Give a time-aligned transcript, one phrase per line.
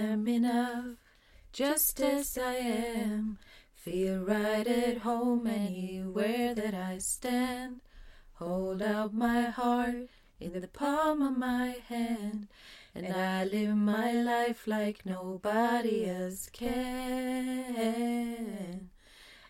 [0.00, 0.96] Am enough,
[1.52, 3.38] just as I am.
[3.74, 7.80] Feel right at home anywhere that I stand.
[8.34, 10.08] Hold out my heart
[10.38, 12.46] in the palm of my hand.
[12.94, 16.78] And I live my life like nobody else can.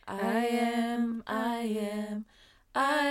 [0.07, 2.25] I am, I am,
[2.75, 3.09] I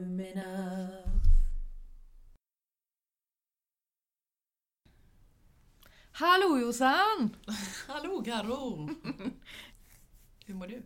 [0.00, 0.87] am enough.
[6.18, 7.36] Hallå Jossan!
[7.88, 8.88] Hallå Karo!
[10.46, 10.82] Hur mår du?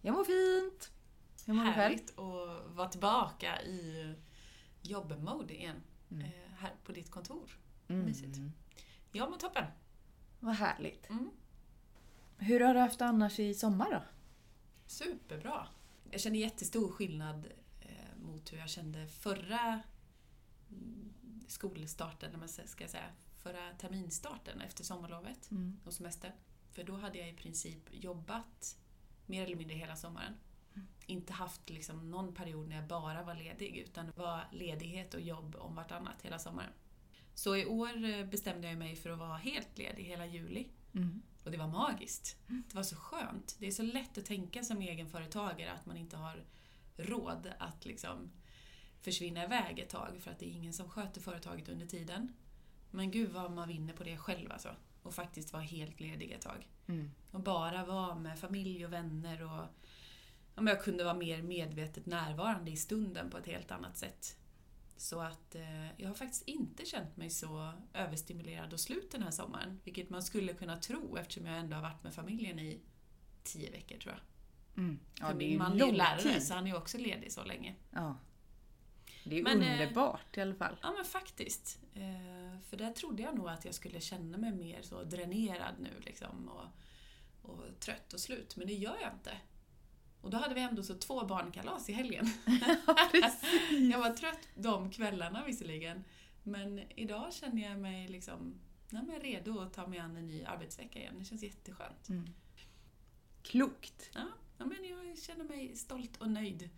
[0.00, 0.90] Jag mår fint.
[1.46, 1.82] Hur mår du själv?
[1.82, 4.14] Härligt att vara tillbaka i
[4.82, 5.82] jobbmode igen.
[6.10, 6.24] Mm.
[6.24, 7.58] Eh, här på ditt kontor.
[7.88, 8.04] Mm.
[8.04, 8.38] Mysigt.
[9.12, 9.64] Jag mår toppen.
[10.40, 11.10] Vad härligt.
[11.10, 11.30] Mm.
[12.36, 14.02] Hur har du haft det annars i sommar då?
[14.86, 15.66] Superbra.
[16.10, 17.46] Jag känner jättestor skillnad
[17.80, 19.80] eh, mot hur jag kände förra
[20.70, 21.12] mm,
[21.48, 23.10] skolstarten, ska jag säga,
[23.46, 25.80] förra terminstarten efter sommarlovet Mm.
[25.84, 26.32] och semestern.
[26.72, 28.78] För då hade jag i princip jobbat
[29.26, 30.34] mer eller mindre hela sommaren.
[31.06, 35.56] Inte haft liksom någon period när jag bara var ledig, utan var ledighet och jobb
[35.56, 36.70] om vartannat hela sommaren.
[37.34, 40.68] Så i år eh, bestämde jag mig för att vara helt ledig hela juli.
[40.94, 41.22] Mm.
[41.44, 42.36] Och det var magiskt.
[42.46, 43.56] Det var så skönt.
[43.58, 46.44] Det är så lätt att tänka som egenföretagare att man inte har
[46.96, 48.30] råd att liksom
[49.00, 52.32] försvinna iväg ett tag för att det är ingen som sköter företaget under tiden.
[52.90, 54.68] Men gud vad man vinner på det själv alltså.
[55.02, 56.68] Och faktiskt vara helt ledig ett tag.
[56.86, 57.10] Mm.
[57.30, 59.66] Och bara vara med familj och vänner och
[60.54, 64.36] ja, men jag kunde vara mer medvetet närvarande i stunden på ett helt annat sätt.
[64.96, 69.30] Så att eh, jag har faktiskt inte känt mig så överstimulerad och slut den här
[69.30, 69.80] sommaren.
[69.84, 72.80] Vilket man skulle kunna tro eftersom jag ändå har varit med familjen i
[73.42, 74.22] tio veckor tror jag.
[74.84, 74.98] Mm.
[75.20, 76.42] Ja, För min man är ju lärare tid.
[76.42, 77.74] så han är ju också ledig så länge.
[77.90, 78.16] Ja.
[79.28, 80.76] Det är Men, eh, underbart i alla fall.
[80.82, 81.78] Ja men faktiskt.
[81.94, 85.90] Eh, för där trodde jag nog att jag skulle känna mig mer så dränerad nu
[86.00, 86.66] liksom och,
[87.50, 88.56] och trött och slut.
[88.56, 89.36] Men det gör jag inte.
[90.20, 92.26] Och då hade vi ändå så två barnkalas i helgen.
[93.90, 96.04] jag var trött de kvällarna visserligen.
[96.42, 98.54] Men idag känner jag mig liksom
[98.90, 101.14] ja, men redo att ta mig an en ny arbetsvecka igen.
[101.18, 102.08] Det känns jätteskönt.
[102.08, 102.26] Mm.
[103.42, 104.10] Klokt.
[104.14, 106.70] Ja, ja, men jag känner mig stolt och nöjd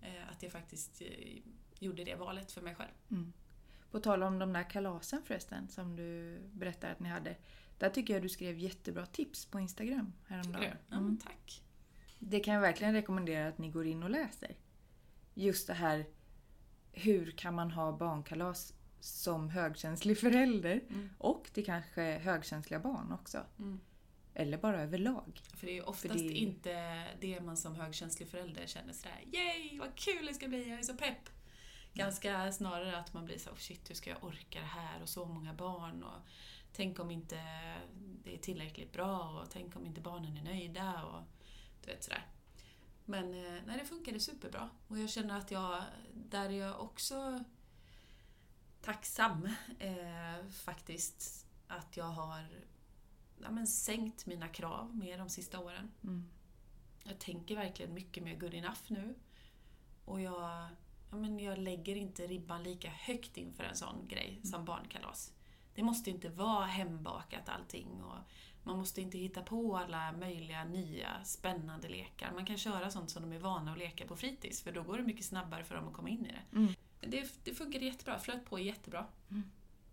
[0.00, 1.02] eh, att jag faktiskt
[1.78, 2.90] gjorde det valet för mig själv.
[3.10, 3.32] Mm.
[3.90, 7.36] På tal om de där kalasen förresten som du berättade att ni hade.
[7.78, 10.60] Där tycker jag du skrev jättebra tips på Instagram Tycker häromdagen.
[10.60, 10.66] du?
[10.88, 11.04] Ja, Mm.
[11.08, 11.62] men tack.
[12.18, 14.56] Det kan jag verkligen rekommendera att ni går in och läser.
[15.34, 16.06] Just det här,
[16.92, 20.80] hur kan man ha barnkalas som högkänslig förälder?
[20.90, 21.10] Mm.
[21.18, 23.38] Och till kanske högkänsliga barn också.
[23.58, 23.80] Mm.
[24.34, 25.40] Eller bara överlag.
[25.56, 29.94] För det är oftast det- inte det man som högkänslig förälder känner sådär Yay, vad
[29.94, 31.28] kul det ska bli, jag är så pepp.
[31.94, 35.08] Ganska snarare att man blir så oh shit, hur ska jag orka det här och
[35.08, 36.20] så många barn och
[36.72, 37.36] tänk om inte
[38.24, 41.22] det är tillräckligt bra och tänk om inte barnen är nöjda och
[41.84, 42.26] du vet sådär.
[43.04, 45.82] Men eh, nej, det funkade superbra och jag känner att jag,
[46.14, 47.44] där är jag också
[48.80, 49.48] tacksam
[49.78, 52.48] eh, faktiskt att jag har
[53.42, 55.90] ja, men, sänkt mina krav mer de sista åren.
[56.02, 56.30] Mm.
[57.04, 59.14] Jag tänker verkligen mycket mer good enough nu.
[60.04, 60.68] Och jag,
[61.10, 65.32] ja, men jag lägger inte ribban lika högt inför en sån grej som barnkalas.
[65.74, 68.18] Det måste inte vara hembakat allting och
[68.62, 72.32] man måste inte hitta på alla möjliga nya spännande lekar.
[72.34, 74.98] Man kan köra sånt som de är vana att leka på fritids för då går
[74.98, 76.56] det mycket snabbare för dem att komma in i det.
[76.58, 76.72] Mm.
[77.00, 79.06] Det, det funkar jättebra, flöt på jättebra.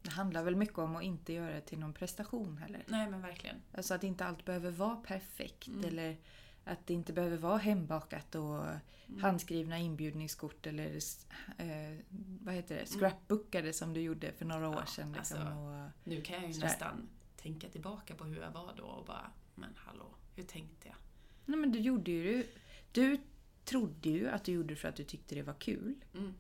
[0.02, 2.84] Det handlar väl mycket om att inte göra det till någon prestation heller.
[2.88, 3.56] Nej men verkligen.
[3.74, 5.86] Alltså att inte allt behöver vara perfekt Mm.
[5.86, 6.18] eller
[6.66, 8.66] att det inte behöver vara hembakat och
[9.10, 9.22] Mm.
[9.22, 10.96] handskrivna inbjudningskort eller
[11.58, 11.98] eh,
[12.42, 14.84] vad heter det, scrapbookade som du gjorde för några år Mm.
[14.86, 15.14] Ja, sedan.
[15.14, 16.68] Liksom, alltså, och, Nu kan jag ju Sådär.
[16.68, 20.96] nästan tänka tillbaka på hur jag var då och bara, men hallå, hur tänkte jag?
[21.46, 22.48] nej men du gjorde ju,
[22.92, 23.18] du
[23.66, 25.96] trodde ju att du gjorde det för att du tyckte det var kul.
[26.14, 26.34] Mm.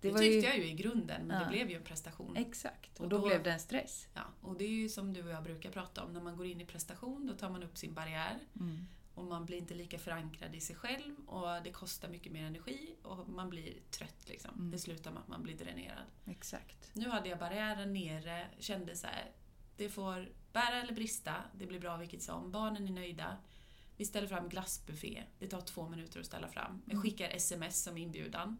[0.00, 1.44] Det Det, tyckte ju- jag ju i grunden, men Ja.
[1.44, 2.36] det blev ju en prestation.
[2.36, 4.08] Exakt, och, Och då, då- blev det en stress.
[4.14, 6.46] Ja, och det är ju som du och jag brukar prata om, när man går
[6.46, 8.86] in i prestation då tar man upp sin barriär Mm.
[9.14, 12.96] Och man blir inte lika förankrad i sig själv och det kostar mycket mer energi
[13.02, 14.54] och man blir trött liksom.
[14.54, 14.70] Mm.
[14.70, 16.04] Det slutar med att man blir dränerad.
[16.26, 16.90] Exakt.
[16.94, 19.30] Nu hade jag barriären nere, kände så här,
[19.76, 22.50] det får bära eller brista, det blir bra vilket som.
[22.52, 23.36] Barnen är nöjda.
[23.96, 26.82] Vi ställer fram glassbuffé, det tar två minuter att ställa fram.
[26.84, 27.02] Jag Mm.
[27.02, 28.58] skickar sms som inbjudan.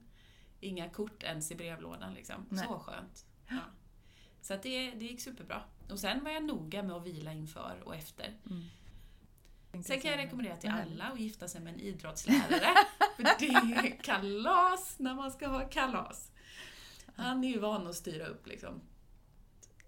[0.60, 2.46] Inga kort ens i brevlådan liksom.
[2.50, 2.66] Nej.
[2.66, 3.26] Så skönt.
[3.48, 3.58] Ja.
[4.42, 5.62] Så det, det gick superbra.
[5.90, 8.36] Och sen var jag noga med att vila inför och efter.
[8.50, 8.64] Mm.
[9.72, 12.74] Sen kan jag rekommendera till alla att gifta sig med en idrottslärare.
[13.16, 16.30] för det är kalas när man ska ha kalas.
[17.16, 18.80] Han är ju van att styra upp liksom.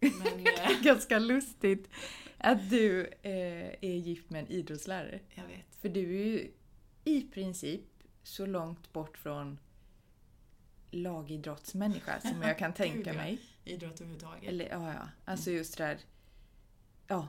[0.01, 1.91] Men eh, Ganska lustigt
[2.39, 5.21] att du eh, är gift med en idrottslärare.
[5.35, 5.77] jag vet.
[5.81, 6.51] För du är ju
[7.05, 7.85] i princip
[8.23, 9.59] så långt bort från
[10.91, 13.39] lagidrottsmänniska som jag kan tänka mig.
[13.65, 14.49] Idrott överhuvudtaget.
[14.49, 15.09] Eller ja, ja.
[15.25, 15.99] Alltså just det där.
[17.07, 17.29] Ja.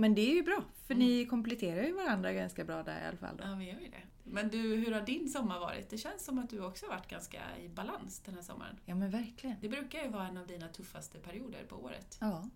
[0.00, 1.06] Men det är ju bra, för Mm.
[1.06, 3.36] ni kompletterar ju varandra ganska bra där i alla fall.
[3.36, 3.44] Då.
[3.44, 4.02] Ja, vi gör ju det.
[4.24, 5.90] Men du, hur har din sommar varit?
[5.90, 8.76] Det känns som att du också har varit ganska i balans den här sommaren.
[8.84, 9.56] Ja men verkligen.
[9.60, 12.18] Det brukar ju vara en av dina tuffaste perioder på året.
[12.20, 12.48] Ja.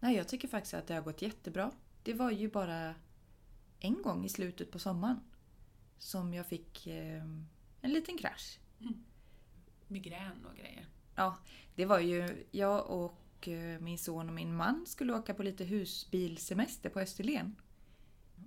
[0.00, 1.70] Nej, jag tycker faktiskt att det har gått jättebra.
[2.02, 2.94] Det var ju bara
[3.80, 5.20] en gång i slutet på sommaren
[5.98, 7.22] som jag fick eh,
[7.80, 8.58] en liten krasch.
[9.88, 10.86] Migrän och grejer.
[11.14, 11.36] Ja,
[11.74, 15.64] det var ju jag och Eh, min son och min man skulle åka på lite
[15.64, 17.56] husbilsemester på Österlen.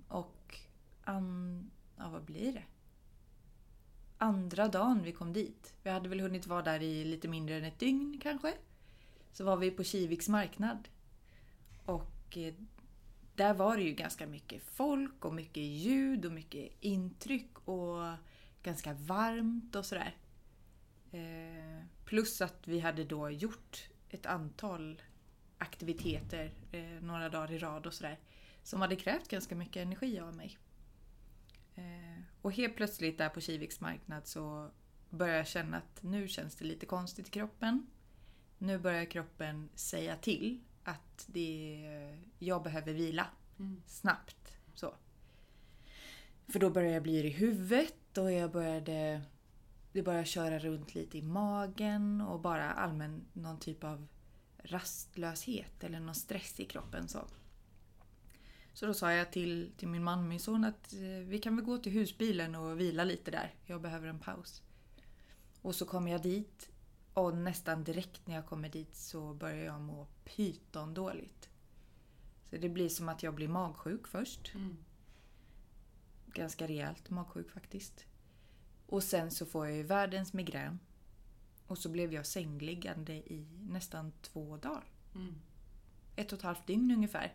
[0.08, 0.56] Och
[1.04, 2.64] an, ja, vad blir det?
[4.18, 7.64] Andra dagen vi kom dit, vi hade väl hunnit vara där i lite mindre än
[7.64, 8.54] ett dygn kanske.
[9.32, 10.88] Så var vi på Kiviks marknad.
[11.84, 12.54] Och eh,
[13.34, 18.14] där var det ju ganska mycket folk och mycket ljud och mycket intryck och
[18.62, 20.16] ganska varmt och sådär.
[21.12, 25.02] Eh, plus att vi hade då gjort ett antal
[25.58, 28.18] aktiviteter eh, några dagar i rad och sådär.
[28.62, 30.58] Som hade krävt ganska mycket energi av mig.
[31.74, 34.70] Eh, och helt plötsligt där på Kiviks marknad så
[35.10, 37.86] började jag känna att nu känns det lite konstigt i kroppen.
[38.58, 41.80] Nu börjar kroppen säga till att det,
[42.38, 43.26] jag behöver vila
[43.60, 43.82] Mm.
[43.86, 44.54] snabbt.
[44.74, 44.94] Så.
[46.48, 49.22] För då började jag bli i huvudet och jag började,
[49.92, 54.06] det började köra runt lite i magen och bara allmän någon typ av
[54.58, 57.08] rastlöshet eller någon stress i kroppen.
[57.08, 57.24] Så,
[58.74, 61.64] så då sa jag till, till min man min son att eh, vi kan väl
[61.64, 63.54] gå till husbilen och vila lite där.
[63.64, 64.62] Jag behöver en paus.
[65.62, 66.70] Och så kom jag dit
[67.14, 71.48] och nästan direkt när jag kommer dit så börjar jag må pyton dåligt.
[72.50, 74.54] Så det blir som att jag blir magsjuk först.
[74.54, 74.76] Mm.
[76.26, 78.06] Ganska rejält magsjuk faktiskt.
[78.90, 80.78] Och sen så får jag ju världens migrän.
[81.66, 84.84] Och så blev jag sängliggande i nästan två dagar.
[85.14, 85.34] Mm.
[86.16, 87.34] Ett och ett halvt dygn ungefär.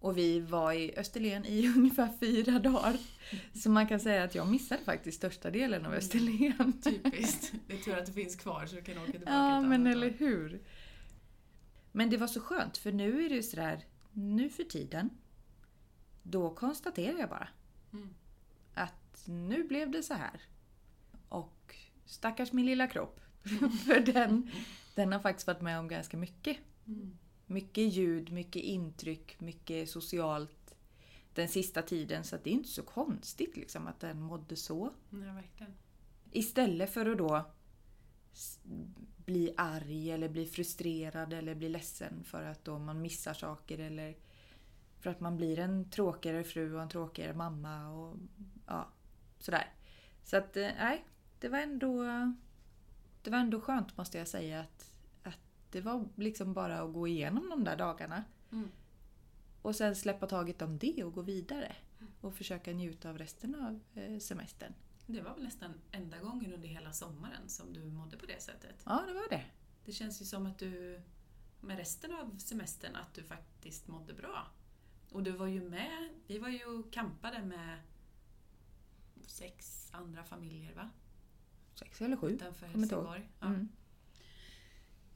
[0.00, 2.96] Och vi var i Österlen i ungefär fyra dagar.
[3.54, 6.80] Så man kan säga att jag missade faktiskt största delen av Österlen.
[6.84, 7.52] Typiskt.
[7.66, 10.10] Det är tur att det finns kvar så du kan åka tillbaka Ja, men eller
[10.10, 10.62] hur?
[11.92, 15.10] Men det var så skönt för nu är det ju sådär, nu för tiden,
[16.22, 17.48] då konstaterar jag bara
[17.92, 18.14] Mm.
[19.28, 20.40] Nu blev det så här.
[21.28, 21.74] Och
[22.04, 23.20] stackars min lilla kropp.
[23.86, 24.50] för den,
[24.94, 26.56] den har faktiskt varit med om ganska mycket.
[26.86, 27.18] Mm.
[27.46, 30.76] Mycket ljud, mycket intryck, mycket socialt
[31.34, 32.24] den sista tiden.
[32.24, 34.92] Så det är inte så konstigt liksom att den mådde så.
[35.10, 35.74] Ja, verkligen.
[36.30, 37.44] Istället för att då
[39.16, 44.16] bli arg eller bli frustrerad eller bli ledsen för att då man missar saker eller
[45.00, 48.16] för att man blir en tråkigare fru och en tråkigare mamma och
[48.66, 48.88] ja,
[49.38, 49.72] sådär.
[50.24, 51.04] Så att eh, nej,
[51.38, 52.04] det var ändå
[53.22, 54.90] det var ändå skönt måste jag säga att,
[55.22, 55.38] att
[55.70, 58.68] det var liksom bara att gå igenom de där dagarna Mm.
[59.62, 61.76] och sen släppa taget om det och gå vidare
[62.20, 64.72] och försöka njuta av resten av eh, semestern.
[65.06, 68.82] Det var väl nästan enda gången under hela sommaren som du mådde på det sättet.
[68.84, 69.44] Ja, det var det.
[69.84, 71.00] Det känns ju som att du
[71.60, 74.46] med resten av semestern att du faktiskt mådde bra.
[75.10, 77.78] Och du var ju med, vi var ju och campade med
[79.26, 80.90] sex andra familjer va?
[81.74, 82.28] Sex eller sju.
[82.28, 82.66] Utanför.
[82.66, 83.28] Helsingborg.
[83.40, 83.46] Ja.
[83.46, 83.68] Mm.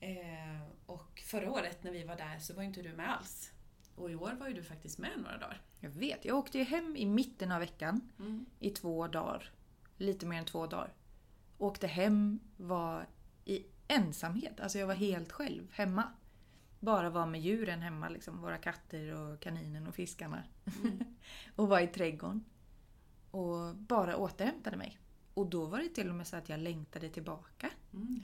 [0.00, 3.52] Eh, och förra året när vi var där så var inte du med alls.
[3.94, 5.62] Och i år var ju du faktiskt med några dagar.
[5.80, 8.46] Jag vet, jag åkte ju hem i mitten av veckan Mm.
[8.58, 9.50] i två dagar.
[9.96, 10.92] Lite mer än två dagar.
[11.58, 13.06] Åkte hem, var
[13.44, 14.60] i ensamhet.
[14.60, 16.12] Alltså jag var helt själv hemma.
[16.80, 18.40] Bara var med djuren hemma, liksom.
[18.40, 20.42] våra katter och kaninen och fiskarna.
[21.56, 22.44] och var i trädgården.
[23.30, 24.98] Och bara återhämtade mig.
[25.34, 28.20] Och då var det till och med så att jag längtade tillbaka Mm,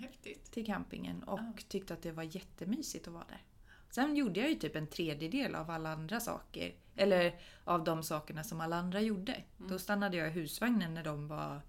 [0.50, 1.52] till campingen och Ja.
[1.68, 3.42] tyckte att det var jättemysigt att vara där.
[3.90, 6.74] Sen gjorde jag ju typ en tredjedel av alla andra saker.
[6.96, 9.42] Eller av de sakerna som alla andra gjorde.
[9.56, 11.60] Då stannade jag i husvagnen när de var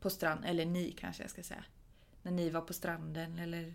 [0.00, 1.64] på stranden, eller ni kanske jag ska säga.
[2.22, 3.74] När ni var på stranden eller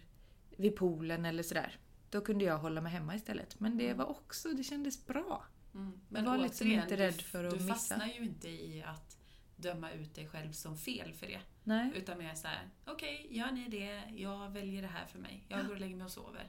[0.57, 1.77] vid poolen eller sådär.
[2.09, 3.59] Då kunde jag hålla mig hemma istället.
[3.59, 5.43] Men det var också, det kändes bra.
[5.73, 5.99] Mm.
[6.09, 7.73] Jag var liksom återigen, inte du- rädd för att Du missa.
[7.73, 9.17] fastnar ju inte i att
[9.55, 11.41] döma ut dig själv som fel för det.
[11.63, 11.91] Nej.
[11.95, 15.45] Utan mer så här: okej, gör ni det, jag väljer det här för mig.
[15.47, 16.47] Jag går och lägger mig och sover.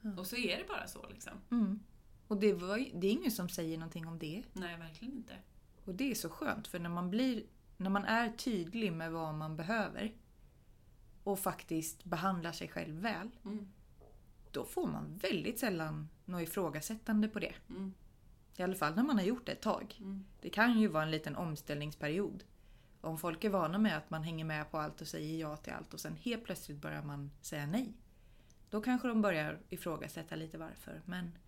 [0.00, 0.10] Ja.
[0.18, 1.32] Och så är det bara så liksom.
[1.50, 1.80] Mm.
[2.28, 4.42] Och det, var, det är ingen som säger någonting om det.
[4.52, 5.36] Nej, verkligen inte.
[5.84, 7.44] Och det är så skönt för när man blir
[7.76, 10.14] när man är tydlig med vad man behöver
[11.24, 13.68] och faktiskt behandlar sig själv väl, Mm.
[14.52, 17.54] då får man väldigt sällan något ifrågasättande på det.
[17.68, 17.94] Mm.
[18.56, 19.96] I alla fall när man har gjort det ett tag.
[19.98, 20.24] Mm.
[20.40, 22.44] Det kan ju vara en liten omställningsperiod.
[23.00, 25.72] Om folk är vana med att man hänger med på allt och säger ja till
[25.72, 27.92] allt och sen helt plötsligt börjar man säga nej.
[28.70, 31.02] Då kanske de börjar ifrågasätta lite varför.
[31.04, 31.38] Men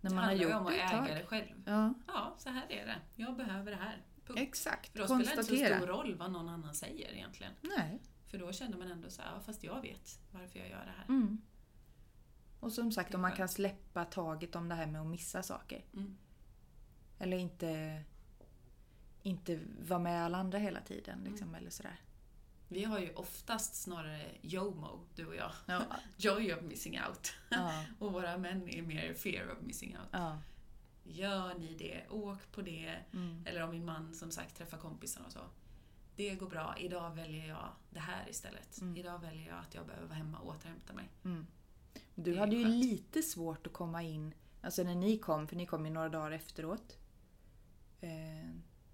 [0.00, 1.62] när Det man har handlar ju gjort om att det äga det själv.
[1.66, 2.96] Ja, Ja, så här är det.
[3.14, 4.02] Jag behöver det här.
[4.26, 4.40] Punkt.
[4.40, 4.92] exakt.
[4.92, 7.52] För då spelar det inte så stor roll vad någon annan säger egentligen.
[7.60, 8.00] Nej.
[8.26, 10.92] För då känner man ändå så här, ja, fast jag vet varför jag gör det
[10.96, 11.04] här.
[11.08, 11.40] Mm.
[12.60, 15.42] Och som sagt, Det om man kan släppa taget om det här med att missa
[15.42, 15.84] saker.
[15.94, 16.16] Mm.
[17.20, 18.02] Eller inte,
[19.22, 21.24] inte vara med alla andra hela tiden.
[21.24, 22.00] Liksom, eller sådär.
[22.68, 25.52] Vi har ju oftast snarare JOMO, du och jag.
[25.66, 25.82] Ja.
[26.16, 27.32] Joy of missing out.
[27.48, 27.84] Ja.
[27.98, 30.08] Och våra män är mer fear of missing out.
[30.10, 30.38] ja.
[31.04, 32.96] Gör ni det, åk på det.
[33.12, 33.44] Mm.
[33.46, 35.40] Eller om min man som sagt träffar kompisar och så.
[36.16, 38.80] Det går bra, idag väljer jag det här istället.
[38.80, 38.96] Mm.
[38.96, 41.08] Idag väljer jag att jag behöver vara hemma och återhämta mig.
[41.24, 41.46] Mm.
[42.14, 42.84] Du hade ju skönt.
[42.84, 46.30] lite svårt att komma in, alltså när ni kom, för ni kom ju några dagar
[46.30, 46.98] efteråt.
[48.00, 48.50] Eh,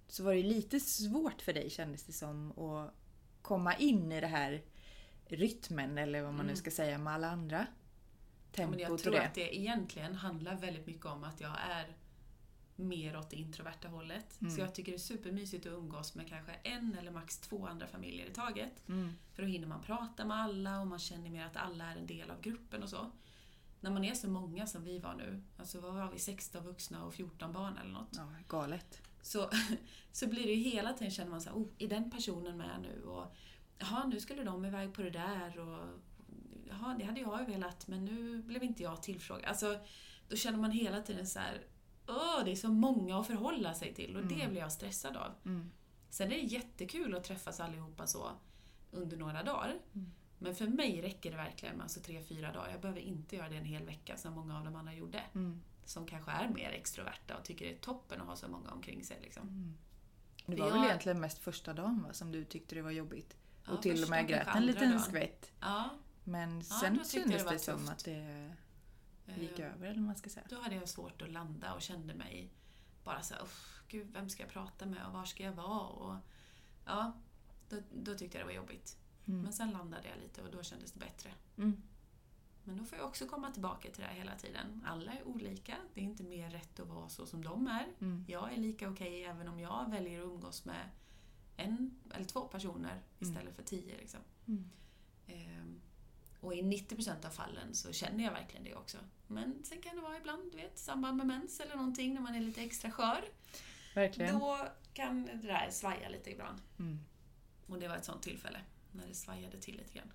[0.08, 2.94] så var det lite svårt för dig kändes det som att
[3.42, 4.62] komma in i det här
[5.26, 6.56] rytmen eller vad man nu Mm.
[6.56, 7.58] ska säga med alla andra.
[7.58, 9.26] Ja, Tempot men jag tror det.
[9.26, 11.96] att det egentligen handlar väldigt mycket om att jag är
[12.76, 14.40] mer åt det introverta hållet.
[14.40, 14.54] Mm.
[14.54, 17.86] Så jag tycker det är supermysigt att umgås med kanske en eller max två andra
[17.86, 18.88] familjer i taget.
[18.88, 19.12] Mm.
[19.32, 22.06] För då hinner man prata med alla och man känner mer att alla är en
[22.06, 23.10] del av gruppen och så.
[23.86, 27.04] När man är så många som vi var nu, alltså vad var vi, 16 vuxna
[27.04, 28.08] och 14 barn eller något.
[28.16, 29.00] Ja, galet.
[29.22, 29.50] Så,
[30.12, 32.80] så blir det ju hela tiden känner man så här, oh, är den personen med
[32.82, 33.02] nu?
[33.04, 33.36] Och
[33.78, 35.88] jaha, nu skulle de iväg på det där och
[36.68, 39.44] jaha, det hade jag ju velat men nu blev inte jag tillfrågad.
[39.44, 39.78] Alltså,
[40.28, 41.60] då känner man hela tiden så här,
[42.08, 44.50] åh, det är så många att förhålla sig till och det Mm.
[44.50, 45.32] blir jag stressad av.
[45.44, 45.70] Mm.
[46.10, 48.30] Sen är det jättekul att träffas allihopa så
[48.90, 49.78] under några dagar.
[49.94, 50.12] Mm.
[50.38, 52.70] Men för mig räcker det verkligen med alltså tre, fyra dagar.
[52.70, 55.22] Jag behöver inte göra det en hel vecka som många av de andra gjorde.
[55.34, 55.62] Mm.
[55.84, 59.04] Som kanske är mer extroverta och tycker det är toppen att ha så många omkring
[59.04, 59.18] sig.
[59.22, 59.48] Liksom.
[59.48, 59.76] Mm.
[60.46, 63.36] Det var jag- väl egentligen mest första dagen va, som du tyckte det var jobbigt?
[63.64, 65.00] Ja, och till och med grät en liten dagen.
[65.00, 65.52] skvätt.
[65.60, 65.90] Ja,
[66.24, 67.90] Men Ja, sen jag kändes det det som tufft.
[67.92, 68.54] att det
[69.40, 70.46] gick eh, över eller vad man ska säga.
[70.50, 72.50] Då hade jag svårt att landa och kände mig
[73.04, 75.80] bara så här, "Uff, gud, vem ska jag prata med och var ska jag vara?
[75.86, 76.16] Och,
[76.86, 77.12] ja,
[77.68, 78.96] då, då tyckte jag det var jobbigt.
[79.28, 79.42] Mm.
[79.42, 81.30] Men sen landade jag lite och då kändes det bättre.
[81.58, 81.82] Mm.
[82.64, 84.84] Men då får jag också komma tillbaka till det här hela tiden.
[84.86, 85.76] Alla är olika.
[85.94, 87.86] Det är inte mer rätt att vara så som de är.
[88.00, 88.24] Mm.
[88.28, 90.90] Jag är lika okej även om jag väljer att umgås med
[91.56, 93.96] en eller två personer istället för tio.
[93.96, 94.20] Liksom.
[94.46, 94.70] Mm.
[95.26, 95.80] Ehm,
[96.40, 98.98] och i 90% av fallen så känner jag verkligen det också.
[99.26, 102.34] Men sen kan det vara ibland, du vet, samband med mens eller någonting när man
[102.34, 103.24] är lite extra skör.
[103.94, 104.38] Verkligen.
[104.38, 106.58] Då kan det där svaja lite ibland.
[106.78, 106.98] Mm.
[107.66, 108.60] Och det var ett sånt tillfälle,
[108.96, 110.12] när det svajade till lite grann.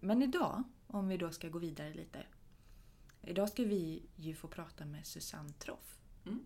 [0.00, 2.26] Men idag, om vi då ska gå vidare lite.
[3.22, 6.00] Idag ska vi ju få prata med Susanne Troff.
[6.26, 6.44] Mm.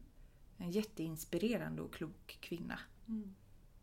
[0.57, 2.79] En jätteinspirerande och klok kvinna.
[3.09, 3.35] Mm.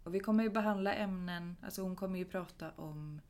[0.03, 3.21] Och vi kommer ju behandla ämnen, alltså hon kommer ju prata om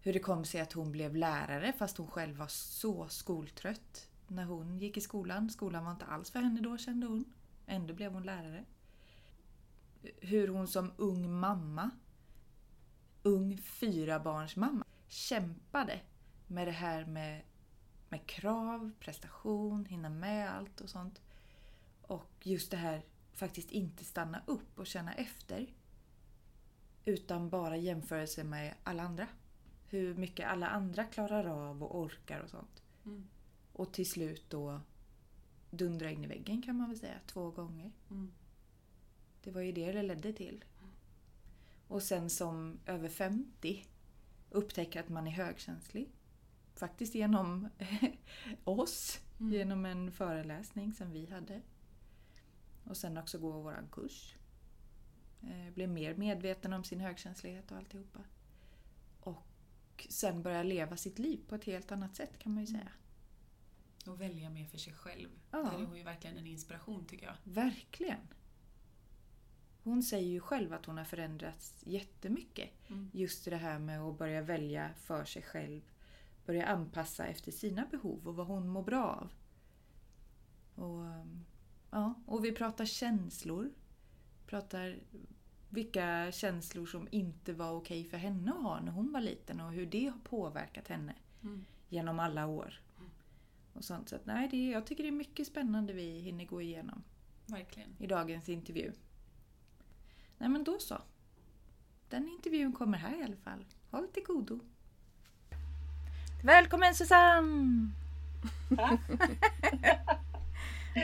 [0.00, 4.44] hur det kom sig att hon blev lärare fast hon själv var så skoltrött när
[4.44, 5.50] hon gick i skolan.
[5.50, 7.24] Skolan var inte alls för henne då kände hon.
[7.66, 8.64] Ändå blev hon lärare.
[10.20, 11.90] Hur hon som ung mamma,
[13.26, 16.00] ung fyrabarnsmamma, kämpade
[16.46, 17.42] med det här med,
[18.08, 21.20] med krav, prestation, hinna med allt och sånt.
[22.02, 23.02] Och just det här
[23.32, 25.74] faktiskt inte stanna upp och känna efter.
[27.04, 29.26] Utan bara jämförelse med alla andra.
[29.88, 32.82] Hur mycket alla andra klarar av och orkar och sånt.
[33.04, 33.28] Mm.
[33.72, 34.80] Och till slut då
[35.70, 37.92] dundra in i väggen kan man väl säga, två gånger.
[38.10, 38.32] Mm.
[39.42, 40.64] Det var ju det det ledde till.
[41.88, 43.86] Och sen som över 50
[44.50, 46.10] upptäcka att man är högkänslig.
[46.74, 47.68] Faktiskt genom
[48.64, 49.52] oss, Mm.
[49.52, 51.62] genom en föreläsning som vi hade.
[52.84, 54.34] Och sen också gå våran kurs.
[55.42, 58.20] Eh, Blev mer medveten om sin högkänslighet och alltihopa.
[59.20, 62.92] Och sen börja leva sitt liv på ett helt annat sätt kan man ju säga.
[64.06, 65.28] Och välja mer för sig själv.
[65.50, 65.58] Ja.
[65.58, 67.36] Där är hon ju verkligen en inspiration tycker jag.
[67.44, 68.20] Verkligen!
[69.86, 72.70] Hon säger ju själv att hon har förändrats jättemycket.
[72.88, 73.10] Mm.
[73.12, 75.80] Just det här med att börja välja för sig själv.
[76.46, 79.32] Börja anpassa efter sina behov och vad hon mår bra av.
[80.84, 81.44] Och, um,
[81.90, 83.70] ja, och vi pratar känslor.
[84.46, 84.96] Pratar
[85.70, 89.72] vilka känslor som inte var okej för henne att ha när hon var liten och
[89.72, 91.64] hur det har påverkat henne Mm.
[91.88, 92.80] genom alla år.
[93.72, 94.08] Och sånt.
[94.08, 97.02] Så att, nej, det, är- jag tycker det är mycket spännande vi hinner gå igenom
[97.46, 97.88] Verkligen.
[97.98, 98.92] i dagens intervju.
[100.38, 101.02] Nej men då så.
[102.08, 103.64] Den intervjun kommer här i alla fall.
[103.90, 104.60] Håll till godo.
[106.44, 107.90] Välkommen Susanne!
[108.76, 109.00] Tack.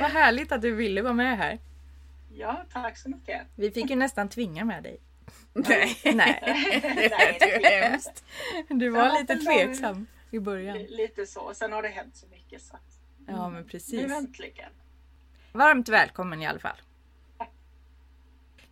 [0.01, 1.59] Vad härligt att du ville vara med här.
[2.35, 3.43] Ja, tack så mycket.
[3.57, 5.01] Vi fick ju nästan tvinga med dig.
[5.53, 5.97] Nej.
[6.05, 8.25] Nej, Nej, det är hemskt.
[8.69, 10.79] Du var Ja, lite tveksam i början.
[10.79, 11.55] Lite så.
[11.55, 14.13] Sen har det hänt så mycket så att Ja, men nu precis.
[14.13, 14.71] äntligen.
[15.53, 16.77] Varmt välkommen i alla fall.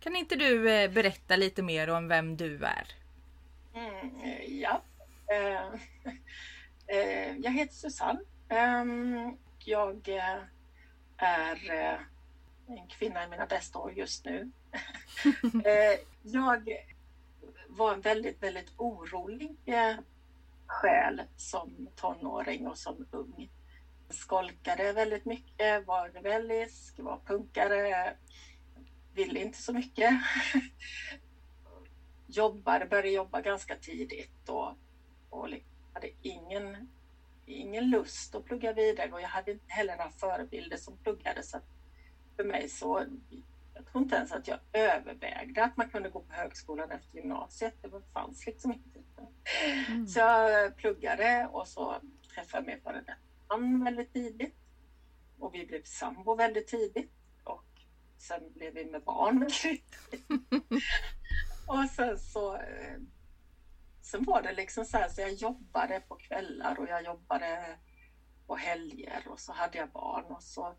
[0.01, 2.87] Kan inte du eh, berätta lite mer om vem du är?
[3.73, 4.81] Mm, ja.
[5.31, 5.73] Eh,
[6.87, 8.19] eh, jag heter Susanne.
[8.49, 10.07] Ehm, jag
[11.17, 12.07] är
[12.67, 14.51] en kvinna i mina bästa år just nu.
[16.23, 16.69] Jag
[17.67, 19.55] var en väldigt, väldigt orolig
[20.67, 23.49] själ som tonåring och som ung.
[24.09, 28.13] Skolkade väldigt mycket, var rebellisk, var punkare,
[29.13, 30.13] ville inte så mycket.
[32.27, 34.75] jobbade, började jobba ganska tidigt och,
[35.29, 35.47] och
[35.93, 36.89] hade ingen,
[37.45, 41.59] ingen lust att plugga vidare och jag hade inte heller några förebilder som pluggade så
[42.35, 43.05] för mig så
[43.73, 47.73] jag tror inte ens att jag övervägde att man kunde gå på högskolan efter gymnasiet.
[47.81, 48.99] Det fanns liksom inte.
[50.07, 51.99] Så jag pluggade och så
[52.35, 53.17] träffade jag min före detta
[53.57, 54.55] man väldigt tidigt.
[55.39, 57.11] Och vi blev sambo väldigt tidigt.
[58.21, 59.43] Sen blev vi med barn
[61.67, 62.97] och sen så eh,
[64.01, 67.77] Sen var det liksom så här så jag jobbade på kvällar och jag jobbade
[68.47, 70.75] på helger och så hade jag barn och så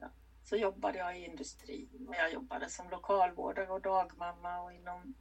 [0.00, 0.10] ja,
[0.42, 5.14] så jobbade jag i industrin och jag jobbade som lokalvårdare och dagmamma och inom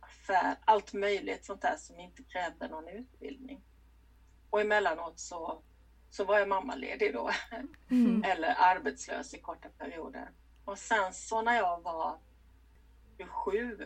[0.00, 3.62] affär, allt möjligt sånt där som inte krävde någon utbildning.
[4.50, 5.62] Och emellanåt så,
[6.10, 7.30] så var jag mammaledig då,
[7.90, 8.24] Mm.
[8.24, 10.30] eller arbetslös i korta perioder.
[10.66, 12.20] Och sen så när jag var
[13.18, 13.78] 27,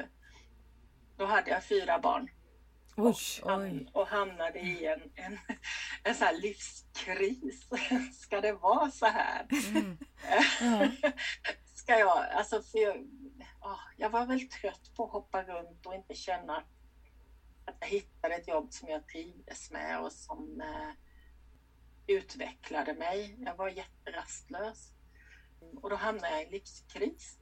[1.16, 2.30] då hade jag fyra barn
[2.96, 5.38] Oj, ham- och hamnade i en, en,
[6.04, 7.68] en här livskris.
[8.20, 9.46] Ska det vara så här?
[9.50, 9.98] Mm.
[11.74, 12.96] Ska jag, alltså för jag,
[13.60, 16.56] ja, jag var väl trött på att hoppa runt och inte känna
[17.64, 20.90] att jag hittade ett jobb som jag trivdes med och som eh,
[22.06, 23.36] utvecklade mig.
[23.38, 24.92] Jag var jätterastlös.
[25.82, 27.38] Och då hamnade jag i en livskris.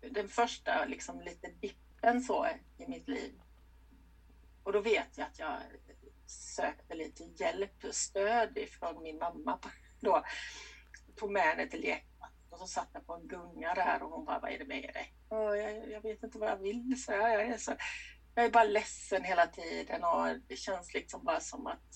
[0.00, 2.46] Den första liksom lite dippen så
[2.78, 3.40] i mitt liv.
[4.62, 5.58] Och då vet jag att jag
[6.26, 9.58] sökte lite hjälp och stöd ifrån min mamma.
[10.00, 10.22] Då
[11.16, 14.24] tog med henne till lekplatsen och så satt jag på en gunga där och hon
[14.24, 15.14] bara, vad är det med dig?
[15.28, 17.74] "Åh, jag, jag vet inte vad jag vill, så jag, jag, är så,
[18.34, 21.94] jag är bara ledsen hela tiden och det känns liksom bara som att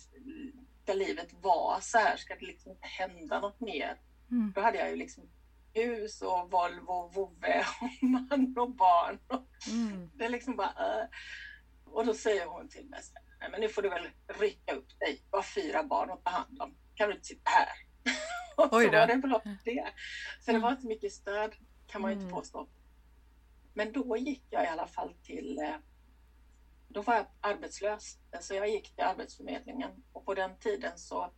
[0.82, 2.16] ska livet vara så här?
[2.16, 4.00] Ska det liksom inte hända något mer?
[4.30, 4.52] Mm.
[4.54, 5.28] Då hade jag ju liksom
[5.74, 9.18] hus och Volvo och vovve och man och barn.
[9.70, 10.11] Mm.
[10.14, 11.00] det är liksom bara...
[11.02, 11.07] äh.
[11.85, 13.00] Och då säger hon till mig
[13.40, 14.09] Nej, men nu får du väl
[14.40, 15.22] rycka upp dig.
[15.31, 16.76] Du har fyra barn att ta hand om.
[16.94, 17.68] Kan du inte sitta här?
[18.57, 18.81] och så då.
[18.81, 18.92] Mm.
[19.00, 19.92] var det bra det.
[20.40, 21.54] Så det var inte mycket stöd
[21.87, 22.35] kan man ju inte Mm.
[22.35, 22.68] påstå.
[23.74, 25.59] Men då gick jag i alla fall till...
[25.59, 25.74] eh,
[26.88, 28.18] Då var jag arbetslös.
[28.40, 31.33] Så jag gick till Arbetsförmedlingen och på den tiden så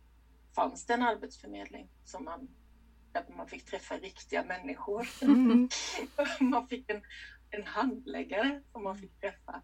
[0.55, 2.49] fanns det en arbetsförmedling som man,
[3.13, 5.07] där man fick träffa riktiga människor.
[5.21, 5.69] Mm.
[6.39, 7.01] man fick en,
[7.49, 9.61] en handläggare som man fick träffa.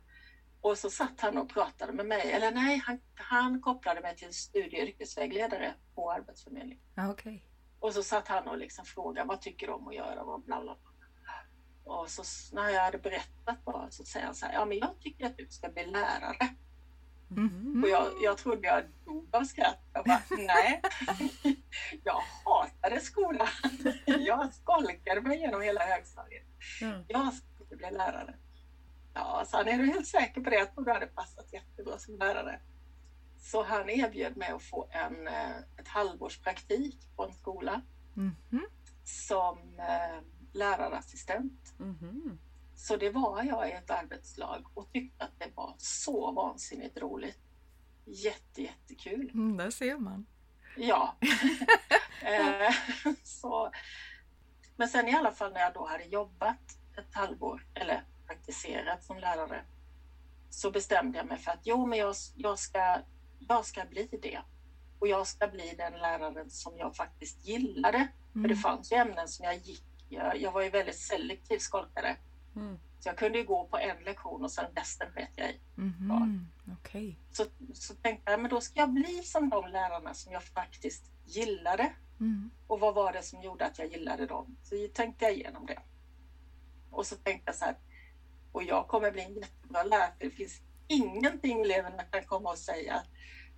[0.61, 4.27] Och så satt han och pratade med mig, eller nej, han, han kopplade mig till
[4.27, 6.83] en studie och yrkesvägledare på Arbetsförmedlingen.
[7.09, 7.43] Okej.
[7.79, 10.21] Och så satt han och liksom frågade, vad tycker du om att göra?
[10.21, 11.93] Och, bla bla bla.
[11.93, 14.99] och så när jag hade berättat bara, så säger han så här, ja men jag
[14.99, 16.55] tycker att du ska bli lärare.
[17.31, 17.83] Mm.
[17.83, 19.79] Och jag, jag trodde jag dog av skratt.
[19.93, 20.81] Jag bara, nej.
[22.03, 23.47] jag hatade skolan.
[24.05, 26.43] jag skolkade mig genom hela högstadiet.
[26.81, 27.03] Ja.
[27.07, 28.35] Jag skulle bli lärare.
[29.13, 30.55] Ja, så han är du helt säker på det?
[30.55, 32.59] Jag tror du hade passat jättebra som lärare.
[33.39, 37.81] Så han erbjöd mig att få en, eh, ett halvårs praktik på en skola
[38.13, 38.65] Mhm.
[39.03, 40.21] som eh,
[40.53, 41.73] lärarassistent.
[41.77, 42.39] Mhm.
[42.77, 47.39] Så det var jag i ett arbetslag och tyckte att det var så vansinnigt roligt.
[48.05, 49.29] Jätte, jättekul.
[49.33, 50.25] Mm, där ser man.
[50.77, 51.17] Ja.
[52.21, 52.73] eh,
[53.23, 53.71] så.
[54.75, 59.17] Men sen i alla fall när jag då hade jobbat ett halvår eller praktiserat som
[59.19, 59.65] lärare
[60.49, 62.99] så bestämde jag mig för att jo, men jag, jag, ska,
[63.39, 64.39] jag ska bli det.
[64.99, 68.07] Och jag ska bli den läraren som jag faktiskt gillade.
[68.33, 68.57] För det Mm.
[68.57, 72.17] fanns ju ämnen som jag gick, jag, jag var ju väldigt selektiv skolkare.
[72.57, 72.79] Mm.
[72.99, 75.59] Så jag kunde ju gå på en lektion och sen resten sket jag i.
[75.75, 76.47] Mhm.
[76.79, 77.17] Okej.
[77.31, 81.11] Så, så tänkte jag, men då ska jag bli som de lärarna som jag faktiskt
[81.25, 81.93] gillade.
[82.19, 82.51] Mm.
[82.67, 84.57] Och vad var det som gjorde att jag gillade dem?
[84.63, 85.79] Så tänkte jag igenom det.
[86.91, 87.75] Och så tänkte jag så här,
[88.51, 92.57] och jag kommer bli en jättebra lärare för det finns ingenting eleverna kan komma och
[92.57, 93.03] säga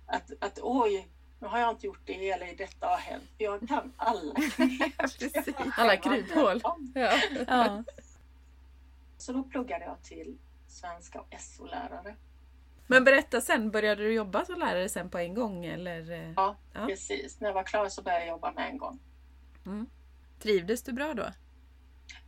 [0.06, 1.08] att, att oj,
[1.38, 3.30] nu har jag inte gjort det eller detta har hänt.
[3.38, 4.34] Jag kan alla
[5.18, 5.56] knep.
[5.76, 6.60] Alla kryphål.
[6.94, 7.18] Ja.
[7.48, 7.84] Ja.
[9.20, 12.16] Så då pluggade jag till svenska och SO-lärare.
[12.86, 16.32] Men berätta sen, började du jobba som lärare sen på en gång eller?
[16.36, 16.86] Ja, Ja.
[16.86, 17.40] precis.
[17.40, 18.98] När jag var klar så började jag jobba med en gång.
[20.38, 21.26] Trivdes du bra då?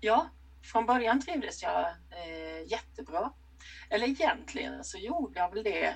[0.00, 0.28] Ja,
[0.62, 3.32] från början trivdes jag eh, jättebra.
[3.90, 5.94] Eller egentligen så gjorde jag väl det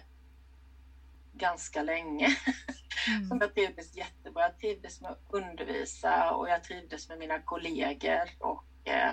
[1.33, 2.29] ganska länge.
[3.29, 4.43] Som jag trivdes jättebra.
[4.43, 9.11] Jag trivdes med att undervisa och jag trivdes med mina kollegor och, eh,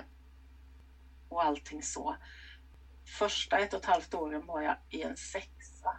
[1.34, 2.16] och allting så.
[3.18, 5.98] Första ett och ett halvt åren var jag i en sexa.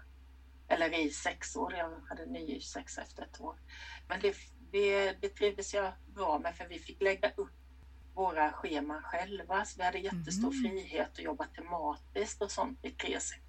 [0.69, 1.73] Eller i sex år.
[1.73, 3.55] Jag hade ny sexa efter ett år.
[4.07, 4.35] Men det,
[4.71, 7.51] det, det trivdes jag bra med för vi fick lägga upp
[8.15, 9.65] våra scheman själva.
[9.65, 10.61] Så vi hade jättestor Mhm.
[10.61, 13.41] frihet att jobba tematiskt och sånt i tre sex.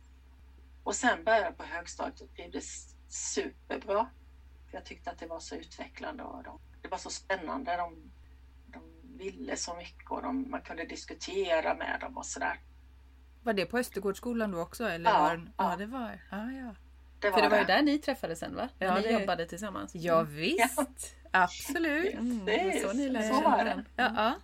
[0.85, 4.07] Och sen började jag på högstadiet och trivdes superbra.
[4.71, 7.77] För jag tyckte att det var så utvecklande och de, det var så spännande.
[7.77, 8.16] De, de
[9.19, 12.61] ville så mycket och de, man kunde diskutera med dem och sådär.
[13.43, 14.85] Var det på Östergårdsskolan då också?
[14.89, 15.77] Eller Ja, var, den- ja, ja.
[15.77, 16.75] det var ja, ja.
[17.21, 17.73] Det För det var ju det.
[17.73, 18.69] där ni träffades sen va?
[18.79, 19.95] Ja, ni det- jobbade tillsammans.
[19.95, 22.15] ja visst, absolut.
[22.15, 23.65] Mm, Precis, så ni lärde så känna var det.
[23.65, 23.85] varandra.
[23.97, 24.35] Ja, ja.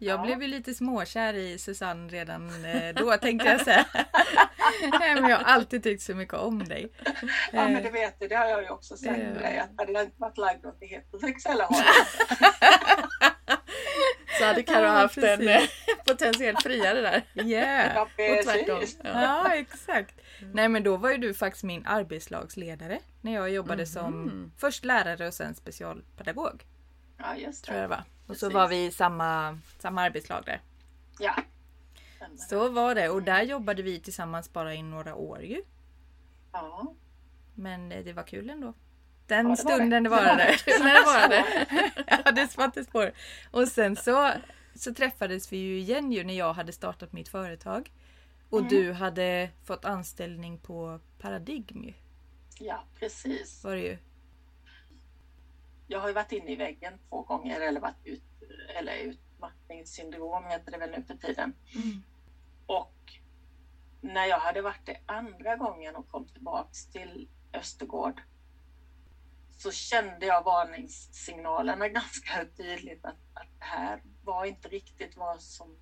[0.00, 0.22] Jag Ja.
[0.24, 3.86] blev ju lite småkär i Susanne redan eh, då tänkte jag säga.
[5.00, 6.92] Nej, men jag har alltid tyckt så mycket om dig.
[7.52, 9.24] Ja, men det vet du, det har jag ju också sagt Ja.
[9.32, 9.58] till dig.
[9.58, 11.86] Att hade jag inte varit lagd åt det heterosexuella hållet.
[14.38, 15.48] Så hade Karo Ja, haft en precis.
[15.88, 17.44] eh, potentiellt friare där.
[17.44, 17.94] Yeah.
[17.94, 18.82] Ja, Och tvärtom.
[19.04, 19.22] Ja.
[19.22, 20.14] Ja, exakt.
[20.52, 24.52] Nej, men då var ju du faktiskt min arbetslagsledare när jag jobbade som Mhm.
[24.56, 26.64] först lärare och sen specialpedagog.
[27.18, 27.96] Ja, just Tror jag det det.
[27.96, 28.04] var.
[28.26, 28.54] Och så Precis.
[28.54, 30.60] var vi i samma, samma arbetslag där.
[31.18, 31.34] Ja.
[32.48, 35.62] Så var det och där jobbade vi tillsammans bara i några år ju.
[36.52, 36.94] Ja.
[37.54, 38.74] Men eh, det var kul ändå.
[39.28, 40.00] Den Ja, det stunden det.
[40.00, 40.56] det varade.
[40.66, 41.66] När det var det.
[42.24, 43.12] ja, det satte spår.
[43.50, 44.32] Och sen så,
[44.74, 47.92] så träffades vi ju igen ju när jag hade startat mitt företag.
[48.50, 48.70] Och Mm.
[48.70, 51.94] du hade fått anställning på Paradigm
[52.60, 53.64] ja, precis.
[53.64, 53.98] Var det ju.
[55.86, 58.22] Jag har ju varit inne i väggen två gånger eller varit ut,
[58.78, 61.52] eller utmattningssyndrom heter det väl nu för tiden.
[62.66, 63.12] Och
[64.00, 68.20] när jag hade varit det andra gången och kom tillbaks till Östergård
[69.58, 75.78] så kände jag varningssignalerna ganska tydligt att, att det här var inte riktigt vad som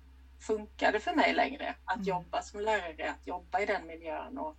[0.47, 1.75] funkade för mig längre.
[1.85, 2.07] Att Mm.
[2.07, 4.55] jobba som lärare, att jobba i den miljön och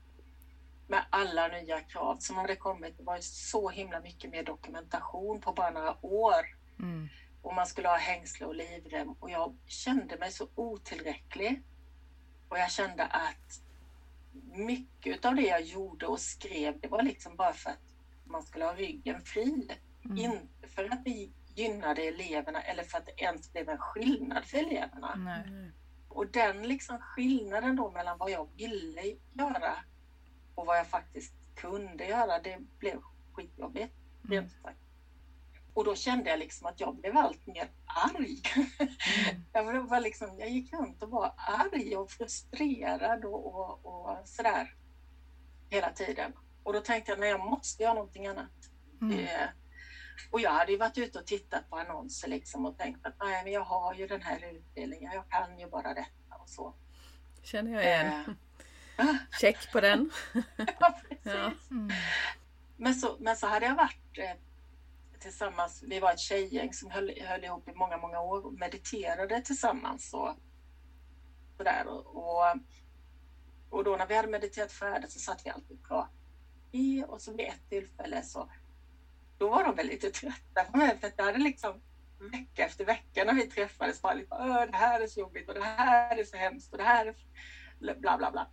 [0.88, 2.96] med alla nya krav som hade kommit.
[2.96, 6.46] Det var så himla mycket mer dokumentation på bara några år
[6.80, 7.08] Mm.
[7.42, 11.62] och man skulle ha hängsle och livrem och jag kände mig så otillräcklig.
[12.48, 13.60] Och jag kände att
[14.52, 17.87] mycket av det jag gjorde och skrev, det var liksom bara för att
[18.30, 19.68] man skulle ha ryggen fri.
[20.04, 20.18] Mm.
[20.18, 24.58] Inte för att det gynnade eleverna eller för att det ens blev en skillnad för
[24.58, 25.14] eleverna.
[25.14, 25.72] Nej.
[26.08, 29.74] Och den liksom skillnaden då mellan vad jag ville göra
[30.54, 33.00] och vad jag faktiskt kunde göra, det blev
[33.32, 33.94] skitjobbigt.
[34.30, 34.48] Mm.
[35.74, 38.42] Och då kände jag liksom att jag blev allt mer arg.
[38.56, 39.44] Mm.
[39.52, 44.74] jag, var liksom, jag gick runt och var arg och frustrerad och, och, och sådär
[45.70, 46.32] hela tiden.
[46.68, 48.70] Och då tänkte jag, nej jag måste göra någonting annat.
[49.00, 49.18] Mm.
[49.18, 49.48] Eh,
[50.30, 53.44] och jag hade ju varit ute och tittat på annonser liksom och tänkt att nej,
[53.44, 56.74] men jag har ju den här utbildningen, jag kan ju bara detta och så.
[57.42, 58.36] Känner jag igen.
[58.98, 60.10] Eh, Check på den.
[60.56, 60.94] ja.
[61.22, 61.52] Ja.
[61.70, 61.90] Mm.
[62.76, 64.36] Men, så, men så hade jag varit eh,
[65.18, 69.40] tillsammans, vi var ett tjejgäng som höll, höll ihop i många, många år och mediterade
[69.40, 70.36] tillsammans och
[71.56, 71.86] sådär.
[71.86, 72.56] Och, och,
[73.70, 76.17] och då när vi hade mediterat färdigt så satt vi alltid och pratade.
[77.08, 78.50] Och så vid ett tillfälle så
[79.38, 81.80] då var de väl lite trötta på mig för att det hade liksom
[82.32, 85.64] vecka efter vecka när vi träffades bara lite, det här är så jobbigt och det
[85.64, 87.14] här är så hemskt och det här är
[87.80, 88.48] bla bla bla.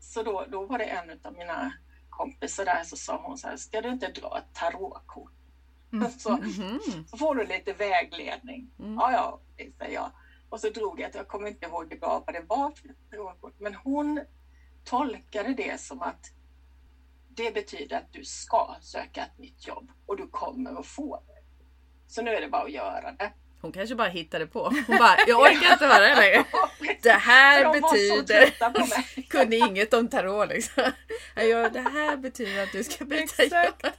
[0.00, 1.72] Så då, då var det en av mina
[2.10, 5.32] kompisar där så sa hon så här, ska du inte dra ett tarotkort?
[5.92, 6.10] Mm.
[6.18, 6.80] Så, Mhm.
[7.10, 8.70] så får du lite vägledning.
[8.78, 8.94] Mm.
[8.94, 10.12] Ja, ja, det säger jag.
[10.48, 13.54] Och så drog jag jag kommer inte ihåg det bra vad det var för tarotkort.
[13.60, 14.20] Men hon
[14.84, 16.32] tolkade det som att
[17.36, 21.42] det betyder att du ska söka ett nytt jobb och du kommer att få det.
[22.06, 23.32] Så nu är det bara att göra det.
[23.60, 24.64] Hon kanske bara hittade på.
[24.86, 26.44] Hon bara, jag orkar inte vara det längre.
[27.02, 28.50] Det här betyder...
[29.28, 30.92] Kunde inget om tarot liksom.
[31.36, 33.84] Ja, ja, det här betyder att du ska byta Exakt.
[33.84, 33.92] jobb.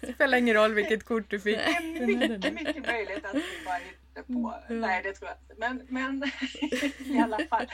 [0.00, 1.56] Det spelar ingen roll vilket kort du fick.
[1.56, 4.54] Det är mycket, mycket möjligt att vi bara hittade på.
[4.68, 4.80] Mm.
[4.80, 5.54] Nej, det tror jag inte.
[5.58, 6.30] Men, men
[7.16, 7.66] i alla fall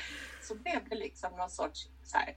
[0.43, 2.35] så blev det liksom någon sorts så här,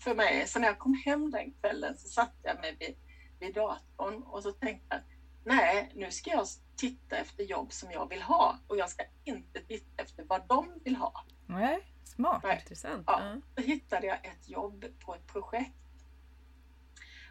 [0.00, 0.46] för mig.
[0.46, 2.96] Så när jag kom hem den kvällen så satte jag mig vid
[3.40, 5.00] vid datorn och så tänkte jag,
[5.44, 9.60] nej, nu ska jag titta efter jobb som jag vill ha och jag ska inte
[9.60, 11.24] titta efter vad de vill ha.
[11.46, 12.42] Nej, smart.
[12.42, 12.58] Nej.
[12.62, 13.04] Intressant.
[13.06, 13.36] Ja.
[13.54, 15.74] Då hittade jag ett jobb på ett projekt.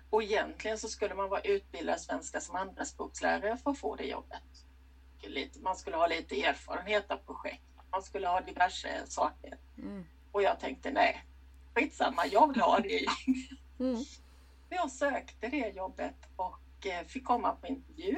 [0.09, 4.43] Och egentligen så skulle man vara utbildad svenska som andraspråkslärare för att få det jobbet.
[5.61, 7.63] Man skulle ha lite erfarenhet av projekt.
[7.91, 9.57] Man skulle ha diverse saker.
[9.77, 10.05] Mm.
[10.31, 11.25] Och jag tänkte nej,
[11.75, 13.05] skitsamma, jag vill ha det.
[13.79, 14.03] Mm.
[14.69, 18.15] Jag sökte det jobbet och eh, fick komma på intervju.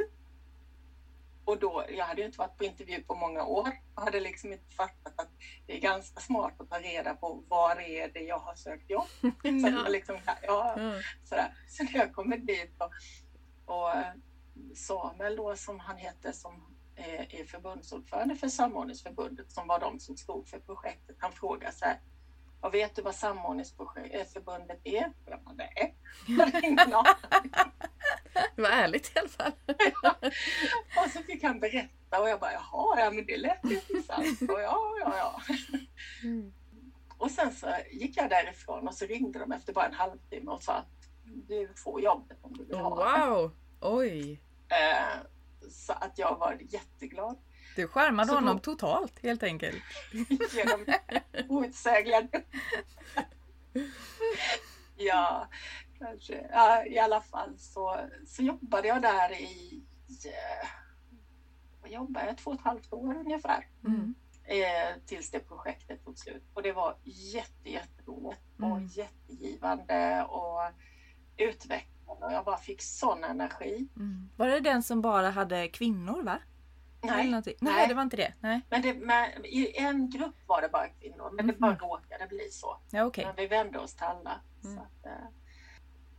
[1.45, 3.69] Och då, jag hade ju inte varit på intervju på många år.
[3.95, 5.29] Jag hade liksom inte fattat att
[5.67, 9.07] det är ganska smart att ta reda på var är det jag har sökt jobb.
[9.41, 11.01] Så man liksom, ja, Mm.
[11.23, 11.53] sådär.
[11.69, 12.91] Så när jag kommer dit och,
[13.75, 14.13] och eh,
[14.75, 20.17] Samuel då som han heter som eh, är förbundsordförande för samordningsförbundet som var de som
[20.17, 21.15] stod för projektet.
[21.19, 21.99] Han frågar så här.
[22.61, 25.05] Och vet du vad samordningsförbundet är?
[25.25, 25.95] Och jag bara, nej,
[26.27, 27.13] jag har ingen aning.
[28.55, 29.51] Det var ärligt i alla fall.
[31.05, 34.41] Och så fick han berätta och jag bara, jaha, ja men det lät ju intressant.
[34.41, 35.41] Och ja, ja, ja.
[36.23, 36.53] Mm.
[37.17, 40.63] Och sen så gick jag därifrån och så ringde de efter bara en halvtimme och
[40.63, 40.87] sa att
[41.23, 43.25] du får jobbet om du vill ha det.
[43.29, 43.51] Wow!
[43.81, 44.41] Oj!
[44.69, 45.17] Eh,
[45.69, 47.37] Så att jag var jätteglad.
[47.75, 49.83] Du charmade Så då- honom totalt helt enkelt.
[50.53, 50.85] genom
[51.49, 52.27] outsägliga
[54.97, 55.47] Ja,
[55.99, 56.47] kanske.
[56.51, 59.83] Ja, I alla fall så, så jobbade jag där i
[60.25, 60.67] eh,
[61.81, 62.37] vad jobbade jag?
[62.37, 63.67] Två och ett halvt år ungefär.
[63.87, 64.15] Mm.
[64.43, 66.43] Eh, tills det projektet tog slut.
[66.53, 68.85] Och det var jätte, jätteroligt och Mm.
[68.87, 70.61] jättegivande och
[71.37, 72.25] utvecklande.
[72.25, 73.87] Och jag bara fick sån energi.
[73.95, 74.29] Mm.
[74.35, 76.39] Var det den som bara hade kvinnor va?
[77.01, 77.31] Nej?
[77.31, 77.87] Nej, Nej.
[77.87, 78.33] det var inte det.
[78.39, 78.61] Nej.
[78.69, 82.49] men det, men i en grupp var det bara kvinnor, men det bara råkade bli
[82.51, 82.77] så.
[82.91, 83.25] Ja, okej.
[83.25, 84.41] Men vi vände oss till alla.
[84.63, 84.75] Mm.
[84.75, 85.27] Så att, eh.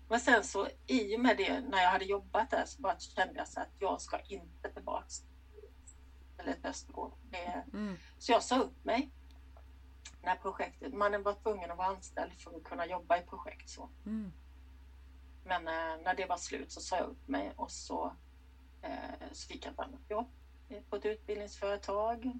[0.09, 3.35] Men sen så i och med det, när jag hade jobbat där så bara kände
[3.37, 5.23] jag så att jag ska inte tillbaks
[6.38, 7.12] eller till Östergård.
[7.31, 7.97] Det, Mm.
[8.18, 9.11] så jag sa upp mig.
[10.23, 13.71] När projektet, man var tvungen att vara anställd för att kunna jobba i projekt.
[13.71, 13.88] Så.
[14.07, 14.33] Mm.
[15.45, 18.16] Men eh, när det var slut så sa jag upp mig och så,
[18.83, 20.31] eh, så fick jag ett annat jobb
[20.81, 22.33] på ett utbildningsföretag.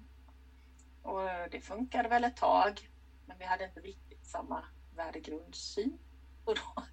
[1.01, 2.89] Och det funkade väl ett tag,
[3.25, 4.65] men vi hade inte riktigt samma
[4.95, 5.97] värdegrundssyn.
[6.45, 6.83] Och då,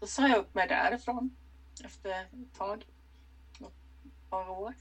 [0.00, 1.36] så sa jag upp mig därifrån
[1.84, 2.86] efter ett tag,
[3.60, 4.74] ett par år.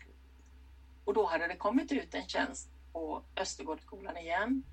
[1.05, 4.63] Och då hade det kommit ut en tjänst på Östergårdsskolan igen,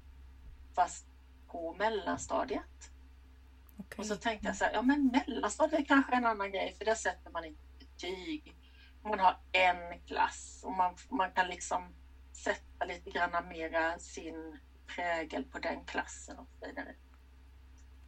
[0.74, 1.06] fast
[1.46, 2.90] på mellanstadiet.
[3.76, 3.98] Okej.
[3.98, 6.84] Och så tänkte jag så här, ja men mellanstadiet är kanske en annan grej för
[6.84, 8.54] där sätter man inte betyg.
[9.02, 11.94] Man har en klass och man, man kan liksom
[12.32, 16.94] sätta lite grann mera sin prägel på den klassen och så vidare.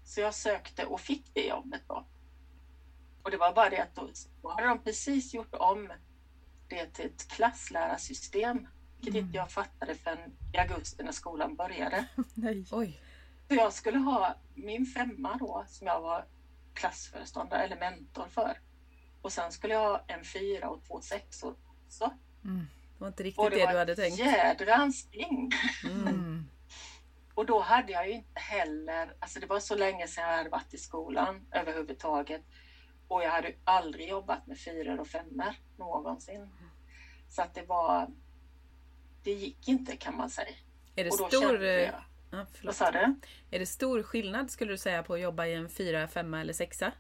[0.05, 2.07] Så jag sökte och fick det jobbet då.
[3.23, 4.11] Och det var bara det att då,
[4.43, 5.93] då hade de precis gjort om
[6.69, 8.67] det till ett klasslärarsystem.
[8.97, 12.05] Vilket inte jag fattade förrän i augusti när skolan började.
[12.35, 12.67] Nej.
[12.71, 13.03] Oj!
[13.49, 16.27] Så jag skulle ha min femma då som jag var
[16.75, 18.59] klassföreståndare eller mentor för.
[19.23, 21.55] Och sen skulle jag ha en fyra och två sexor
[21.87, 22.11] också.
[22.45, 22.67] Mm.
[22.99, 24.19] Det var inte Och riktigt det, var du hade tänkt.
[24.19, 25.51] jädrans spring.
[25.85, 26.45] Mm.
[27.35, 30.51] Och då hade jag ju inte heller, alltså det var så länge sedan jag hade
[30.51, 32.43] varit i skolan överhuvudtaget.
[33.09, 36.49] Och jag hade aldrig jobbat med fyror och femmor någonsin.
[37.29, 38.09] Så att det var,
[39.23, 40.55] det gick inte kan man säga.
[40.97, 41.41] Är det Och då stor...
[41.41, 41.95] kände jag,
[42.31, 43.15] Ja, vad sa du?
[43.51, 46.53] Är det stor skillnad skulle du säga på att jobba i en fyra, femma eller
[46.53, 46.93] sexa?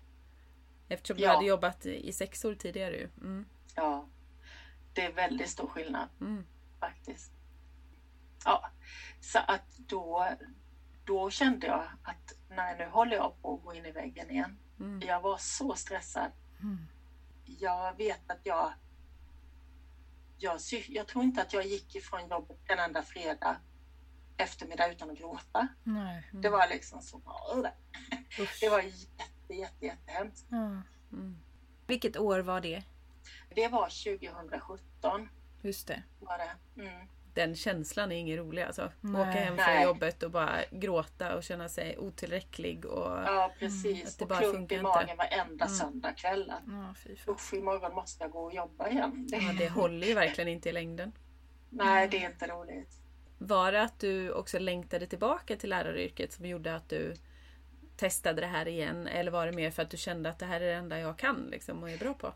[0.90, 1.34] Eftersom du Ja.
[1.34, 3.08] hade jobbat i i sexor tidigare ju.
[3.20, 3.46] Mm.
[3.74, 4.06] Ja,
[4.92, 6.08] det är väldigt stor skillnad.
[6.20, 6.44] Mm.
[6.80, 7.32] faktiskt.
[8.44, 8.70] Ja,
[9.20, 10.28] så att då,
[11.04, 14.58] då kände jag att nej, nu håller jag på att gå in i väggen igen.
[14.80, 15.00] Mm.
[15.08, 16.32] Jag var så stressad.
[16.60, 16.86] Mm.
[17.44, 18.72] Jag vet att jag,
[20.38, 20.60] jag...
[20.88, 23.56] Jag tror inte att jag gick ifrån jobbet en enda fredag
[24.36, 25.68] eftermiddag utan att gråta.
[25.84, 26.28] Nej.
[26.32, 27.20] Det var liksom så...
[28.60, 30.46] Det var jätte, jätte, jättehemskt.
[30.50, 30.56] Ja.
[31.12, 31.36] Mm.
[31.86, 32.82] Vilket år var det?
[33.54, 35.28] Det var 2017.
[35.62, 36.02] Just det.
[36.20, 36.82] Var det.
[36.82, 37.06] Mm.
[37.34, 38.92] Den känslan är ingen rolig alltså.
[39.00, 39.20] Nej.
[39.22, 39.84] Åka hem från Nej.
[39.84, 42.84] jobbet och bara gråta och känna sig otillräcklig.
[42.84, 43.10] Och...
[43.10, 44.06] Ja, precis.
[44.06, 44.88] att det och bara klump funkar i inte.
[44.88, 45.76] magen varenda Mm.
[45.76, 46.52] söndagkväll.
[46.66, 46.94] Ja.
[47.32, 49.26] Usch, imorgon måste jag gå och jobba igen.
[49.30, 51.12] Det, Ja, det håller ju verkligen inte i längden.
[51.70, 52.96] Nej, det är inte roligt.
[53.38, 57.14] Var det att du också längtade tillbaka till läraryrket som gjorde att du
[58.00, 59.06] testade det här igen?
[59.06, 61.18] Eller var det mer för att du kände att det här är det enda jag
[61.18, 62.32] kan liksom, och är bra på?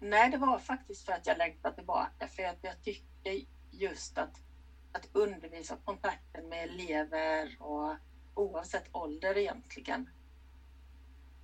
[0.00, 2.26] Nej, det var faktiskt för att jag längtar tillbaka.
[2.28, 4.40] För att jag tycker just att,
[4.92, 7.96] att undervisa kontakten med elever och
[8.34, 10.10] oavsett ålder egentligen.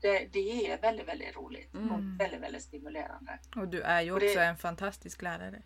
[0.00, 1.92] det, det är väldigt, väldigt roligt Mm.
[1.92, 3.38] och väldigt, väldigt stimulerande.
[3.56, 5.62] Och du är ju Och det- också en fantastisk lärare.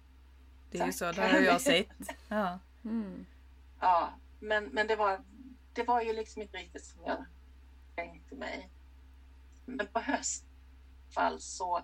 [0.70, 0.98] Det är ju Tack.
[0.98, 1.88] så, det har jag sett.
[2.28, 2.59] Ja.
[2.85, 3.26] Mm.
[3.81, 5.20] Ja, men, men det, var,
[5.72, 7.24] det var ju liksom inte riktigt som jag
[7.98, 8.70] tänkte mig.
[9.64, 11.80] Men på höstfall så,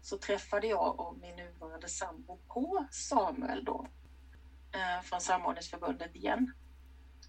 [0.00, 3.86] så träffade jag och min nuvarande sambo på Samuel då
[4.72, 6.52] eh, från Samordningsförbundet igen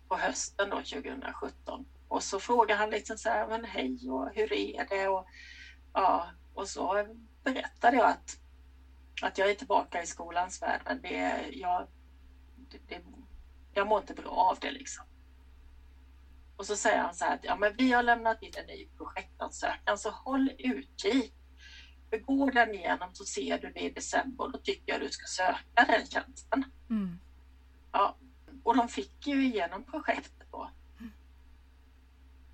[0.07, 1.85] på hösten då 2017.
[2.07, 5.07] Och så frågade han liksom så här, men hej och hur är det?
[5.07, 5.27] Och,
[5.93, 7.05] ja, och så
[7.43, 8.37] berättade jag att,
[9.21, 11.87] att jag är tillbaka i skolans värld, men det, jag,
[12.55, 13.01] det, det,
[13.73, 15.08] jag mår inte bra av det liksom.
[16.59, 18.87] Och så säger han så här att ja, men vi har lämnat in en ny
[18.97, 21.33] projektansökan så håll utkik.
[22.09, 25.09] För går den igenom så ser du det i december och då tycker jag du
[25.09, 26.65] ska söka den tjänsten.
[26.89, 27.19] Mm.
[27.91, 28.17] Ja,
[28.63, 30.71] och de fick ju igenom projektet då.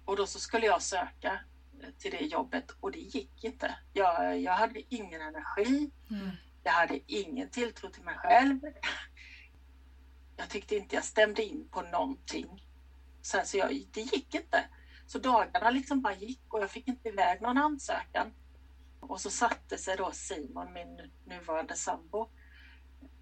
[0.06, 1.40] Och då så skulle jag söka
[1.82, 3.76] eh, till det jobbet och det gick inte.
[3.94, 5.92] Jag, jag hade ingen energi.
[6.10, 6.30] Mm.
[6.64, 8.60] Jag hade ingen tilltro till mig själv.
[10.38, 12.65] Jag tyckte inte jag stämde in på någonting.
[13.26, 14.66] Så, så jag, det gick inte.
[15.08, 18.34] Så dagarna liksom bara gick och jag fick inte iväg någon ansökan.
[19.00, 22.30] Och så satte sig då Simon, min nuvarande sambo,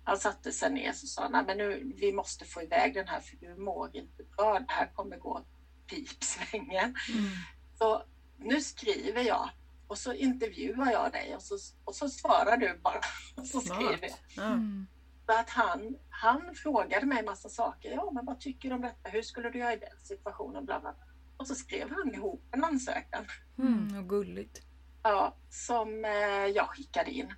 [0.03, 3.19] han satte sig ner och sa nej men nu, vi måste få iväg den här
[3.19, 4.59] för du mår inte bra.
[4.59, 5.45] Det här kommer gå
[5.87, 6.95] pipsvängen.
[7.09, 7.29] Mm.
[7.77, 8.03] Så
[8.37, 9.49] nu skriver jag
[9.87, 13.01] och så intervjuar jag dig och så, och så svarar du bara.
[13.35, 14.19] Och så skriver jag.
[14.35, 14.43] Ja.
[14.43, 14.87] Mm.
[15.25, 17.91] Så att han, han frågade mig massa saker.
[17.91, 19.09] Ja, men vad tycker du om detta?
[19.09, 20.65] Hur skulle du göra i den situationen?
[20.65, 20.95] Bla, bla.
[21.37, 23.25] Och så skrev han ihop en ansökan
[23.57, 23.97] Mm.
[23.97, 24.61] Och gulligt.
[25.03, 27.33] ja, som eh, jag skickade in.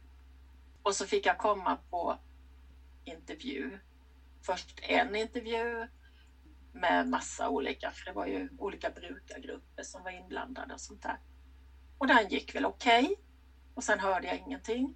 [0.84, 2.18] Och så fick jag komma på
[3.04, 3.80] intervju.
[4.46, 5.88] Först en intervju
[6.74, 11.20] med massa olika, för det var ju olika brukargrupper som var inblandade och sånt där.
[11.98, 13.16] Och den gick väl okej.
[13.74, 14.96] Och sen hörde jag ingenting.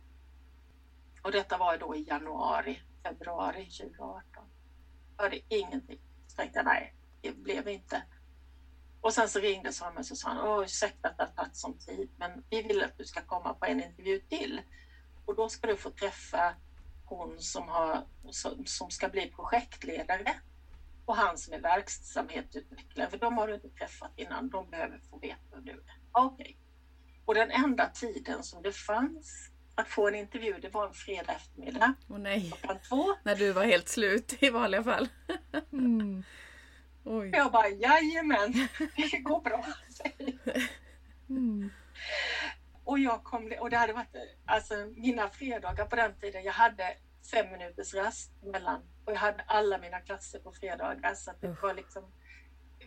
[1.22, 4.24] Och detta var då i januari, februari 2018.
[5.18, 6.00] Jag Hörde ingenting.
[6.28, 8.04] Så tänkte jag nej, det blev inte.
[9.02, 12.10] Och sen så ringde Samuel och sa Åh, ursäkta att det har tagit sån tid,
[12.18, 14.62] men vi vill att du ska komma på en intervju till.
[15.26, 16.56] Och då ska du få träffa
[17.06, 20.40] hon som, har, som, som ska bli projektledare
[21.06, 24.50] och han som är verksamhetsutvecklare, för de har du inte träffat innan.
[24.50, 26.00] De behöver få veta vem du är.
[26.12, 26.58] Okej.
[27.26, 31.34] Och den enda tiden som det fanns att få en intervju, det var en fredag
[31.34, 33.16] eftermiddag Åh nej, klockan två.
[33.24, 35.08] när du var helt slut i vanliga fall.
[35.72, 36.24] Mm.
[37.04, 37.30] Oj.
[37.34, 38.54] Jag bara, jajamän,
[38.96, 39.66] det går bra.
[41.30, 41.70] Mm.
[42.84, 44.16] Och jag kom, och det hade varit,
[44.46, 46.96] alltså mina fredagar på den tiden, jag hade
[47.32, 51.74] fem minuters rast mellan och jag hade alla mina klasser på fredagar så det var
[51.74, 52.12] liksom,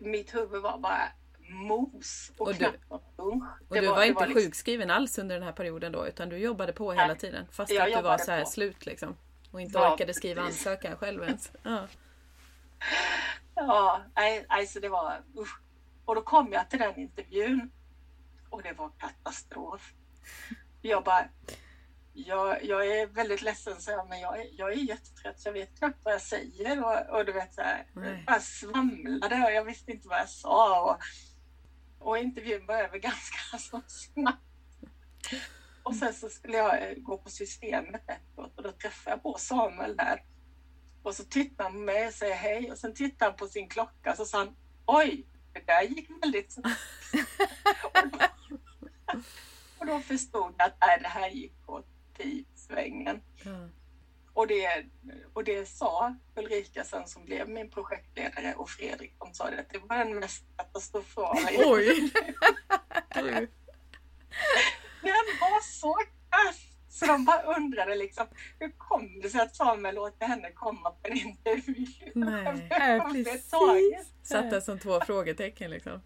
[0.00, 1.12] mitt huvud var bara
[1.55, 2.79] mos och, Och du- lunch.
[3.69, 6.37] Och du var, det inte liksom- sjukskriven alls under den här perioden då utan du
[6.37, 8.51] jobbade på hela Nej, tiden fast att du var så här på.
[8.51, 9.17] slut liksom.
[9.51, 10.67] Och inte Ja, orkade skriva precis.
[10.67, 11.53] ansökan själv ens.
[11.62, 11.87] Ja.
[13.55, 15.61] Ja, nej, nej, så det var usch.
[16.05, 17.71] Och då kom jag till den intervjun
[18.51, 19.93] och det var katastrof.
[20.83, 21.25] Jag bara,
[22.12, 25.79] jag, jag är väldigt ledsen så jag, men jag är, jag är jättetrött jag vet
[25.79, 29.65] knappt vad jag säger och, och du vet så här, jag bara svamlade och jag
[29.65, 30.99] visste inte vad jag sa och,
[32.03, 34.43] och intervjun var över ganska så snabbt.
[35.83, 39.39] Och sen så skulle jag eh, gå på systemet efteråt och då träffade jag på
[39.39, 40.24] Samuel där.
[41.03, 43.68] Och så tittade han på mig och säger hej och sen tittade han på sin
[43.68, 44.57] klocka och så sa han
[44.87, 46.81] oj, det där gick väldigt snabbt.
[47.85, 48.18] och, då,
[49.79, 53.20] och då förstod jag att nej, det här gick åt pipsvängen.
[53.45, 53.68] Ja.
[54.35, 54.85] Och det,
[55.33, 59.70] och det sa Ulrika sen som blev min projektledare och Fredrik, de sa det att
[59.70, 62.12] det var den mest katastrofala Oj!
[65.03, 65.95] Den var så
[66.30, 66.72] kass!
[66.89, 68.26] Så de bara undrade liksom,
[68.59, 71.87] hur kom det sig att Samuel låter henne komma på en intervju?
[72.14, 73.51] Nej, precis.
[73.51, 74.07] taget.
[74.22, 76.03] Satte som två frågetecken liksom.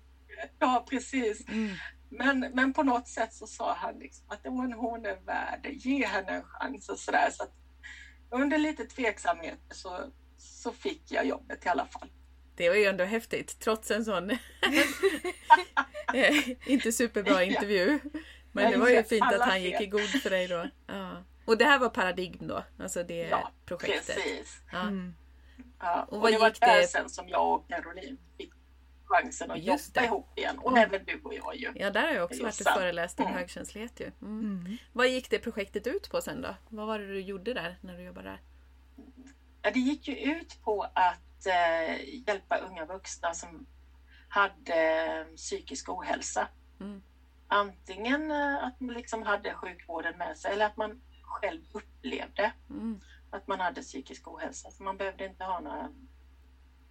[0.59, 1.49] Ja, precis.
[1.49, 1.74] Mm.
[2.09, 6.07] Men, men på något sätt så sa han liksom att hon, hon är värd ge
[6.07, 7.31] henne en chans och sådär.
[7.31, 7.53] Så att
[8.31, 12.09] under lite tveksamhet så, så fick jag jobbet i alla fall.
[12.57, 14.31] Det var ju ändå häftigt trots en sån
[16.14, 17.99] eh, inte superbra intervju.
[18.53, 20.66] Men det var ju fint att han gick i god för dig då.
[20.87, 21.24] Ja.
[21.45, 22.64] Och det här var Paradigm då?
[22.79, 24.16] Alltså det Ja, projektet?
[24.16, 24.59] Precis.
[24.72, 24.81] Ja.
[24.83, 25.14] Mm.
[25.81, 28.53] Ja, Och och, vad det var där det- sen som jag och Caroline fick
[29.07, 30.07] chansen att Just jobba det.
[30.07, 30.59] ihop igen.
[30.59, 30.83] Och Mm.
[30.85, 31.73] även du och jag ju.
[31.75, 33.39] Ja, där har jag också varit och föreläst om Mm.
[33.39, 34.07] högkänslighet ju.
[34.23, 34.41] Mm.
[34.61, 34.77] Mm.
[34.93, 36.55] Vad gick det projektet ut på sen då?
[36.69, 38.41] Vad var det du gjorde där när du jobbade där?
[39.63, 43.67] Ja, det gick ju ut på att eh, hjälpa unga vuxna som
[44.29, 44.75] hade
[45.21, 46.49] eh, psykisk ohälsa.
[46.81, 47.03] Mm.
[47.49, 53.01] antingen eh, att man liksom hade sjukvården med sig eller att man själv upplevde Mm.
[53.31, 54.71] att man hade psykisk ohälsa.
[54.71, 55.89] Så man behövde inte ha några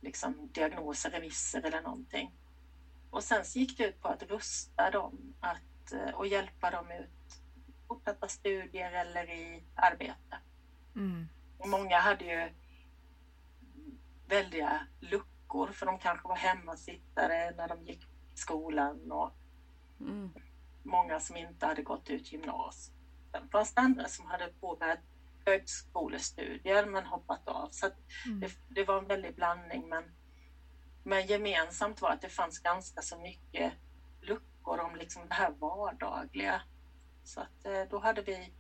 [0.05, 2.31] liksom, diagnoser, remisser eller någonting.
[3.11, 6.91] Och sen så gick det ut på att rusta dem att, eh, och hjälpa dem
[6.91, 7.09] ut
[7.87, 10.39] fortsatta studier eller i arbete.
[10.95, 11.29] Mm.
[11.57, 12.51] Och många hade ju
[14.27, 19.31] väldiga luckor för de kanske var hemmasittare när de gick i skolan och
[19.99, 20.33] Mm.
[20.83, 22.97] många som inte hade gått ut gymnasiet.
[23.31, 24.99] Sen fanns det andra som hade påbörjat
[25.45, 27.69] högskolestudier men hoppat av.
[27.71, 28.39] Så att Mm.
[28.39, 30.03] det, det var en väldig blandning men,
[31.03, 33.73] men gemensamt var att det fanns ganska så mycket
[34.21, 36.61] luckor om liksom det här vardagliga.
[37.23, 38.53] Så att eh, då hade vi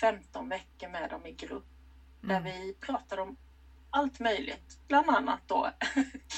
[0.00, 1.66] 15 veckor med dem i grupp
[2.20, 2.44] där Mm.
[2.44, 3.36] vi pratade om
[3.90, 4.78] allt möjligt.
[4.88, 5.70] Bland annat då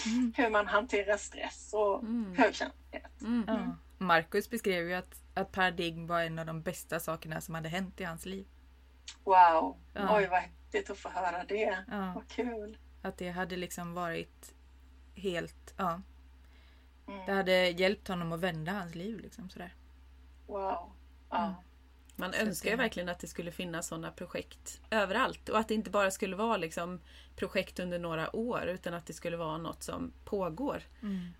[0.06, 0.32] Mm.
[0.36, 2.34] hur man hanterar stress och Mm.
[2.36, 3.20] högkänslighet.
[3.22, 3.70] Mm.
[3.98, 8.00] Marcus beskrev ju att, att paradigm var en av de bästa sakerna som hade hänt
[8.00, 8.46] i hans liv.
[9.24, 10.16] Wow, Ja.
[10.16, 11.84] oj vad häftigt att få höra det.
[11.90, 12.12] Ja.
[12.14, 12.78] Vad kul.
[13.02, 14.54] Att det hade liksom varit
[15.14, 16.00] helt, ja.
[17.08, 17.26] Mm.
[17.26, 19.74] Det hade hjälpt honom att vända hans liv liksom sådär.
[20.46, 20.92] Wow.
[21.30, 21.44] Ja.
[21.44, 21.54] Mm.
[22.16, 25.74] Man Så önskar ju verkligen att det skulle finnas sådana projekt överallt och att det
[25.74, 27.00] inte bara skulle vara liksom
[27.36, 30.82] projekt under några år utan att det skulle vara något som pågår.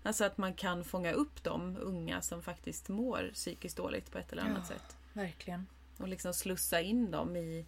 [0.03, 4.31] Alltså att man kan fånga upp de unga som faktiskt mår psykiskt dåligt på ett
[4.31, 4.75] eller annat Ja.
[4.75, 4.97] sätt.
[5.13, 5.67] Verkligen.
[5.97, 7.65] Och liksom slussa in dem i,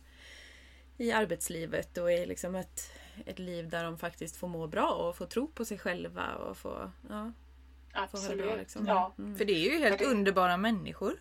[0.97, 2.91] i arbetslivet och i liksom ett,
[3.25, 6.57] ett liv där de faktiskt får må bra och få tro på sig själva och
[6.57, 7.31] få, ja,
[7.91, 8.45] få Absolut.
[8.45, 8.55] bra.
[8.55, 8.87] Liksom.
[8.87, 9.13] Ja.
[9.17, 9.37] Mm.
[9.37, 11.13] För det är ju helt det- underbara människor.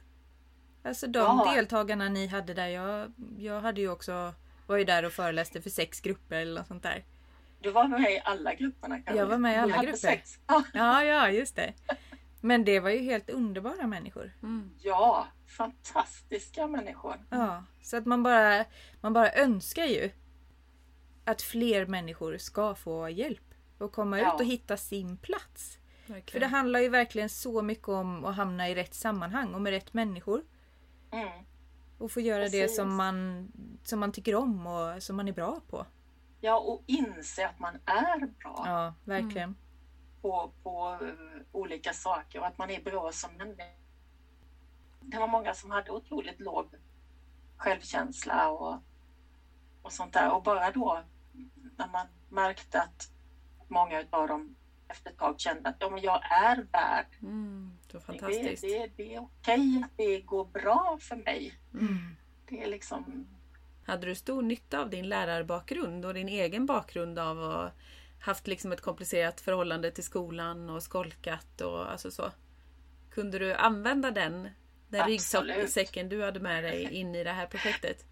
[0.82, 1.52] Alltså de Ja.
[1.54, 2.66] deltagarna ni hade där.
[2.68, 4.34] Jag, jag hade ju också,
[4.66, 7.04] var ju där och föreläste för sex grupper eller något sånt där.
[7.60, 9.16] Du var med i alla grupperna kanske?
[9.20, 9.98] Jag var med i alla grupper.
[9.98, 10.38] sex.
[10.46, 10.62] Ja.
[10.74, 11.72] Ja, ja, just det.
[12.40, 14.32] Men det var ju helt underbara människor.
[14.42, 14.70] Mm.
[14.82, 17.14] ja, fantastiska människor.
[17.30, 18.64] Ja, så att man bara,
[19.00, 20.10] man bara önskar ju
[21.24, 24.34] att fler människor ska få hjälp och komma Ja.
[24.34, 25.78] ut och hitta sin plats.
[26.06, 26.40] För Verkligen.
[26.40, 29.94] det handlar ju verkligen så mycket om att hamna i rätt sammanhang och med rätt
[29.94, 30.42] människor.
[31.10, 31.44] Mm.
[31.98, 32.76] Och få göra det Precis.
[32.76, 33.48] som man,
[33.82, 35.86] som man tycker om och som man är bra på.
[36.40, 39.56] Ja, och inse att man är bra Ja, verkligen.
[40.22, 41.08] på, på eh,
[41.52, 43.64] olika saker och att man är bra som människa.
[45.06, 46.66] Det var många som hade otroligt låg
[47.56, 48.82] självkänsla och,
[49.82, 50.32] och sånt där.
[50.32, 51.02] Och bara då
[51.76, 53.10] när man märkte att
[53.68, 54.56] många av dem
[54.88, 57.06] efter ett tag kände att ja, men jag är värd.
[57.22, 57.78] Mm.
[57.92, 58.62] Det, fantastiskt.
[58.62, 61.58] det, det är okej att det går bra för mig.
[61.74, 62.16] Mm.
[62.48, 63.26] Det är liksom
[63.86, 67.72] Hade du stor nytta av din lärarbakgrund och din egen bakgrund av att
[68.20, 72.30] haft liksom ett komplicerat förhållande till skolan och skolkat och alltså så?
[73.10, 74.48] Kunde du använda den,
[74.88, 78.04] den ryggsäcken du hade med dig in i det här projektet?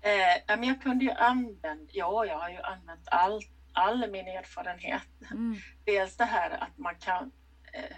[0.00, 3.40] Eh, men jag kunde ju använda, ja jag har ju använt all,
[3.72, 5.08] all min erfarenhet.
[5.30, 5.56] Mm.
[5.84, 7.32] Dels det här att man kan
[7.72, 7.96] eh,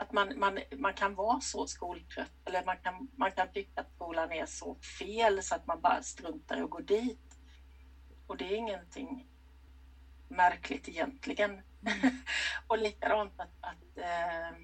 [0.00, 3.92] att man, man, man kan vara så skoltrött eller man kan, man kan tycka att
[3.94, 7.38] skolan är så fel så att man bara struntar i att gå dit.
[8.26, 9.26] Och det är ingenting
[10.28, 11.62] märkligt egentligen.
[12.66, 14.56] och likadant att, att eh,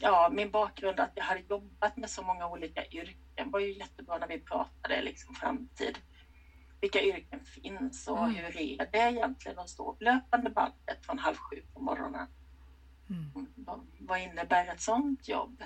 [0.00, 4.18] ja, min bakgrund att jag hade jobbat med så många olika yrken var ju jättebra
[4.18, 5.98] när vi pratade liksom framtid.
[6.80, 8.34] Vilka yrken finns och Mm.
[8.34, 12.26] hur är det egentligen att stå på löpande bandet från halv sju på morgonen?
[13.10, 13.30] Mm.
[13.98, 15.62] Vad, innebär ett sånt jobb?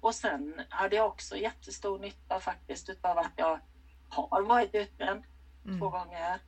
[0.00, 3.58] Och sen hade jag också jättestor nytta faktiskt utav att jag
[4.08, 5.22] har varit utbränd
[5.62, 5.90] två Mm.
[5.90, 6.40] gånger.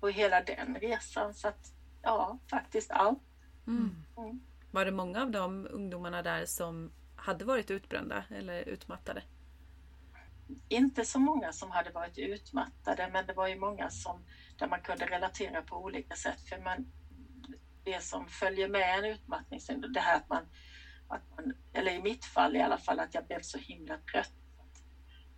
[0.00, 1.72] Och hela den resan så att
[2.02, 3.18] ja, faktiskt allt.
[3.66, 4.04] Mm.
[4.72, 9.22] Var det många av de ungdomarna där som hade varit utbrända eller utmattade?
[10.68, 14.24] inte så många som hade varit utmattade, men det var ju många som
[14.58, 16.40] där man kunde relatera på olika sätt.
[16.48, 16.92] För man,
[17.84, 20.48] det som följer med en utmattningssyndrom, det här att man,
[21.08, 24.32] att man, eller i mitt fall i alla fall, att jag blev så himla trött.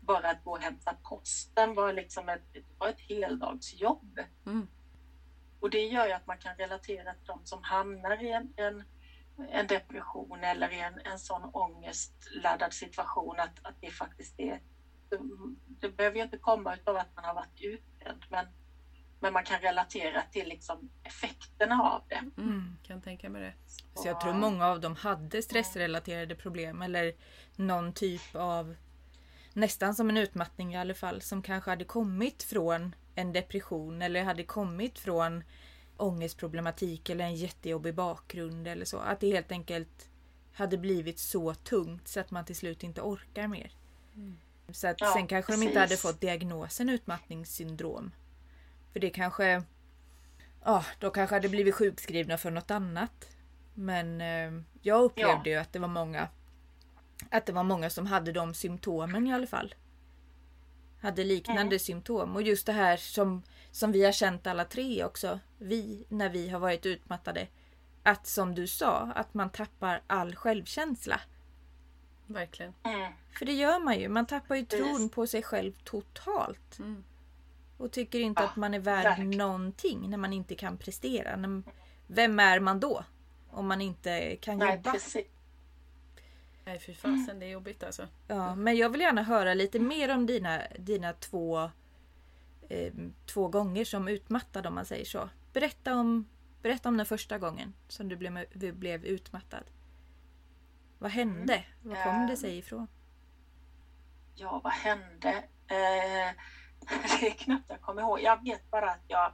[0.00, 4.18] Bara att gå och hämta posten var liksom ett, var ett heldagsjobb.
[4.46, 4.68] Mm.
[5.60, 8.84] Och det gör ju att man kan relatera till de som hamnar i en, en,
[9.50, 14.60] en depression eller en, en sån ångestladdad situation att, att det faktiskt är
[15.80, 18.46] det, behöver ju inte komma av att man har varit utbränd men,
[19.20, 22.42] men man kan relatera till liksom effekterna av det.
[22.42, 22.76] Mm.
[22.82, 23.54] Kan tänka mig det.
[23.94, 27.14] Så jag tror många av dem hade stressrelaterade problem eller
[27.56, 28.76] någon typ av
[29.52, 34.24] nästan som en utmattning i alla fall som kanske hade kommit från en depression eller
[34.24, 35.44] hade kommit från
[35.96, 38.98] ångestproblematik eller en jättejobbig bakgrund eller så.
[38.98, 40.08] Att det helt enkelt
[40.52, 43.70] hade blivit så tungt så att man till slut inte orkar mer.
[44.72, 45.78] Så att Ja, sen kanske de inte precis.
[45.78, 48.10] hade fått diagnosen utmattningssyndrom.
[48.92, 49.62] För det kanske...
[50.64, 53.28] Ja, de kanske hade blivit sjukskrivna för något annat.
[53.74, 56.28] Men eh, jag upplevde ju att det var många
[57.30, 59.74] att det var många som hade de symptomen i alla fall.
[61.00, 61.78] Hade liknande Mm.
[61.78, 65.40] symptom och just det här som, som vi har känt alla tre också.
[65.64, 67.46] Vi, när vi har varit utmattade.
[68.02, 71.20] Att som du sa, att man tappar all självkänsla.
[72.26, 72.72] Verkligen.
[72.82, 73.12] Mm.
[73.38, 74.08] För det gör man ju.
[74.08, 76.78] Man tappar ju tron på sig själv totalt.
[76.78, 77.04] Mm.
[77.76, 79.30] Och tycker inte Ja, att man är värd verkligen.
[79.30, 81.62] någonting när man inte kan prestera.
[82.06, 83.04] Vem är man då?
[83.50, 84.92] Om man inte kan Nej, jobba.
[84.92, 85.26] precis.
[86.64, 88.08] Nej fy fasen, det är jobbigt alltså.
[88.26, 91.70] Ja, men jag vill gärna höra lite mer om dina, dina två,
[92.68, 92.92] eh,
[93.26, 95.28] två gånger som utmattad om man säger så.
[95.54, 96.28] Berätta om,
[96.62, 99.64] berätta om den första gången som du blev, du blev utmattad.
[100.98, 101.64] Vad hände?
[101.82, 102.36] Vad kom det Ehm.
[102.36, 102.86] sig ifrån?
[104.34, 105.28] Ja, vad hände?
[105.66, 106.34] Eh,
[107.20, 108.20] det är knappt jag kommer ihåg.
[108.20, 109.32] Jag vet bara att jag,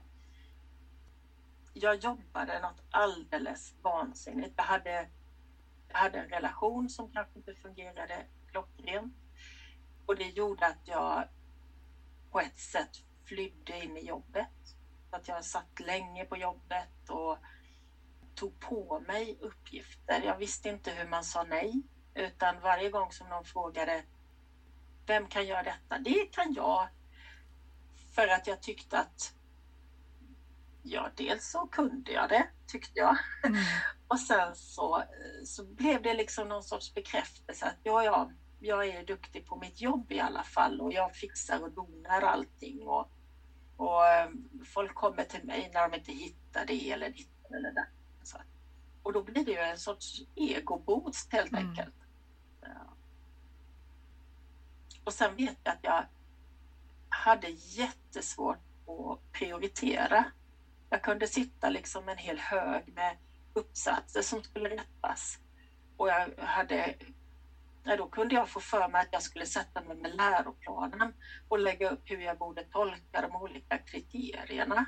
[1.72, 4.54] jag jobbade något alldeles vansinnigt.
[4.56, 5.08] Jag hade,
[5.88, 9.14] jag hade en relation som kanske inte fungerade klockrent.
[10.06, 11.28] Och det gjorde att jag
[12.30, 12.90] på ett sätt
[13.24, 14.48] flydde in i jobbet.
[15.10, 17.38] Att jag satt länge på jobbet och
[18.34, 20.20] tog på mig uppgifter.
[20.22, 21.82] Jag visste inte hur man sa nej.
[22.14, 24.04] Utan varje gång som någon frågade
[25.06, 25.98] vem kan göra detta?
[25.98, 26.88] Det kan jag.
[28.14, 29.32] För att jag tyckte att
[30.82, 33.16] ja, dels så kunde jag det, tyckte jag.
[33.44, 33.60] Mm.
[34.08, 35.02] Och sen så,
[35.44, 38.30] så blev det liksom någon sorts bekräftelse att ja, ja,
[38.60, 42.82] jag är duktig på mitt jobb i alla fall och jag fixar och donar allting.
[42.82, 43.10] Och,
[43.80, 44.30] och eh,
[44.74, 47.86] folk kommer till mig när de inte hittar det eller ditten eller det.
[48.22, 48.38] Så,
[49.02, 51.68] och då blir det ju en sorts egoboost helt Mm.
[51.68, 51.94] enkelt.
[52.60, 52.96] Ja.
[55.04, 56.04] Och sen vet jag att jag
[57.08, 60.24] hade jättesvårt att prioritera.
[60.90, 63.16] Jag kunde sitta liksom en hel hög med
[63.54, 65.38] uppsatser som skulle rättas.
[65.96, 66.94] Och jag hade,
[67.84, 71.12] ja, då kunde jag få för mig att jag skulle sätta mig med läroplanen
[71.48, 74.86] och lägga upp hur jag borde tolka de olika kriterierna.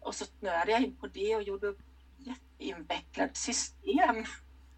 [0.00, 1.78] Och så snöade jag in på det och gjorde upp
[2.16, 4.24] jätteinvecklade system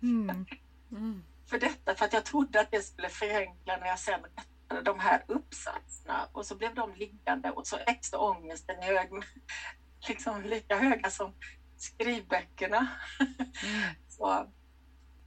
[0.02, 0.46] Mm.
[0.92, 1.24] Mm.
[1.50, 4.98] för detta för att jag trodde att det skulle förenkla när jag sen rättade de
[4.98, 9.08] här uppsatserna och så blev de liggande och så växte ångesten hög,
[10.08, 11.32] liksom lika höga som
[11.76, 12.86] skrivböckerna.
[13.64, 13.94] Mm.
[14.08, 14.46] Så,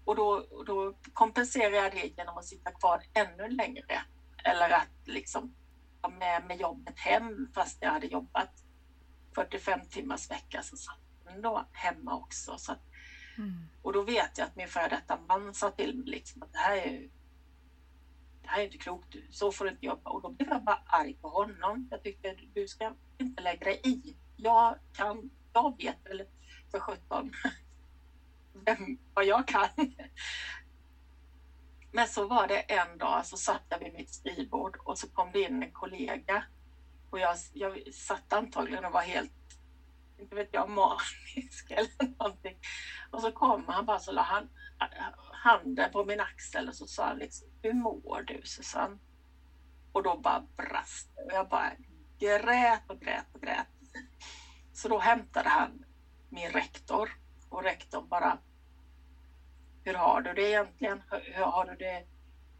[0.05, 4.01] och då, då kompenserade jag det genom att sitta kvar ännu längre
[4.43, 5.55] eller att liksom
[6.01, 8.63] ta med mig jobbet hem fast jag hade jobbat
[9.35, 12.57] 45 timmars vecka så satt den då hemma också.
[12.57, 12.81] Så att
[13.37, 13.69] Mm.
[13.81, 16.59] och då vet jag att min före detta man sa till mig liksom att det
[16.59, 17.09] här är ju
[18.41, 19.27] det här är inte klokt, du.
[19.31, 20.09] så får du inte jobba.
[20.09, 21.87] Och då blev jag bara arg på honom.
[21.91, 24.15] Jag tyckte du ska inte lägga dig i.
[24.35, 26.23] Jag kan, jag vet väl
[26.71, 27.31] för sjutton
[28.67, 28.97] Mm.
[29.13, 29.67] vad jag kan.
[31.91, 35.31] Men så var det en dag så satt jag vid mitt skrivbord och så kom
[35.31, 36.43] det in en kollega
[37.09, 39.31] och jag, jag satt antagligen och var helt,
[40.19, 42.57] inte vet jag, manisk eller någonting.
[43.11, 44.49] Och så kom han bara så la han
[45.31, 48.97] handen på min axel och så sa han liksom, hur mår du Susanne?
[49.91, 51.71] Och då bara brast det och jag bara
[52.19, 53.67] grät och grät och grät.
[54.73, 55.85] Så då hämtade han
[56.29, 57.11] min rektor
[57.55, 58.37] och rektorn bara,
[59.83, 61.01] hur har du det egentligen?
[61.11, 62.05] Hur, hur har du det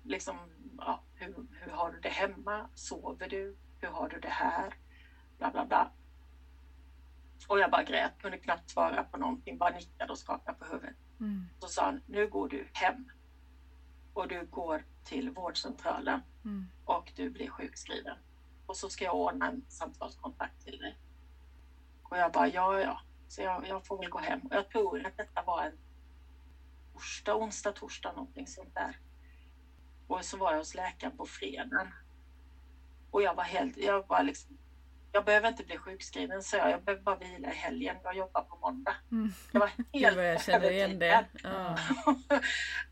[0.04, 0.38] liksom,
[0.78, 2.70] ja, hur, hur har du det hemma?
[2.76, 3.58] Sover du?
[3.80, 4.74] Hur har du det här?
[5.38, 5.92] Bla bla bla.
[7.48, 10.96] Och jag bara grät, kunde knappt svara på någonting, bara nickade och skakade på huvudet.
[11.20, 11.48] Mm.
[11.60, 13.12] Så sa han, nu går du hem
[14.14, 16.68] och du går till vårdcentralen Mm.
[16.86, 18.18] och du blir sjukskriven.
[18.66, 20.98] Och så ska jag ordna en samtalskontakt till dig.
[22.04, 23.02] Och jag bara, ja, ja.
[23.28, 24.40] Så jag, jag får väl gå hem.
[24.40, 25.78] Och jag tror att detta var en
[26.94, 29.00] torsdag, onsdag, torsdag, någonting sånt där.
[30.08, 31.94] Och så var jag hos läkaren på fredagen.
[33.12, 34.58] Och jag var helt, jag var liksom,
[35.12, 36.72] jag behöver inte bli sjukskriven, så jag.
[36.72, 37.98] Jag behöver bara vila i helgen.
[38.04, 38.96] Jag jobbar på måndag.
[39.12, 39.34] Mm.
[39.52, 41.26] Jag var helt jag känner igen det.
[41.44, 41.78] Ja.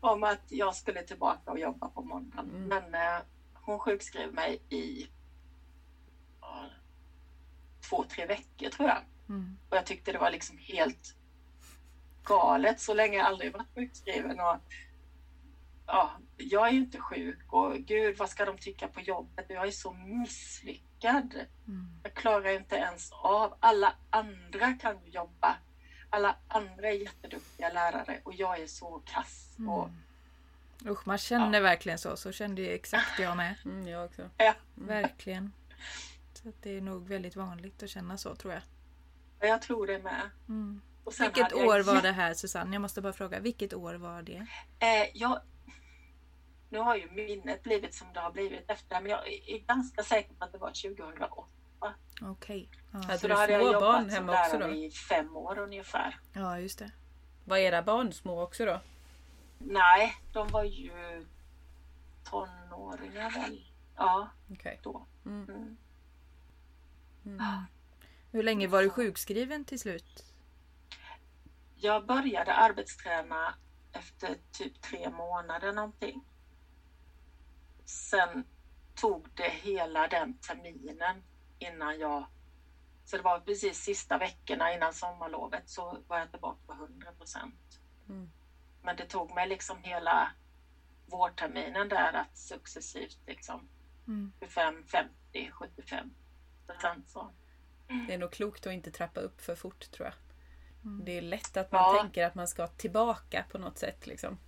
[0.00, 2.50] om att jag skulle tillbaka och jobba på måndagen.
[2.50, 2.68] Mm.
[2.68, 3.22] Men eh,
[3.54, 5.08] hon sjukskrev mig i
[6.40, 6.66] ja,
[7.88, 8.98] två, tre veckor tror jag.
[9.28, 9.56] Mm.
[9.68, 11.16] Och jag tyckte det var liksom helt
[12.24, 14.40] galet så länge jag aldrig varit sjukskriven.
[14.40, 14.56] Och,
[15.86, 19.46] ja, jag är ju inte sjuk och gud vad ska de tycka på jobbet?
[19.48, 21.34] Jag är så misslyckad.
[21.68, 21.88] Mm.
[22.02, 23.54] Jag klarar inte ens av.
[23.60, 25.56] Alla andra kan ju jobba.
[26.10, 29.56] alla andra är jätteduktiga lärare och jag är så kass.
[29.68, 29.88] Och,
[30.86, 32.16] Usch, man känner verkligen så.
[32.16, 33.54] Så kände ju exakt jag med.
[33.64, 34.30] Mm, jag också.
[34.36, 35.52] ja, Verkligen.
[36.32, 38.62] Så det är nog väldigt vanligt att känna så tror jag.
[39.46, 40.30] Jag tror det med.
[40.48, 40.80] Mm.
[41.04, 42.72] Och sen Vilket hade jag år var det här Susanne?
[42.74, 43.40] Jag måste bara fråga.
[43.40, 44.46] Vilket år var det?
[44.78, 45.40] Eh, jag,
[46.68, 50.34] nu har ju minnet blivit som det har blivit efter, men jag är ganska säker
[50.34, 51.44] på att det var 2008.
[52.22, 52.68] Okej.
[52.92, 52.98] Ja.
[52.98, 54.68] Hade Så du då hade jag jobbat barn som hemma också då?
[54.68, 56.18] i fem år ungefär.
[56.32, 56.90] ja, just det.
[57.44, 58.80] Var era barn små också då?
[59.58, 61.26] Nej, de var ju
[62.24, 63.64] tonåringar väl?
[63.96, 64.80] Ja, Okej.
[64.82, 65.06] då.
[65.26, 65.76] Mm.
[67.26, 67.64] Mm.
[68.34, 70.24] Hur länge var du sjukskriven till slut?
[71.76, 73.54] Jag började arbetsträna
[73.92, 76.24] efter typ tre månader någonting.
[77.84, 78.44] Sen
[78.94, 81.22] tog det hela den terminen
[81.58, 82.26] innan jag...
[83.04, 87.80] Så det var precis sista veckorna innan sommarlovet så var jag tillbaka på 100 procent.
[88.08, 88.30] Mm.
[88.82, 90.32] Men det tog mig liksom hela
[91.06, 93.68] vårterminen där att successivt liksom
[94.06, 94.32] Mm.
[94.40, 96.10] 25, 50, 75
[96.66, 97.30] procent så.
[97.88, 100.14] Det är nog klokt att inte trappa upp för fort tror jag.
[101.04, 102.02] Det är lätt att man Ja.
[102.02, 104.06] tänker att man ska tillbaka på något sätt.
[104.06, 104.38] Liksom.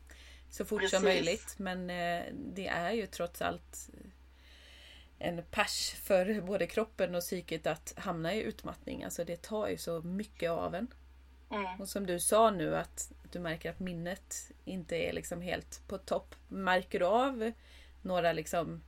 [0.50, 1.02] Så fort som Precis.
[1.02, 1.54] möjligt.
[1.58, 3.90] Men eh, det är ju trots allt
[5.18, 9.04] en pers för både kroppen och psyket att hamna i utmattning.
[9.04, 10.86] Alltså det tar ju så mycket av en.
[11.50, 11.80] Mm.
[11.80, 15.98] Och som du sa nu att du märker att minnet inte är liksom helt på
[15.98, 16.34] topp.
[16.48, 17.52] Märker du av
[18.02, 18.82] några liksom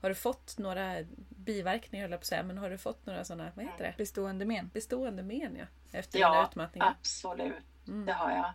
[0.00, 0.94] har du fått några
[1.28, 3.94] biverkningar jag på säga, men har du fått några sådana, vad heter det?
[3.98, 4.68] Bestående men.
[4.68, 5.64] Bestående men ja.
[5.92, 6.88] Efter den här Ja, utmattningen.
[6.88, 7.64] absolut.
[7.88, 8.06] Mm.
[8.06, 8.52] Det har jag.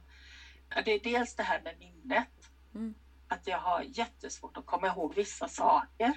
[0.69, 2.51] Ja, Det är dels det här med minnet.
[2.75, 2.93] Mm.
[3.27, 6.13] Att jag har jättesvårt att komma ihåg vissa saker.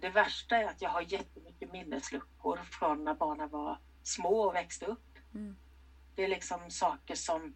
[0.00, 4.86] Det värsta är att jag har jättemycket minnesluckor från när barnen var små och växte
[4.86, 5.18] upp.
[5.34, 5.56] Mm.
[6.14, 7.54] Det är liksom saker som,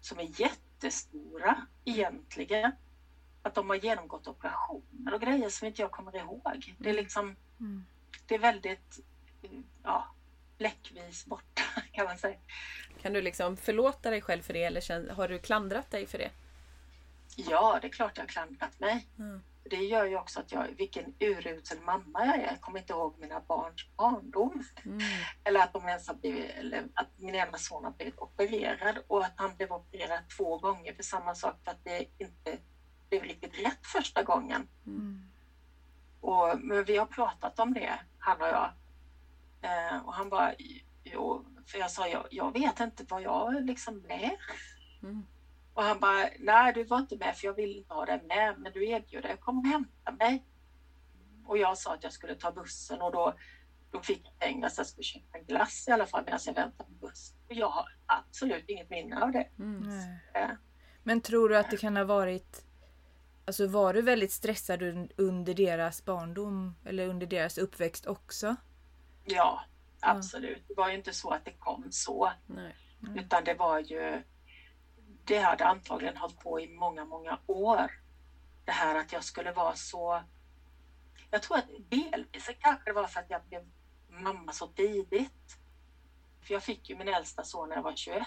[0.00, 2.72] som är jättestora egentligen.
[3.42, 6.74] Att de har genomgått operationer och grejer som inte jag kommer ihåg.
[6.78, 7.84] Det är liksom, Mm.
[8.26, 9.00] det är väldigt,
[9.82, 10.06] ja,
[10.58, 11.62] bläckvis borta
[11.92, 12.36] kan man säga.
[13.02, 16.30] Kan du liksom förlåta dig själv för det eller har du klandrat dig för det?
[17.36, 19.06] Ja, det är klart jag har klandrat mig.
[19.18, 19.42] Mm.
[19.64, 22.46] Det gör ju också att jag, vilken urusel mamma jag är.
[22.46, 24.64] Jag kommer inte ihåg mina barns barndom.
[24.84, 24.98] Mm.
[25.44, 29.24] Eller att de ens har blivit, eller att min ena son har blivit opererad och
[29.24, 32.58] att han blev opererad två gånger för samma sak för att det inte
[33.12, 34.68] blev riktigt rätt första gången.
[34.86, 35.22] Mm.
[36.20, 38.72] Och, men vi har pratat om det, han och jag.
[39.62, 40.54] Eh, och han bara,
[41.04, 44.30] jo, för jag sa, jag, jag vet inte vad jag liksom blev.
[45.02, 45.26] Mm.
[45.74, 48.54] Och han bara, nej du var inte med för jag vill inte ha dig med,
[48.58, 50.46] men du erbjöd dig att komma och hämta mig.
[51.46, 53.34] Och jag sa att jag skulle ta bussen och då,
[53.90, 56.54] då fick jag pengar så jag skulle köpa en glass i alla fall medan jag
[56.54, 57.36] väntade på bussen.
[57.48, 59.48] Och jag har absolut inget minne av det.
[59.58, 59.80] Mm.
[59.80, 60.20] Nej.
[60.34, 60.50] Eh,
[61.02, 62.71] Men tror du att det kan ha varit...
[63.52, 68.56] Alltså var du väldigt stressad un- under deras barndom eller under deras uppväxt också?
[69.24, 69.64] Ja,
[70.00, 70.62] absolut.
[70.68, 72.32] Det var ju inte så att det kom så.
[72.46, 72.76] Nej.
[73.16, 74.22] Utan det var ju,
[75.24, 77.90] det hade antagligen hållit på i många, många år.
[78.64, 80.22] Det här att jag skulle vara så,
[81.30, 83.62] jag tror att delvis kanske det var för att jag blev
[84.08, 85.58] mamma så tidigt.
[86.40, 88.22] För jag fick ju min äldsta son när jag var 21.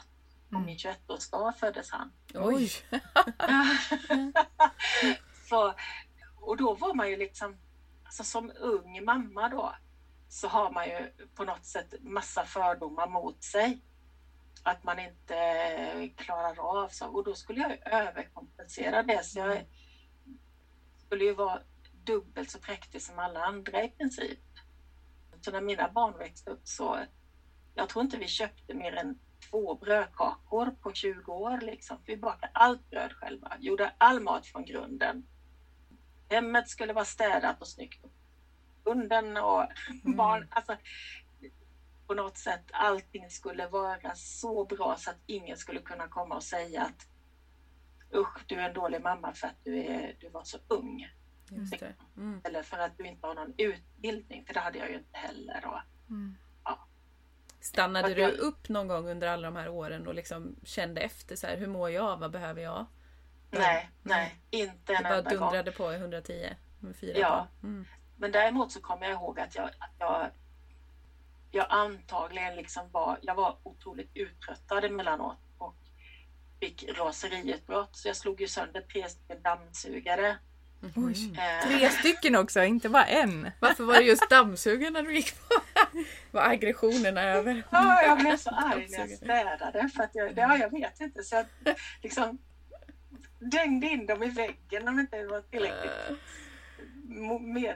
[0.49, 2.11] På min 21-årsdag föddes han.
[2.33, 2.71] Oj!
[5.49, 5.73] så,
[6.35, 7.57] och då var man ju liksom,
[8.03, 9.75] alltså som ung mamma då,
[10.29, 13.81] så har man ju på något sätt massa fördomar mot sig.
[14.63, 17.07] Att man inte klarar av så.
[17.07, 19.25] Och då skulle jag ju överkompensera det.
[19.25, 19.65] Så jag
[21.05, 21.59] skulle ju vara
[22.05, 24.39] dubbelt så präktig som alla andra i princip.
[25.41, 26.99] Så när mina barn växte upp så,
[27.75, 29.19] jag tror inte vi köpte mer än
[29.55, 31.61] två brödkakor på 20 år.
[31.61, 31.97] Liksom.
[32.05, 35.27] Vi bakade allt bröd själva, gjorde all mat från grunden.
[36.29, 38.05] Hemmet skulle vara städat och snyggt.
[38.83, 39.67] Hunden och
[40.03, 40.47] barn.
[40.51, 40.77] Alltså,
[42.07, 46.43] på något sätt allting skulle vara så bra så att ingen skulle kunna komma och
[46.43, 47.07] säga att
[48.13, 51.07] usch, du är en dålig mamma för att du, är, du var så ung.
[52.17, 52.41] Mm.
[52.43, 55.65] Eller för att du inte har någon utbildning, för det hade jag ju inte heller.
[55.65, 55.79] Och,
[57.65, 61.01] Stannade Att du jag- upp någon gång under alla de här åren och liksom kände
[61.01, 62.17] efter så här, hur mår jag?
[62.17, 62.85] Vad behöver jag?
[63.51, 65.39] nej, nej, inte Du en bara enda gång.
[65.39, 66.49] dundrade på i 110
[66.79, 67.47] med fyra Ja.
[67.63, 67.85] Mm.
[68.17, 70.29] Men däremot så kommer jag ihåg att jag, att jag,
[71.51, 75.75] jag antagligen liksom var, jag var otroligt uttröttad emellanåt och
[76.59, 77.95] fick raseriutbrott.
[77.95, 79.41] Så jag slog ju sönder tre stycken
[80.89, 81.71] dammsugare Oj.
[81.71, 83.51] Eh, Tre stycken också, inte bara en.
[83.59, 85.55] Varför var det just dammsugarna du gick på?
[86.31, 87.63] Var aggressionerna över?
[87.71, 91.23] Ja, jag blev så arg när jag städade för att jag, ja, jag vet inte.
[91.23, 91.45] Så jag
[92.03, 92.37] liksom
[93.39, 96.19] dängde in dem i väggen om inte det var tillräckligt
[97.41, 97.75] med,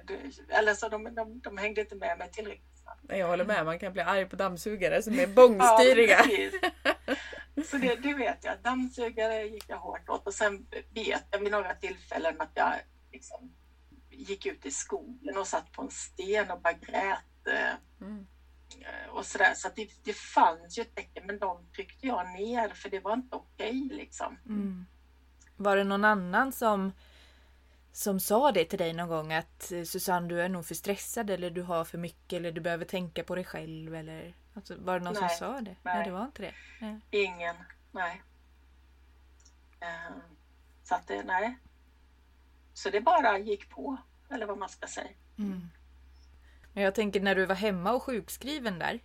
[0.49, 2.65] eller så de, de, de hängde inte med mig tillräckligt.
[3.07, 6.17] Jag håller med, man kan bli arg på dammsugare som är bångstyriga.
[6.17, 6.53] precis.
[7.69, 8.53] Så det, det vet jag.
[8.63, 12.73] Dammsugare gick jag hårt åt och sen vet jag vid några tillfällen att jag
[13.11, 13.51] liksom
[14.09, 17.47] gick ut i skogen och satt på en sten och bara grät.
[17.47, 18.27] eh, Mm.
[18.81, 19.53] eh, Och sådär.
[19.55, 23.13] Så att det, det fanns ju tecken men de tryckte jag ner för det var
[23.13, 24.37] inte okej liksom.
[24.45, 24.85] Mm.
[25.57, 26.91] Var det någon annan som,
[27.91, 31.29] som sa det till dig någon gång att eh, Susanne du är nog för stressad
[31.29, 34.99] eller du har för mycket eller du behöver tänka på dig själv eller alltså, var
[34.99, 35.75] det någon Nej, som sa det?
[35.83, 35.95] Nej.
[35.95, 36.05] nej.
[36.05, 36.53] det var inte det.
[36.81, 36.99] Nej.
[37.11, 37.55] Ingen,
[37.91, 38.21] nej.
[40.83, 41.57] Så att det, nej.
[42.79, 43.97] Så det bara gick på,
[44.29, 45.09] eller vad man ska säga.
[45.37, 45.69] Mm.
[46.73, 48.99] Men jag tänker när du var hemma och sjukskriven där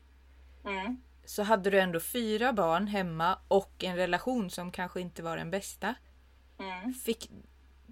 [0.64, 1.00] Mm.
[1.24, 5.50] så hade du ändå fyra barn hemma och en relation som kanske inte var den
[5.50, 5.94] bästa.
[6.58, 6.94] Mm.
[6.94, 7.30] Fick,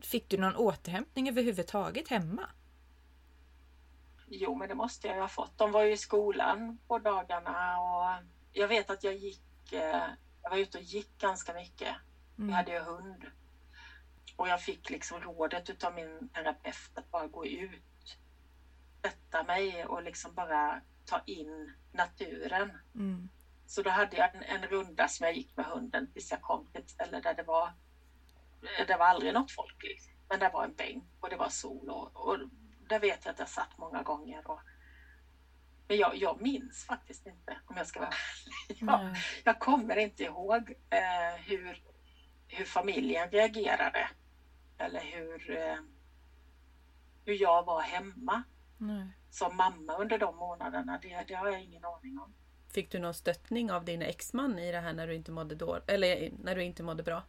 [0.03, 2.51] fick du någon återhämtning överhuvudtaget hemma?
[4.29, 5.59] Jo, men det måste jag ju ha fått.
[5.59, 10.03] De var ju i skolan på dagarna och jag vet att jag gick, eh,
[10.43, 11.95] jag var ute och gick ganska mycket.
[12.37, 12.55] Vi Mm.
[12.55, 13.25] hade ju hund.
[14.37, 18.19] Och jag fick liksom rådet utav min terapeut att bara gå ut,
[19.03, 22.79] sätta mig och liksom bara ta in naturen.
[22.95, 23.29] Mm.
[23.67, 26.67] Så då hade jag en, en runda som jag gick med hunden tills jag kom
[26.67, 27.73] till ett ställe där det var,
[28.87, 29.83] det var aldrig något folk.
[29.83, 30.13] Liksom.
[30.29, 32.39] Men det var en bänk och det var sol och, och
[32.89, 34.51] där vet jag att jag satt många gånger.
[34.51, 34.61] Och,
[35.89, 38.79] men jag, jag minns faktiskt inte om jag ska vara ärlig.
[38.89, 41.83] jag, jag kommer inte ihåg eh, hur,
[42.49, 44.09] hur familjen reagerade.
[44.83, 45.77] Eller hur, eh,
[47.25, 48.43] hur jag var hemma
[48.79, 49.07] Nej.
[49.31, 50.99] som mamma under de månaderna.
[51.03, 52.35] Det, det har jag ingen aning om.
[52.69, 55.81] Fick du någon stöttning av din exman i det här när du inte mådde då,
[55.87, 57.23] eller när du inte mådde bra?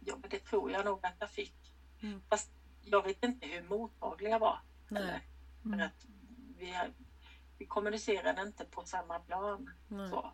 [0.00, 1.74] Ja, men det tror jag nog att jag fick.
[2.02, 2.22] Mm.
[2.28, 2.50] Fast
[2.82, 4.58] jag vet inte hur mottaglig jag var.
[4.88, 5.02] Nej.
[5.02, 5.20] Eller,
[5.64, 5.78] Mm.
[5.78, 6.06] för att
[6.58, 6.74] vi,
[7.58, 9.70] vi kommunicerade inte på samma plan.
[9.88, 10.08] Nej.
[10.10, 10.32] Så.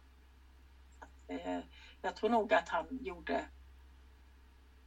[1.01, 1.59] Att, eh,
[2.03, 3.44] jag tror nog att han gjorde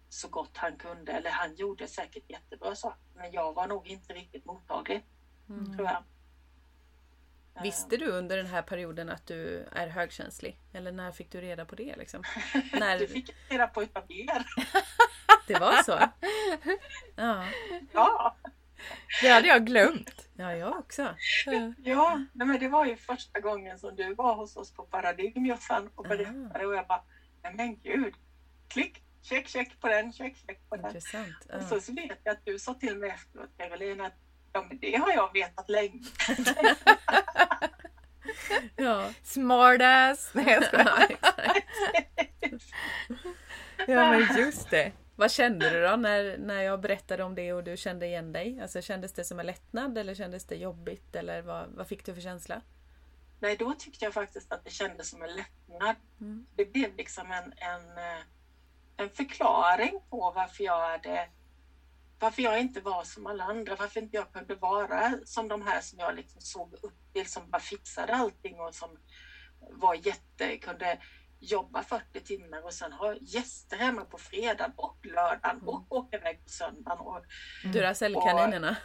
[0.09, 1.11] så gott han kunde.
[1.11, 2.99] Eller han gjorde säkert jättebra saker.
[3.15, 5.05] Men jag var nog inte riktigt mottaglig,
[5.49, 5.75] Mm.
[5.75, 6.03] tror jag.
[7.55, 10.59] Eh, Visste du under den här perioden att du är högkänslig?
[10.73, 11.95] Eller när fick du reda på det?
[11.95, 12.23] Liksom?
[12.79, 14.45] när Du fick reda på utav er.
[15.47, 15.99] det var så?
[17.15, 17.45] Ja,
[17.93, 18.35] Ja,
[19.21, 20.27] Det hade jag glömt.
[20.33, 21.15] ja jag också.
[21.77, 25.45] ja nej, men det var ju första gången som du var hos oss på Paradigm
[25.45, 27.03] Jossan och berättade och jag bara,
[27.43, 28.13] nej men gud,
[28.67, 30.85] klick, check, check på den, check, check på den.
[30.85, 31.47] Intressant.
[31.49, 31.57] Ja.
[31.57, 34.13] Och så, så vet jag att du sa till mig efteråt, Caroline, att
[34.53, 36.03] ja, men det har jag vetat länge.
[38.75, 39.09] Ja.
[39.23, 40.29] Smartass!
[40.33, 41.17] Nej jag skojar.
[43.87, 44.91] Ja men just det.
[45.15, 48.59] Vad kände du då när, när jag berättade om det och du kände igen dig?
[48.61, 51.15] Alltså, kändes det som en lättnad eller kändes det jobbigt?
[51.15, 52.61] Eller vad, vad fick du för känsla?
[53.39, 55.95] Nej, då tyckte jag faktiskt att det kändes som en lättnad.
[56.21, 56.45] Mm.
[56.55, 58.23] Det blev liksom en, en, eh,
[58.99, 61.29] en förklaring på varför jag hade
[62.19, 65.81] varför jag inte var som alla andra, varför inte jag kunde vara som de här
[65.81, 68.97] som jag liksom såg upp till, som bara fixade allting och som
[69.59, 70.99] var jätte, kunde
[71.39, 76.43] jobba 40 timmar och sen ha gäster hemma på fredag och lördagen och åka iväg
[76.43, 76.99] på söndagen.
[76.99, 77.25] Och,
[77.73, 78.77] Duracellkaninerna.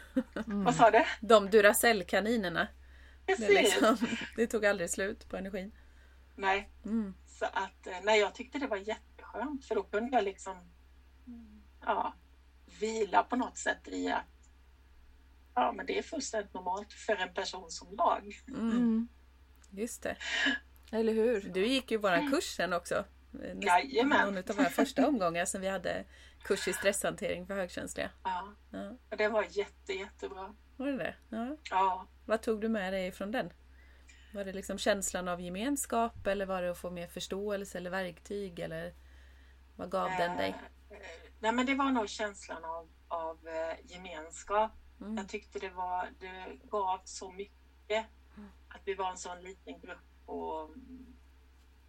[0.47, 0.65] Mm.
[0.65, 1.05] Vad sa du?
[1.21, 2.69] De Duracellkaninerna.
[3.27, 3.49] Det, Precis!
[3.49, 3.97] liksom,
[4.37, 5.73] det tog aldrig slut på energin.
[6.37, 7.15] Nej, Mm.
[7.27, 8.77] Så att, eh, nej, jag tyckte det var
[9.35, 10.57] jätteskönt för då kunde jag liksom
[11.81, 12.15] ja,
[12.81, 14.25] vila på något sätt i att
[15.55, 18.43] ja, men det är fullständigt normalt för en person som jag.
[18.49, 18.71] Mm.
[18.71, 19.09] Mm.
[19.71, 20.17] Just det.
[20.93, 21.41] Eller hur?
[21.41, 23.05] Du gick ju våran kurs sen också.
[23.61, 24.35] Jajamän.
[24.35, 26.05] Någon av våra första omgångar sen vi hade
[26.43, 28.11] kurs i stresshantering för högkänsliga.
[28.25, 28.97] Ja, Ja.
[29.11, 30.55] och det var jätte, jättebra.
[30.77, 31.15] Var det det?
[31.29, 31.57] Ja.
[31.71, 33.53] Ja, Vad tog du med dig från den?
[34.35, 38.59] Var det liksom känslan av gemenskap eller var det att få mer förståelse eller verktyg
[38.59, 38.95] eller
[39.77, 40.55] vad gav den dig?
[40.91, 40.97] Eh,
[41.41, 44.73] Nej, men det var nog känslan av, av eh, gemenskap.
[45.01, 45.17] Mm.
[45.17, 48.07] Jag tyckte det, var, det gav så mycket.
[48.69, 51.07] Att vi var en sån liten grupp och mm,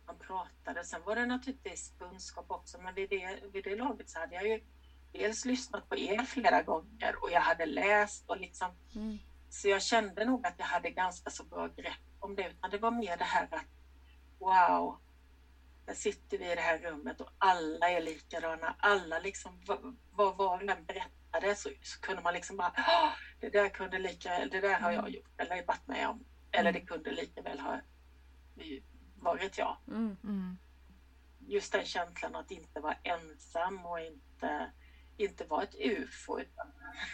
[0.05, 0.83] man pratade.
[0.83, 4.47] Sen var det naturligtvis kunskap också, men vid det, vid det laget så hade jag
[4.47, 4.63] ju
[5.11, 9.17] dels lyssnat på er flera gånger och jag hade läst och liksom Mm.
[9.49, 12.49] så jag kände nog att jag hade ganska så bra grepp om det.
[12.49, 13.65] Utan det var mer det här att
[14.39, 14.97] wow,
[15.85, 18.75] där sitter vi i det här rummet och alla är likadana.
[18.79, 19.61] Alla liksom,
[20.11, 23.99] vad var och en berättade så, så kunde man liksom bara, "Ah, det där kunde
[23.99, 26.25] lika, det där har jag gjort eller varit med om.
[26.51, 27.81] Eller det kunde lika väl ha
[29.15, 29.77] varit jag.
[29.87, 30.17] Mm.
[30.23, 30.57] Mm.
[31.47, 34.71] Just den känslan att inte vara ensam och inte,
[35.17, 36.39] inte vara ett ufo.
[36.39, 36.67] Utan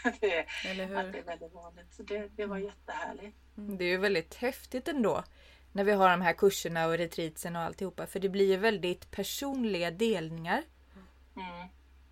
[0.20, 1.94] det, Eller att det är väldigt vanligt.
[1.94, 3.38] Så det, det var jättehärligt.
[3.56, 5.24] Det är ju väldigt häftigt ändå.
[5.72, 8.08] När vi har de här kurserna och retreatsen och alltihopa.
[8.08, 10.64] För det blir ju väldigt personliga delningar.
[11.36, 11.68] Mm.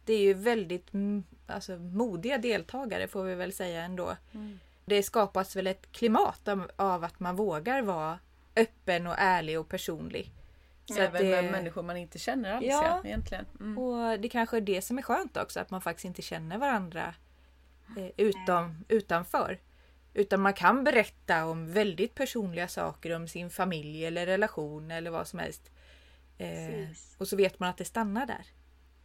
[0.05, 4.15] Det är ju väldigt mm, alltså, modiga deltagare får vi väl säga ändå.
[4.85, 8.19] Det skapas väl ett klimat av, av att man vågar vara
[8.55, 10.31] öppen och ärlig och personlig.
[10.85, 12.83] Så Även med det, människor man inte känner alls Ja.
[12.85, 13.45] ja, egentligen.
[13.59, 13.77] Mm.
[13.77, 17.13] och det kanske är det som är skönt också, att man faktiskt inte känner varandra
[17.97, 19.59] eh, utom, utanför.
[20.19, 25.27] Utan man kan berätta om väldigt personliga saker om sin familj eller relation eller vad
[25.27, 25.71] som helst.
[26.37, 28.45] Eh, och så vet man att det stannar där.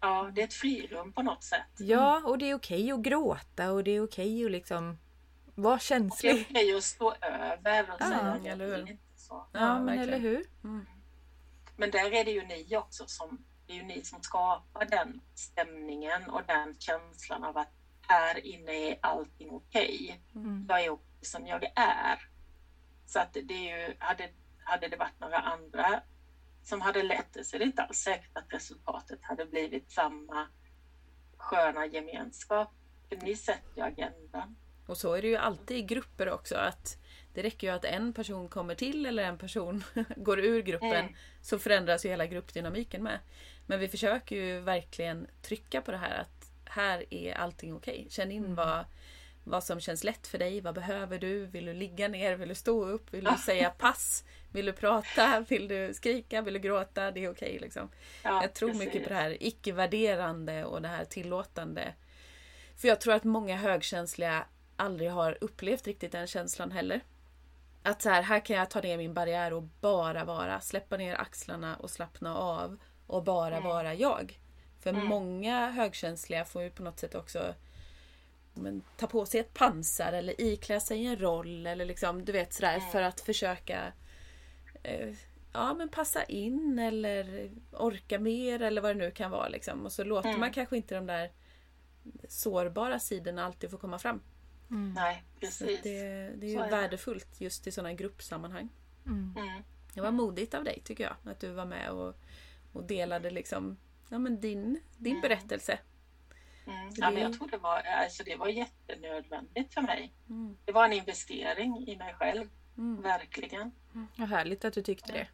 [0.01, 1.63] Ja, det är ett frirum på något sätt.
[1.79, 4.99] Ja, och det är okej att gråta och det är okej att liksom
[5.55, 6.47] vara Det är känslig.
[6.51, 8.91] okej att stå över och Ja, säga att jag eller hur?
[8.91, 9.47] inte så.
[9.53, 10.09] Ja, Ja, men verkligen.
[10.09, 10.45] eller hur?
[11.77, 15.21] Men där är det ju ni också som, det är ju ni som skapar den
[15.35, 17.73] stämningen och den känslan av att
[18.09, 20.21] här inne är allting okej.
[20.35, 20.67] Mm.
[20.69, 22.29] Jag är okej som jag är.
[23.07, 24.31] Så att det är ju, hade,
[24.65, 26.03] hade det varit några andra
[26.63, 30.47] som hade lett det så är det inte alls säkert att resultatet hade blivit samma
[31.37, 32.73] sköna gemenskap.
[33.09, 34.57] För ni sätter ju agendan.
[34.87, 36.57] Och så är det ju alltid i grupper också.
[36.57, 36.99] att
[37.35, 39.85] Det räcker ju att en person kommer till eller en person
[40.17, 41.15] går ur gruppen Mm.
[41.43, 43.19] så förändras ju hela gruppdynamiken med.
[43.67, 48.07] Men vi försöker ju verkligen trycka på det här att här är allting okej.
[48.11, 48.85] Känn in vad,
[49.45, 50.61] vad som känns lätt för dig.
[50.61, 51.47] Vad behöver du?
[51.47, 52.37] Vill du ligga ner?
[52.37, 53.15] Vill du stå upp?
[53.15, 54.25] Vill du säga pass?
[54.53, 55.41] Vill du prata?
[55.49, 56.43] Vill du skrika?
[56.43, 57.11] Vill du gråta?
[57.11, 57.89] Det är okej liksom.
[58.23, 58.85] Ja, Jag tror precis.
[58.87, 61.95] mycket på det här icke-värderande och det här tillåtande.
[62.77, 64.47] För jag tror att många högkänsliga
[64.77, 67.01] aldrig har upplevt riktigt den känslan heller.
[67.83, 70.61] Att så här, här kan jag ta ner min barriär och bara vara.
[70.61, 72.79] Släppa ner axlarna och slappna av.
[73.07, 74.39] Och bara vara jag.
[74.85, 77.55] För många högkänsliga får ju på något sätt också
[78.55, 81.67] men, ta på sig ett pansar eller iklä sig en roll.
[81.67, 83.93] Eller liksom, du vet sådär för att försöka
[84.83, 85.15] eh,
[85.53, 89.49] ja, men passa in eller orka mer eller vad det nu kan vara.
[89.49, 89.85] Liksom.
[89.85, 91.33] Och så låter man kanske inte de där
[92.29, 94.21] sårbara sidorna alltid få komma fram.
[94.69, 95.81] Nej, Så precis.
[95.83, 96.01] det,
[96.37, 96.71] det är ju Så är det.
[96.77, 98.69] värdefullt just i sådana gruppsammanhang.
[99.07, 99.35] Mm.
[99.95, 101.33] Det var modigt av dig tycker jag.
[101.33, 102.15] Att du var med och,
[102.73, 103.77] och delade liksom,
[104.15, 105.79] ja, men din, din berättelse.
[106.67, 106.77] Mm.
[106.97, 110.13] Ja, men det- jag tror det var, alltså det var jättenödvändigt för mig.
[110.29, 110.57] Mm.
[110.65, 113.03] Det var en investering i mig själv, Mm.
[113.03, 113.73] verkligen.
[114.17, 115.29] Vad härligt att du tyckte det.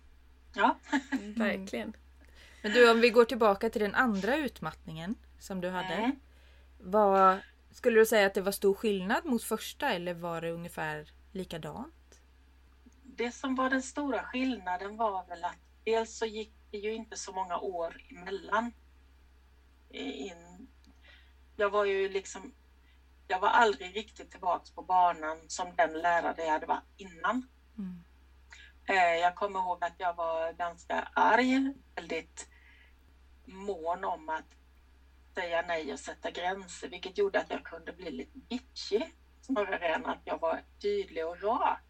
[0.55, 0.79] Ja,
[1.37, 1.93] Verkligen.
[2.63, 5.95] Men du, om vi går tillbaka till den andra utmattningen som du hade.
[5.95, 6.17] Mm.
[6.81, 7.39] Vad,
[7.71, 11.95] skulle du säga att det var stor skillnad mot första eller var det ungefär likadant?
[13.17, 17.17] det som var den stora skillnaden var väl att dels så gick det ju inte
[17.17, 18.73] så många år emellan.
[19.91, 20.67] In.
[21.57, 22.53] Jag var ju liksom,
[23.29, 27.43] jag var aldrig riktigt tillbaks på banan som den lärare jag hade varit innan.
[27.79, 28.03] Mm.
[28.89, 32.47] Eh, Jag kommer ihåg att jag var ganska arg, väldigt
[33.45, 34.45] mån om att
[35.35, 40.07] säga nej och sätta gränser, vilket gjorde att jag kunde bli lite bitchig snarare än
[40.07, 41.90] att jag var tydlig och rak.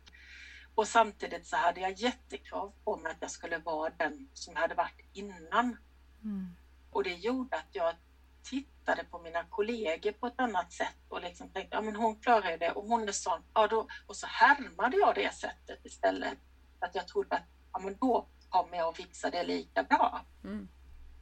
[0.75, 4.61] Och samtidigt så hade jag jättekrav på mig att jag skulle vara den som jag
[4.61, 5.77] hade varit innan.
[6.25, 6.57] Mm.
[6.91, 7.95] Och det gjorde att jag
[8.43, 12.51] tittade på mina kollegor på ett annat sätt och liksom tänkte, ja men hon klarar
[12.51, 13.43] ju det och hon är sån.
[13.55, 16.39] Ja, då, och så härmade jag det sättet istället.
[16.79, 20.25] Att jag trodde att, ja men då kommer jag att fixa det lika bra.
[20.45, 20.69] Mm.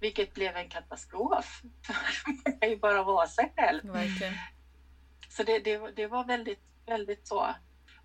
[0.01, 1.62] Vilket blev en katastrof.
[2.26, 3.92] Man kan ju bara vara sig själv.
[3.92, 4.34] Verkligen.
[5.28, 7.55] Så det, det, det var väldigt, väldigt så.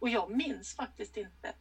[0.03, 1.53] Och jag minns faktiskt inte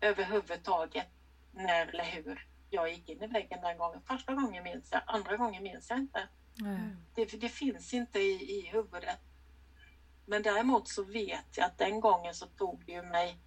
[0.00, 1.06] överhuvudtaget
[1.52, 4.00] när eller hur jag gick in i väggen den gången.
[4.02, 6.28] Första gången minns jag, andra gången minns jag inte.
[6.54, 6.96] Nej.
[7.14, 9.18] Det, det finns inte i, i huvudet.
[10.26, 13.38] Men däremot så vet jag att den gången så tog det ju mig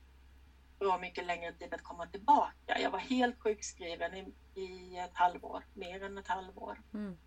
[0.80, 2.80] bra mycket längre tid att komma tillbaka.
[2.80, 6.82] Jag var helt sjukskriven i, i ett halvår, mer än ett halvår.
[6.93, 7.18] Mm.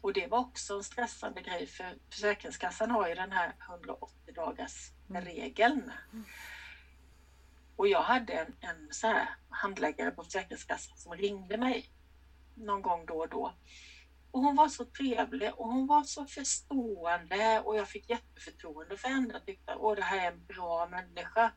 [0.00, 4.92] Och det var också en stressande grej för Försäkringskassan har ju den här 180 dagars
[5.16, 5.24] Mm.
[5.24, 5.92] regeln.
[7.76, 11.90] Och jag hade en, en så här handläggare på Försäkringskassan som ringde mig
[12.54, 13.54] någon gång då och då.
[14.30, 19.08] Och hon var så trevlig och hon var så förstående och jag fick jätteförtroende för
[19.08, 19.32] henne.
[19.32, 21.52] Jag tyckte att det här är en bra människa.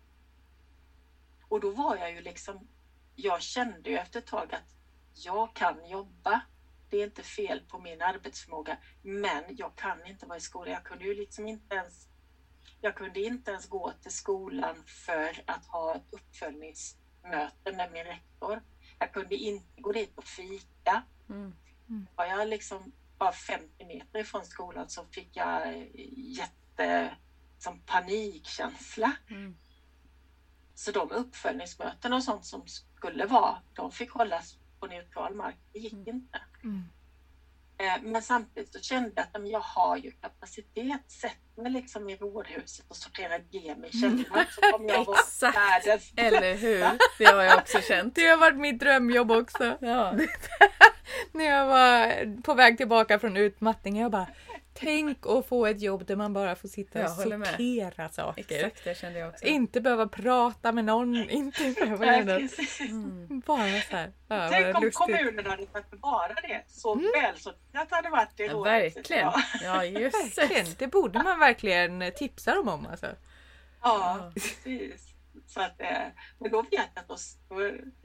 [1.49, 2.67] Och då var jag ju liksom,
[3.15, 4.75] jag kände ju efter ett tag att
[5.13, 6.41] jag kan jobba.
[6.89, 10.73] det är inte fel på min arbetsförmåga, men jag kan inte vara i skolan.
[10.73, 12.07] Jag kunde ju liksom inte ens
[12.83, 18.61] jag kunde inte ens gå till skolan för att ha ett uppföljningsmöte med min rektor.
[18.99, 21.03] Jag kunde inte gå dit och fika.
[21.29, 21.53] Mm.
[22.15, 25.87] Var jag liksom bara 50 meter ifrån skolan så fick jag
[26.37, 27.15] jätte
[27.57, 29.11] som panikkänsla.
[29.29, 29.55] Mm.
[30.75, 35.57] Så de uppföljningsmöten och sånt som skulle vara, de fick hållas på neutral mark.
[35.73, 36.07] Det gick Mm.
[36.07, 36.41] inte.
[36.63, 36.83] Mm.
[37.83, 41.11] Eh, Men samtidigt så kände jag att jag har ju kapacitet.
[41.11, 46.13] Sätt mig liksom i rådhuset och sortera gem i källaren så kommer jag vara världens
[46.17, 46.85] Eller hur?
[47.17, 48.15] Det har jag också känt.
[48.15, 49.77] Det har varit mitt drömjobb också.
[49.81, 50.13] Ja.
[51.31, 53.99] När jag var på väg tillbaka från utmattning.
[53.99, 54.27] Jag bara,
[54.73, 57.47] tänk att få ett jobb där man bara får sitta och Jag håller med.
[57.47, 58.55] sortera saker.
[58.55, 59.45] Exakt, det kände jag också.
[59.45, 62.49] Inte behöva prata med någon, inte behöva Nej.
[62.79, 63.39] Mm.
[63.45, 64.11] Bara så här.
[64.27, 64.97] Ja, Tänk om lustigt.
[64.97, 69.31] kommunen hade tagit tillvara det så väl så att det hade varit i Ja, verkligen.
[69.63, 69.85] Ja.
[69.85, 70.37] Jösses.
[70.37, 73.07] Verkligen, det borde man verkligen tipsa dem om alltså.
[73.81, 75.09] Ja, precis.
[75.47, 75.87] Så att, eh,
[76.39, 77.15] men då vet jag att då,
[77.49, 77.55] då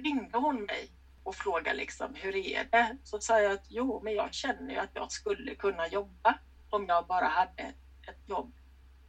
[0.03, 0.91] ringde hon mig
[1.23, 2.97] och frågade liksom, hur är det?
[3.05, 6.39] Så sa jag att jo, men jag känner ju att jag skulle kunna jobba
[6.71, 7.63] om jag bara hade
[8.07, 8.53] ett jobb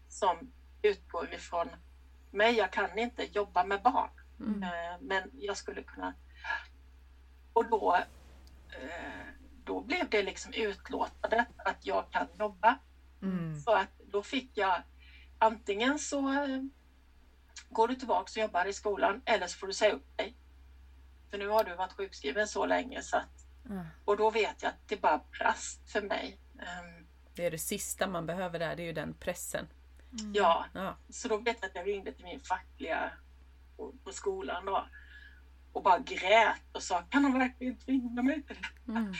[0.08, 0.52] som
[0.82, 1.68] utgår ifrån
[2.32, 2.56] mig.
[2.56, 4.64] Jag kan inte jobba med barn, Mm.
[4.64, 6.14] eh, men jag skulle kunna.
[7.54, 7.96] Och då,
[8.70, 9.28] eh,
[9.64, 12.78] då blev det liksom utlåtandet att jag kan jobba.
[13.22, 13.60] Mm.
[13.60, 14.82] Så att då fick jag
[15.38, 16.62] antingen så eh,
[17.70, 20.36] går du tillbaka och jobbar i skolan eller så får du säga upp dig.
[21.30, 23.86] För nu har du varit sjukskriven så länge så att, Ja.
[24.06, 26.38] och då vet jag att det bara brast för mig.
[26.60, 27.08] Ehm,
[27.40, 29.68] Det är det sista man behöver där, det är ju den pressen.
[30.34, 30.98] Ja, Ja.
[31.10, 33.12] så då vet jag att jag ringde till min fackliga
[33.78, 34.88] på, på skolan då
[35.74, 38.92] och bara grät och sa kan de verkligen tvinga mig till det?
[38.92, 39.14] Mm.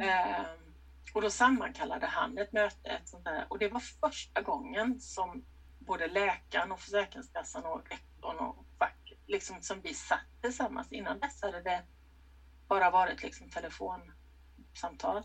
[0.00, 0.74] Ehm,
[1.14, 5.44] och då sammankallade han ett möte ett sånt där, och det var första gången som
[5.78, 10.92] både läkaren och Försäkringskassan och rektorn och facket, liksom som vi satt tillsammans.
[10.92, 11.82] Innan dess hade det
[12.68, 15.22] bara varit liksom telefonsamtal.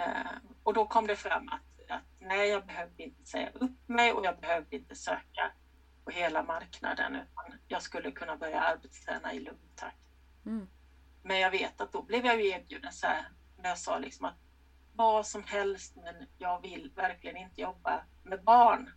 [0.00, 4.12] Ehm, och då kom det fram att, att nej, jag behövde inte säga upp mig
[4.12, 5.52] och jag behövde inte söka
[6.04, 9.96] på hela marknaden utan jag skulle kunna börja arbetsträna i lugn takt.
[10.46, 10.68] Mm.
[11.22, 14.24] Men jag vet att då blev jag ju erbjuden så här, när jag sa liksom
[14.24, 14.34] att
[14.92, 18.90] vad som helst men jag vill verkligen inte jobba med barn.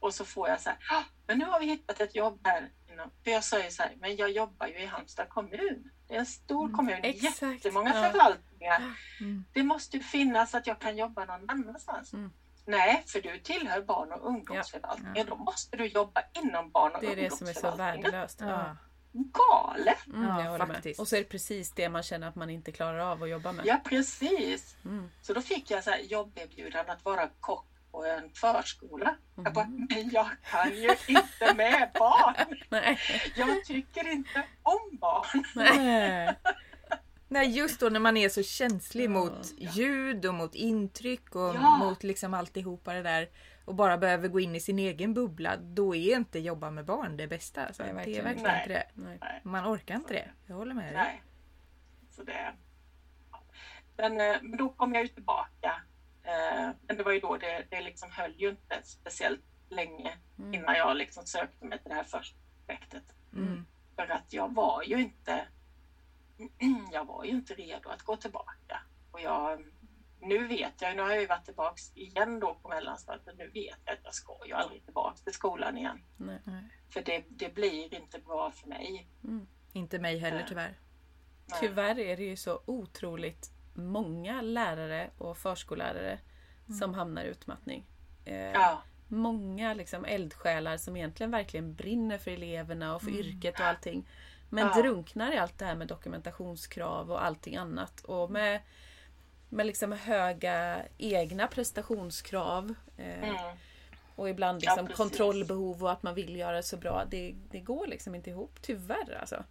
[0.00, 2.70] Och så får jag så här, "Ah, men nu har vi hittat ett jobb här.
[3.24, 5.90] För jag sa ju så här, men jag jobbar ju i Halmstad kommun.
[6.08, 8.10] Det är en stor kommun, exakt, jättemånga ja.
[8.10, 8.82] förvaltningar.
[9.20, 9.44] Mm.
[9.52, 12.12] Det måste ju finnas att jag kan jobba någon annanstans.
[12.12, 12.32] Mm.
[12.66, 15.16] Nej, för du tillhör barn och ungdomsförvaltningen.
[15.16, 15.24] Ja.
[15.24, 18.10] Då måste du jobba inom barn och Det är det som är så ungdomsförvaltningen.
[18.10, 18.40] värdelöst.
[18.40, 18.46] Ja.
[18.48, 18.76] Ja.
[19.12, 20.06] Galet!
[20.06, 20.68] Mm, Ja, med.
[20.68, 21.00] faktiskt.
[21.00, 23.52] Och så är det precis det man känner att man inte klarar av att jobba
[23.52, 23.66] med.
[23.66, 24.76] Ja, precis.
[24.84, 25.10] Mm.
[25.22, 29.16] Så då fick jag så här jobberbjudande att vara kock på en förskola.
[29.44, 29.86] Jag bara, Mm.
[29.90, 32.58] men jag kan ju inte med barn.
[32.68, 32.98] Nej.
[33.36, 35.44] Jag tycker inte om barn.
[35.54, 36.34] Nej.
[37.28, 39.08] Nej, just då när man är så känslig Ja.
[39.08, 41.76] mot ljud och mot intryck och Ja.
[41.76, 43.28] mot liksom alltihopa det där
[43.64, 45.56] och bara behöver gå in i sin egen bubbla.
[45.56, 47.66] Då är inte jobba med barn det bästa.
[47.66, 47.82] Alltså.
[47.82, 48.72] Nej, det är verkligen verkligen inte.
[48.72, 49.02] det.
[49.08, 49.18] Nej.
[49.20, 50.30] Nej, Man orkar inte det.
[50.46, 50.94] Jag håller med dig.
[50.94, 51.22] nej.
[52.10, 52.52] Så det...
[53.96, 55.82] Men, eh, men då kom jag ju tillbaka.
[56.22, 60.54] Eh, Men det var ju då det, det liksom höll ju inte speciellt länge Mm.
[60.54, 63.04] innan jag liksom sökte mig till det här första projektet.
[63.32, 63.66] Mm.
[63.96, 65.46] För att jag var ju inte
[66.92, 68.82] jag var ju inte redo att gå tillbaka.
[69.10, 69.64] Och jag,
[70.20, 73.78] nu vet jag, nu har jag ju varit tillbaks igen då på mellanstadiet, nu vet
[73.84, 76.02] jag att jag ska ju aldrig tillbaks till skolan igen.
[76.16, 76.40] Nej.
[76.90, 79.08] För det, det blir inte bra för mig.
[79.72, 80.46] Inte mig heller Nej.
[80.48, 80.74] tyvärr.
[81.46, 81.58] Nej.
[81.60, 86.18] Tyvärr är det ju så otroligt många lärare och förskollärare
[86.78, 87.86] som hamnar i utmattning.
[88.24, 93.66] Eh, Ja, Många liksom eldsjälar som egentligen verkligen brinner för eleverna och för yrket och
[93.66, 94.08] allting.
[94.48, 94.82] Men Ja.
[94.82, 98.00] drunknar i allt det här med dokumentationskrav och allting annat.
[98.04, 98.60] Och med,
[99.48, 102.74] med liksom höga egna prestationskrav.
[102.96, 103.56] Eh, mm,
[104.16, 104.96] Och ibland Ja, liksom precis.
[104.96, 107.04] kontrollbehov och att man vill göra det så bra.
[107.10, 109.44] Det, det går liksom inte ihop, tyvärr alltså.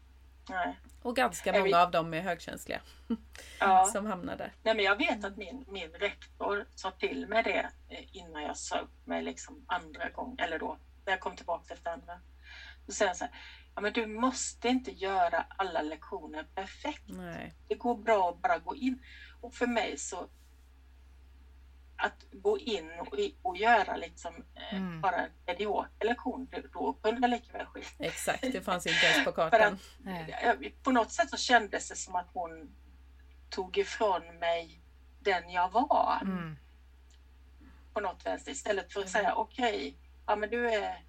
[0.49, 0.79] Nej.
[1.01, 2.81] Och ganska många vet- av dem är högkänsliga
[3.59, 3.85] Ja.
[3.93, 4.53] som hamnar där.
[4.63, 8.57] Nej, men jag vet att min, min rektor sa till mig det eh, innan jag
[8.57, 12.19] sa upp mig liksom andra gången, eller då, när jag kom tillbaka efter andra.
[12.85, 13.33] Då säger han så här,
[13.75, 17.03] ja men du måste inte göra alla lektioner perfekt.
[17.07, 17.53] Nej.
[17.67, 19.03] Det går bra att bara gå in.
[19.41, 20.29] Och för mig så
[22.01, 23.07] att gå in och,
[23.41, 25.01] och göra liksom eh, Mm.
[25.01, 29.05] bara en medioker lektion, det- då kunde jag lika väl skita Exakt, det fanns inte
[29.05, 29.73] ens på kartan.
[29.73, 30.39] att Nej.
[30.43, 32.75] jag- på något sätt så kändes det som att hon
[33.49, 34.81] tog ifrån mig
[35.19, 36.57] den jag var Mm.
[37.93, 41.03] på något vänster istället för att säga okej, ja men du är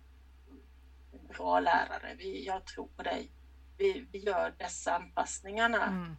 [1.12, 3.30] en bra lärare, vi, jag tror på dig.
[3.78, 6.16] Vi, vi gör dessa anpassningarna Mm.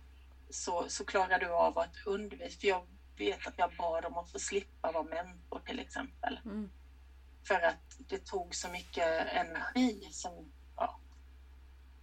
[0.50, 2.60] så, så klarar du av att undervisa.
[2.60, 2.88] För jag
[3.26, 6.40] vet att jag bad om att få slippa vara mentor till exempel.
[6.46, 6.70] Mm.
[7.48, 10.08] För att det tog så mycket energi.
[10.12, 11.00] Som, ja.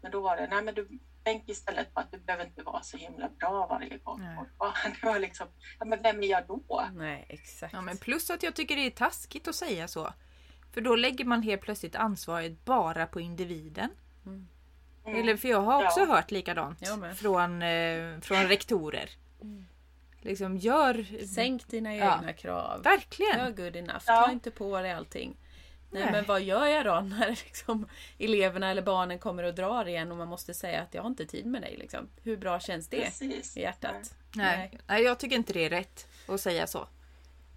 [0.00, 0.88] Men då var det, nej men du
[1.24, 4.22] tänk istället på att du behöver inte vara så himla bra varje gång.
[4.58, 5.46] Ja, det var liksom,
[5.78, 6.88] ja men vem är jag då?
[6.94, 7.72] Nej, exakt.
[7.72, 10.12] Ja, men plus att jag tycker det är taskigt att säga så.
[10.72, 13.90] För då lägger man helt plötsligt ansvaret bara på individen.
[14.26, 14.48] Mm.
[15.04, 16.06] Eller för jag har också Ja.
[16.06, 16.78] hört likadant
[17.16, 19.10] från, eh, från rektorer.
[20.28, 21.26] Liksom gör...
[21.26, 22.18] Sänk dina Ja.
[22.18, 22.82] egna krav.
[22.82, 23.38] Verkligen!
[23.38, 24.04] Gör good enough.
[24.06, 24.24] Ja.
[24.26, 25.36] Ta inte på dig allting.
[25.90, 26.12] Nej, Nej.
[26.12, 30.18] men vad gör jag då när liksom eleverna eller barnen kommer och drar igen och
[30.18, 31.76] man måste säga att jag har inte tid med dig.
[31.76, 32.08] Liksom.
[32.22, 33.56] Hur bra känns det Precis.
[33.56, 34.14] i hjärtat?
[34.34, 34.78] Nej.
[34.86, 36.88] Nej, jag tycker inte det är rätt att säga så.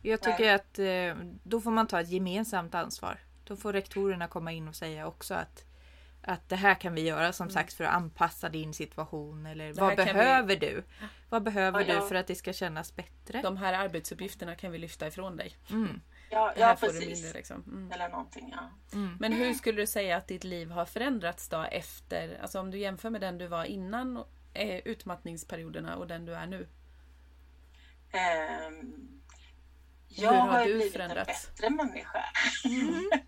[0.02, 0.54] Jag tycker Nej.
[0.54, 0.80] att
[1.20, 3.20] eh, då får man ta ett gemensamt ansvar.
[3.44, 5.66] Då får rektorerna komma in och säga också att,
[6.24, 9.46] att det här kan vi göra som sagt för att anpassa din situation.
[9.46, 10.84] Eller vad kan vi- behöver du?
[11.30, 13.42] Vad behöver Ja, du för att det ska kännas bättre?
[13.42, 15.58] De här arbetsuppgifterna kan vi lyfta ifrån dig.
[15.70, 16.02] Mm.
[16.30, 17.06] Ja, Det här ja precis.
[17.22, 17.34] mindre.
[17.34, 17.64] Liksom.
[17.68, 17.92] Mm.
[17.92, 18.70] Eller någonting, ja.
[18.94, 19.18] Mm.
[19.20, 22.78] Men hur skulle du säga att ditt liv har förändrats då efter, alltså om du
[22.78, 26.68] jämför med den du var innan eh, utmattningsperioderna och den du är nu?
[30.18, 31.48] Hur jag har har, du blivit förändrats?
[31.48, 32.24] en bättre människa.
[32.64, 33.22] det,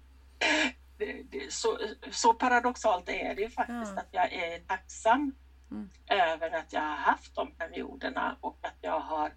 [1.06, 1.78] det, så,
[2.12, 4.00] så paradoxalt är det ju faktiskt Ja.
[4.02, 5.32] att jag är tacksam
[5.72, 5.90] Mm.
[6.10, 9.34] över att jag har haft de perioderna och att jag har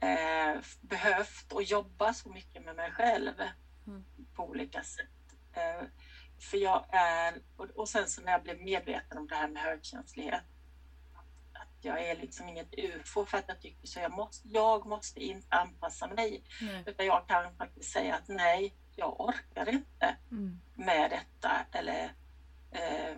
[0.00, 3.32] eh, behövt och jobba så mycket med mig själv
[3.86, 4.04] Mm.
[4.34, 5.08] på olika sätt.
[5.52, 5.86] Eh,
[6.50, 9.62] för jag är, och, och sen så när jag blev medveten om det här med
[9.62, 10.42] högkänslighet
[11.52, 14.00] att jag är liksom inget ufo för att jag tycker så.
[14.00, 16.42] Jag måste, jag måste inte anpassa mig.
[16.60, 16.82] Nej.
[16.86, 20.60] Utan jag kan faktiskt säga att nej, jag orkar inte Mm.
[20.74, 21.66] med detta.
[21.72, 22.12] Eller
[22.70, 23.16] eh,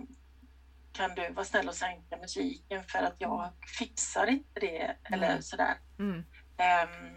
[0.92, 4.96] kan du vara snäll och sänka musiken för att jag fixar inte det.
[5.04, 5.42] Eller Mm.
[5.42, 5.74] sådär.
[5.98, 6.24] Mm.
[6.56, 7.16] Ehm,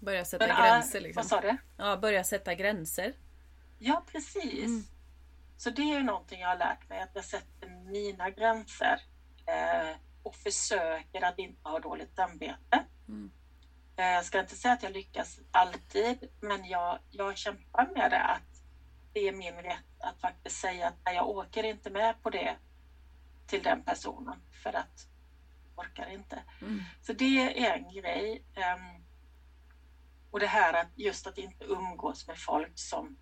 [0.00, 1.20] Börja sätta men, gränser liksom.
[1.20, 1.56] Vad sa du?
[1.76, 3.12] Ja, börja sätta gränser.
[3.78, 4.64] Ja, precis.
[4.64, 4.84] Mm.
[5.56, 9.00] Så det är någonting jag har lärt mig, att jag sätter mina gränser
[9.46, 12.84] eh, och försöker att inte ha dåligt samvete.
[13.96, 14.08] Mm.
[14.10, 18.22] Eh, jag ska inte säga att jag lyckas alltid, men jag, jag kämpar med det.
[18.22, 18.62] Att
[19.12, 22.56] det är min rätt att faktiskt säga att jag åker inte med på det
[23.46, 25.06] till den personen för att
[25.76, 26.42] jag orkar inte.
[26.60, 26.80] Mm.
[27.02, 28.42] Så det är en grej.
[28.54, 29.02] Ehm,
[30.30, 33.16] och det här att just att inte umgås med folk som,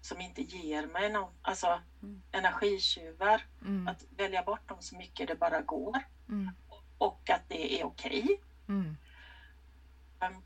[0.00, 2.22] som inte ger mig någon, alltså Mm.
[2.32, 3.42] energitjuvar.
[3.62, 3.88] Mm.
[3.88, 6.50] Att välja bort dem så mycket det bara går Mm.
[6.98, 8.40] och att det är okej.
[8.68, 8.96] Mm.
[10.20, 10.42] Ehm,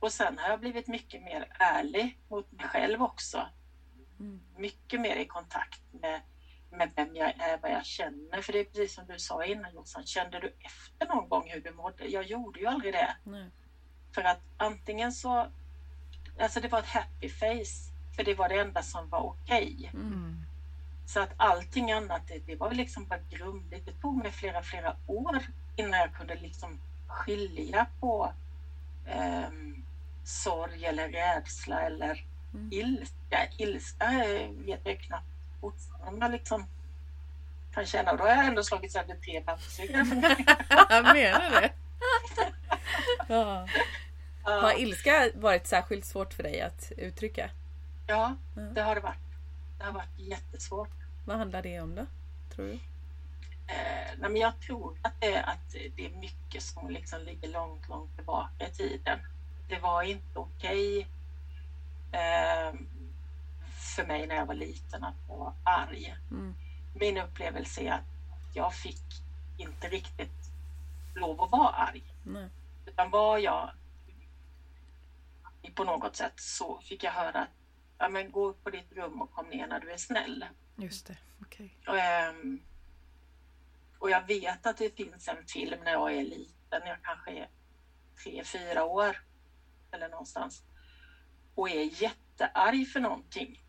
[0.00, 3.48] och sen har jag blivit mycket mer ärlig mot mig själv också.
[4.20, 4.40] Mm.
[4.56, 6.20] Mycket mer i kontakt med,
[6.70, 8.40] med vem jag är, vad jag känner.
[8.40, 11.60] För det är precis som du sa innan Jossan, kände du efter någon gång hur
[11.60, 12.06] du mådde?
[12.06, 13.16] Jag gjorde ju aldrig det.
[13.24, 13.50] Nej.
[14.14, 15.46] För att antingen så,
[16.40, 19.90] alltså det var ett happy face, för det var det enda som var okej.
[19.94, 20.06] Mm.
[20.06, 20.44] Mm.
[21.06, 23.86] Så att allting annat, det, det var liksom bara grumligt.
[23.86, 25.42] Det tog mig flera, flera år
[25.76, 26.78] innan jag kunde liksom
[27.08, 28.32] skilja på
[29.06, 29.84] ehm,
[30.24, 32.24] sorg eller rädsla eller
[32.54, 32.68] Mm.
[32.72, 33.48] ilska.
[33.58, 35.26] Ilska eh, vet jag knappt
[35.60, 36.66] fortfarande liksom
[37.74, 38.10] kan känna.
[38.12, 40.36] Och då har jag ändå slagit sönder tre dammsugare.
[40.90, 41.72] Jag menar det.
[43.28, 43.66] Ja.
[44.42, 47.50] Har ja, ilska varit särskilt svårt för dig att uttrycka?
[48.06, 48.62] ja, Ja.
[48.62, 49.18] det har det varit.
[49.78, 50.90] Det har varit jättesvårt.
[51.24, 52.06] Vad handlar det om då?
[52.54, 52.78] Tror du?
[53.66, 57.88] Eh, nej, men jag tror att det, att det är mycket som liksom ligger långt,
[57.88, 59.18] långt tillbaka i tiden.
[59.68, 61.00] Det var inte okej
[62.12, 62.74] eh,
[63.96, 66.16] för mig när jag var liten att vara arg.
[66.30, 66.54] Mm.
[66.94, 68.04] Min upplevelse är att
[68.54, 69.02] jag fick
[69.58, 70.50] inte riktigt
[71.14, 72.02] lov att vara arg.
[72.22, 72.48] Nej.
[72.86, 73.70] Utan var jag
[75.74, 77.48] på något sätt så fick jag höra att
[77.98, 80.44] ja, men gå upp på ditt rum och kom ner när du är snäll.
[80.76, 81.16] Just det.
[81.42, 81.74] Okej.
[81.86, 82.60] Och, ehm,
[84.04, 87.48] och jag vet att det finns en film när jag är liten, jag kanske är
[88.22, 89.16] tre, fyra år
[89.90, 90.62] eller någonstans
[91.54, 93.64] och är jättearg för någonting.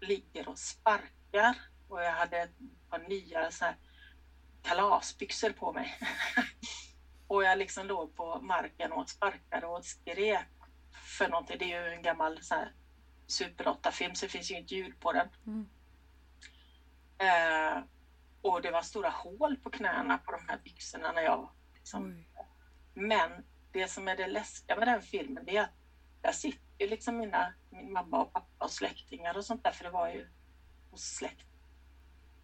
[0.00, 1.56] Ligger och sparkar
[1.88, 2.50] och jag hade ett
[2.90, 3.76] par nya så här
[4.62, 5.98] kalasbyxor på mig.
[7.26, 10.46] och jag liksom låg på marken och sparkade och skrek
[11.18, 11.58] för någonting.
[11.58, 12.72] Det är ju en gammal så här
[13.26, 15.28] Super 8-film så det finns ju inte ljud på den.
[15.46, 15.68] Mm.
[17.18, 17.84] Eh,
[18.44, 22.24] och det var stora hål på knäna på de här byxorna när jag Liksom.
[22.94, 25.70] Men det som är det läskiga med den filmen det är att
[26.22, 29.84] där sitter ju liksom mina, min mamma och pappa och släktingar och sånt där, för
[29.84, 30.28] det var ju
[30.90, 31.46] hos släkt.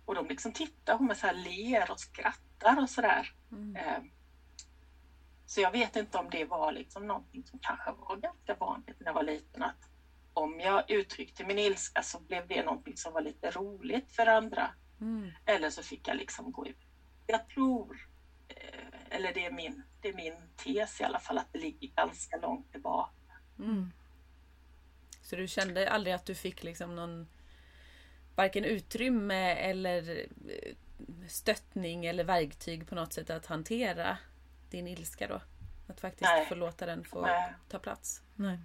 [0.05, 3.32] Och de liksom tittar på mig så här, ler och skrattar och sådär.
[3.52, 3.77] Mm.
[3.77, 4.02] Eh,
[5.47, 9.06] Så jag vet inte om det var liksom någonting som kanske var ganska vanligt när
[9.06, 9.62] jag var liten.
[9.62, 9.89] Att
[10.35, 14.74] om jag uttryckte min ilska så blev det någonting som var lite roligt för andra.
[15.01, 15.31] Mm.
[15.44, 16.78] Eller så fick jag liksom gå ut.
[17.27, 18.09] Jag tror,
[18.48, 21.89] eh, eller det är, min, det är min tes i alla fall, att det ligger
[21.89, 23.32] ganska långt tillbaka.
[23.59, 23.93] Mm.
[25.22, 27.28] Så du kände aldrig att du fick liksom någon
[28.35, 30.74] varken utrymme eller eh,
[31.28, 34.18] stöttning eller verktyg på något sätt att hantera
[34.70, 35.40] din ilska då?
[35.89, 36.47] Att faktiskt Nej.
[36.47, 37.52] få låta den få Nej.
[37.68, 38.22] ta plats?
[38.35, 38.59] Nej.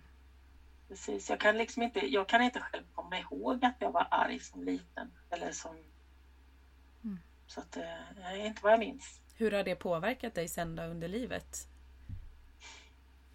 [0.87, 1.29] Precis.
[1.29, 4.63] Jag kan liksom inte, jag kan inte själv komma ihåg att jag var arg som
[4.63, 5.11] liten.
[5.29, 5.75] Eller som...
[7.45, 7.47] Mm.
[7.47, 9.21] Så att, eh, inte vad jag minns.
[9.35, 11.67] Hur har det påverkat dig sen då under livet?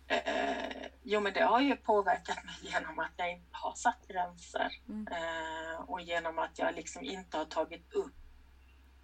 [0.06, 4.72] Eh, jo, men det har ju påverkat mig genom att jag inte har satt gränser.
[4.88, 5.06] Mm.
[5.12, 8.14] Eh, och genom att jag liksom inte har tagit upp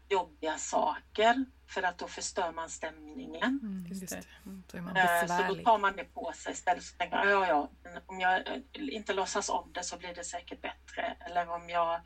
[0.09, 1.45] jobbiga saker.
[1.69, 3.61] För att då förstör man stämningen.
[3.62, 4.23] Mm, Just just det.
[4.70, 7.24] Så är man Eh, Så då tar man det på sig istället för att tänka,
[7.31, 7.70] ja, ja,
[8.07, 11.16] om jag eh, inte låtsas om det så blir det säkert bättre.
[11.20, 12.01] Eller om jag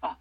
[0.00, 0.16] ja,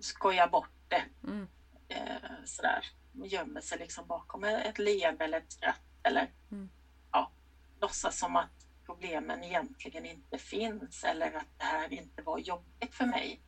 [0.00, 1.04] skojar bort det.
[1.24, 1.48] Mm.
[1.88, 2.84] Eh, sådär.
[3.12, 5.80] Gömmer sig liksom bakom ett leende eller ett skratt.
[6.02, 6.68] Eller Mm.
[7.12, 7.30] ja,
[7.80, 11.04] låtsas som att problemen egentligen inte finns.
[11.04, 13.40] Eller att det här inte var jobbigt för mig.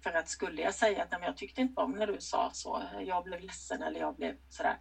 [0.00, 2.50] För att skulle jag säga att "Nej, men jag tyckte inte om när du sa
[2.52, 4.76] så, jag blev ledsen eller jag blev sådär.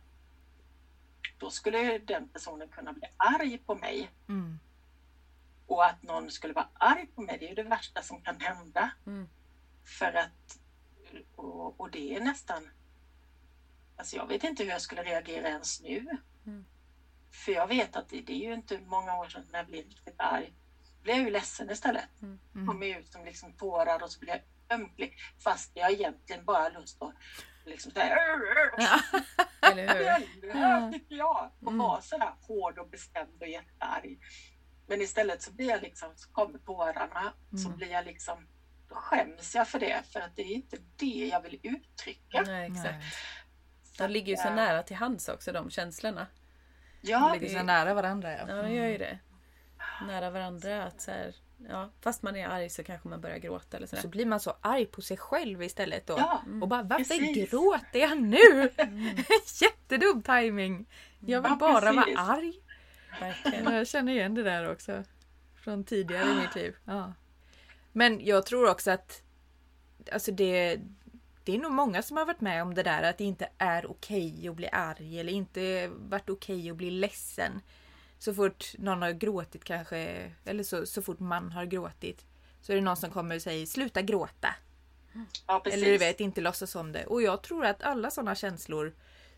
[1.38, 4.10] Då skulle den personen kunna bli arg på mig.
[4.30, 4.60] Mm.
[5.68, 8.40] Och att någon skulle vara arg på mig, det är ju det värsta som kan
[8.40, 8.92] hända.
[9.06, 9.30] Mm.
[10.00, 10.60] För att,
[11.36, 12.70] och, och det är nästan,
[13.98, 16.18] alltså jag vet inte hur jag skulle reagera ens nu.
[16.46, 16.66] Mm.
[17.46, 19.84] För jag vet att det, det är ju inte många år sedan när jag blev
[19.86, 20.54] riktigt arg.
[20.98, 22.22] Då blev jag ju ledsen istället.
[22.22, 22.40] Mm.
[22.56, 22.68] Mm.
[22.68, 25.16] Kom ut som liksom tårar och så blev jag ömklig.
[25.44, 27.14] Fast jag egentligen bara lust att
[27.66, 28.16] liksom säga
[29.72, 30.92] Eller hur?
[30.92, 31.52] tycker jag.
[31.62, 31.78] Och Mm.
[31.78, 34.20] vara sådär hård och bestämd och jättearg.
[34.88, 37.78] Men istället så blir jag liksom, så kommer tårarna, så Mm.
[37.78, 38.48] blir jag liksom,
[38.94, 40.04] skäms jag för det.
[40.14, 42.42] För att det är inte det jag vill uttrycka.
[42.48, 43.04] Nej, exakt.
[43.98, 46.28] De ligger ju så nära till hands också de känslorna.
[47.02, 48.32] De Ja, ligger så nära varandra.
[48.32, 48.46] Ja.
[48.48, 49.20] Ja, de gör ju det.
[50.08, 50.84] Nära varandra.
[50.84, 51.36] Att så här,
[51.70, 54.10] ja, fast man är arg så kanske man börjar gråta eller Så sådär.
[54.10, 56.16] blir man så arg på sig själv istället då.
[56.18, 56.42] ja.
[56.62, 57.50] Och bara varför Precis.
[57.52, 58.70] gråter jag nu?
[59.62, 60.86] Jättedum timing.
[61.20, 62.16] Jag vill Ja, bara precis.
[62.18, 62.54] vara arg.
[63.20, 63.64] Verkligen.
[63.66, 65.04] Ja, Jag känner igen det där också.
[65.64, 66.76] Från tidigare i mitt liv.
[66.86, 67.14] Ja.
[67.94, 69.22] Men jag tror också att
[70.12, 70.80] alltså det,
[71.44, 73.92] det är nog många som har varit med om det där att det inte är
[73.92, 77.62] okej att bli arg eller inte varit okej att bli ledsen.
[78.20, 82.26] Så fort någon har gråtit kanske, eller så, så fort man har gråtit
[82.62, 84.56] så är det någon som kommer och säger sluta gråta.
[85.48, 85.64] ja.
[85.66, 87.06] Eller du vet, inte låtsas om det.
[87.06, 88.94] Och jag tror att alla sådana känslor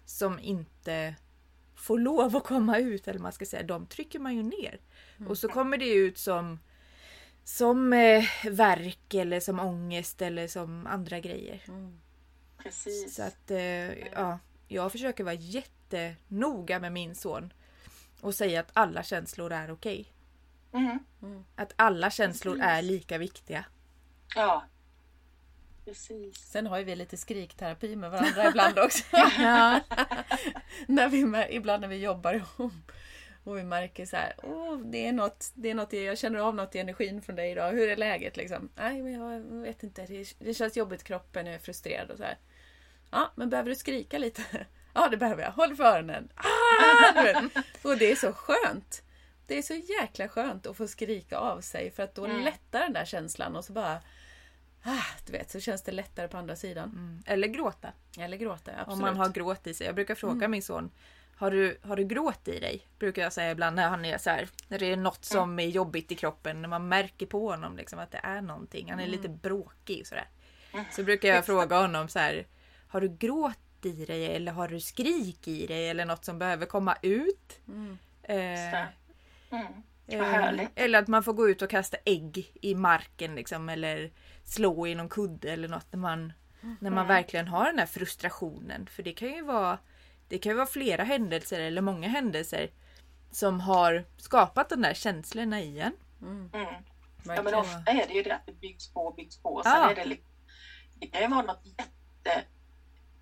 [0.05, 1.15] som inte
[1.75, 4.79] får lov att komma ut, eller man ska säga, de trycker man ju ner.
[5.27, 6.59] Och så kommer det ut som
[7.45, 11.61] som eh, verk eller som ångest eller som andra grejer.
[11.67, 11.99] Mm.
[12.57, 13.15] precis.
[13.15, 17.53] Så att eh, ja, jag försöker vara jättenoga med min son
[18.21, 20.11] och säga att alla känslor är okej.
[20.73, 20.99] Mm.
[21.55, 22.69] Att alla känslor Precis.
[22.69, 23.65] är lika viktiga.
[24.35, 24.65] Ja,
[25.85, 26.35] precis.
[26.35, 29.03] Sen har ju vi lite skrikterapi med varandra ibland också.
[29.39, 29.79] Ja.
[30.87, 32.91] när vi, ibland när vi jobbar ihop.
[33.45, 36.55] Och vi märker så här, Åh, det, är något, det är något, jag känner av
[36.55, 37.71] något i energin från dig idag.
[37.71, 38.69] Hur är läget liksom?
[38.75, 40.05] Nej, men jag vet inte.
[40.05, 42.37] Det, det känns jobbigt i kroppen, jag är frustrerad och så här.
[43.11, 44.43] Ja, men behöver du skrika lite?
[44.97, 45.51] Ja, det behöver jag.
[45.51, 46.29] Håll för öronen.
[46.35, 47.41] Ah!
[47.83, 49.01] Och det är så skönt.
[49.47, 52.41] Det är så jäkla skönt att få skrika av sig för att då Mm.
[52.43, 54.01] lättar den där känslan och så bara
[54.83, 56.89] ah, du vet, så känns det lättare på andra sidan.
[56.89, 57.23] Mm.
[57.25, 57.93] Eller gråta.
[58.19, 58.93] Eller gråta, absolut.
[58.93, 59.85] Om man har gråt i sig.
[59.87, 60.91] Jag brukar fråga min son
[61.37, 62.87] har du, har du gråt i dig?
[62.99, 65.67] Brukar jag säga ibland när han är så här, när det är något som är
[65.67, 66.61] jobbigt i kroppen.
[66.61, 68.89] När man märker på honom liksom att det är någonting.
[68.89, 70.27] Han är lite bråkig och sådär.
[70.91, 72.45] Så brukar jag fråga honom så här.
[72.87, 76.65] Har du gråt i dig eller har du skrik i dig eller något som behöver
[76.65, 77.59] komma ut?
[77.67, 77.97] Mm.
[78.23, 78.85] Eh.
[79.49, 79.73] Mm.
[80.07, 84.11] eh, eller att man får gå ut och kasta ägg i marken liksom eller
[84.43, 86.33] slå i någon kudde eller något när man,
[86.79, 88.87] när man verkligen har den här frustrationen.
[88.87, 89.77] För det kan ju vara
[90.27, 92.69] det kan ju vara flera händelser eller många händelser
[93.31, 95.93] som har skapat de där känslorna i en.
[96.21, 96.73] Mm, Mm.
[97.35, 99.61] Ja, men ofta är det ju det att det byggs på och byggs på.
[99.63, 99.91] Sen Ja.
[99.91, 100.23] är det, li-
[100.99, 102.43] det kan ju vara något jätte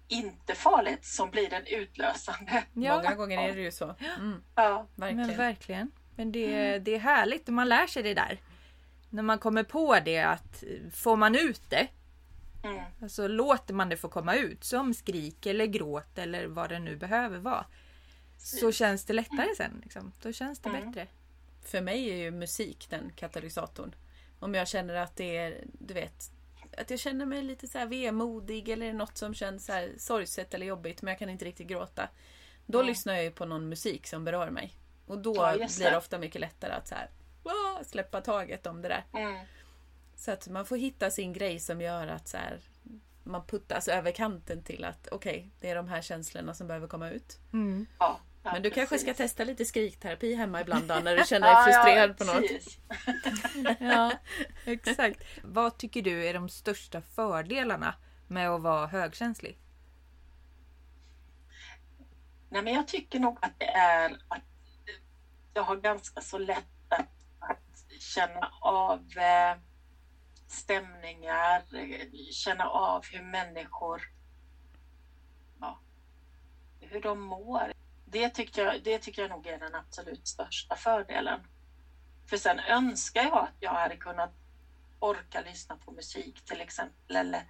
[0.08, 2.64] inte farligt som blir den utlösande.
[2.74, 3.96] Många gånger är det ju så.
[4.20, 5.28] Mm, Ja, verkligen.
[5.28, 5.92] Men verkligen.
[6.16, 8.40] Men det, det är härligt och man lär sig det där.
[9.10, 10.64] När man kommer på det att
[10.94, 11.88] får man ut det,
[12.64, 16.80] mm, alltså låter man det få komma ut som skrik eller gråt eller vad det
[16.80, 17.66] nu behöver vara.
[18.38, 19.80] Så känns det lättare sen.
[19.84, 20.12] Liksom.
[20.22, 20.86] Då känns det Mm.
[20.92, 21.08] bättre.
[21.66, 23.96] För mig är ju musik den katalysatorn.
[24.40, 26.32] Om jag känner att det är, du vet,
[26.78, 30.54] att jag känner mig lite så här vemodig eller något som känns så här sorgset
[30.54, 32.10] eller jobbigt men jag kan inte riktigt gråta.
[32.66, 32.88] Då Mm.
[32.88, 34.74] lyssnar jag ju på någon musik som berör mig.
[35.08, 37.10] Och då Ja, blir det ofta mycket lättare att så här,
[37.84, 39.04] släppa taget om det där.
[39.14, 39.46] mm,
[40.24, 42.60] Så att man får hitta sin grej som gör att så här,
[43.24, 47.10] man puttas över kanten till att okej, det är de här känslorna som behöver komma
[47.10, 47.40] ut.
[48.00, 49.08] ja, ja, Men du kanske precis.
[49.08, 52.52] ska testa lite skrikterapi hemma ibland då, när du känner dig frustrerad på något.
[53.80, 54.12] Ja,
[54.66, 55.24] exakt.
[55.44, 57.96] Vad tycker du är de största fördelarna
[58.28, 59.58] med att vara högkänslig?
[62.50, 64.44] Nej, men jag tycker nog att det är att
[65.54, 67.10] jag har ganska så lätt att,
[67.40, 69.58] att känna av eh,
[70.54, 71.64] stämningar,
[72.32, 74.02] känna av hur människor,
[75.60, 75.80] ja,
[76.80, 77.74] hur de mår.
[78.06, 81.40] Det tycker, jag, det tycker jag nog är den absolut största fördelen.
[82.26, 84.32] För sen önskar jag att jag hade kunnat
[85.00, 87.44] orka lyssna på musik till exempel eller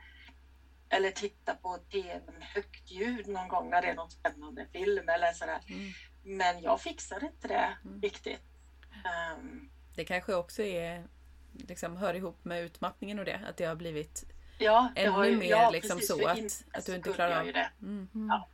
[0.90, 5.10] eller titta på tv med högt ljud någon gång när det är någon spännande film
[5.10, 5.60] eller sådär.
[5.68, 5.92] Mm.
[6.24, 8.02] Men jag fixar inte det Mm.
[8.02, 8.42] riktigt.
[9.06, 11.08] Ehm, Det kanske också är,
[11.54, 13.42] liksom, hör ihop med utmattningen och det.
[13.48, 14.26] Att det har blivit
[14.58, 17.40] ja, det ännu har ju, mer ja, liksom precis, så att, att du inte klarar
[17.40, 17.46] av.
[17.46, 17.70] ju det.
[17.82, 18.10] Mm.
[18.30, 18.48] Ja.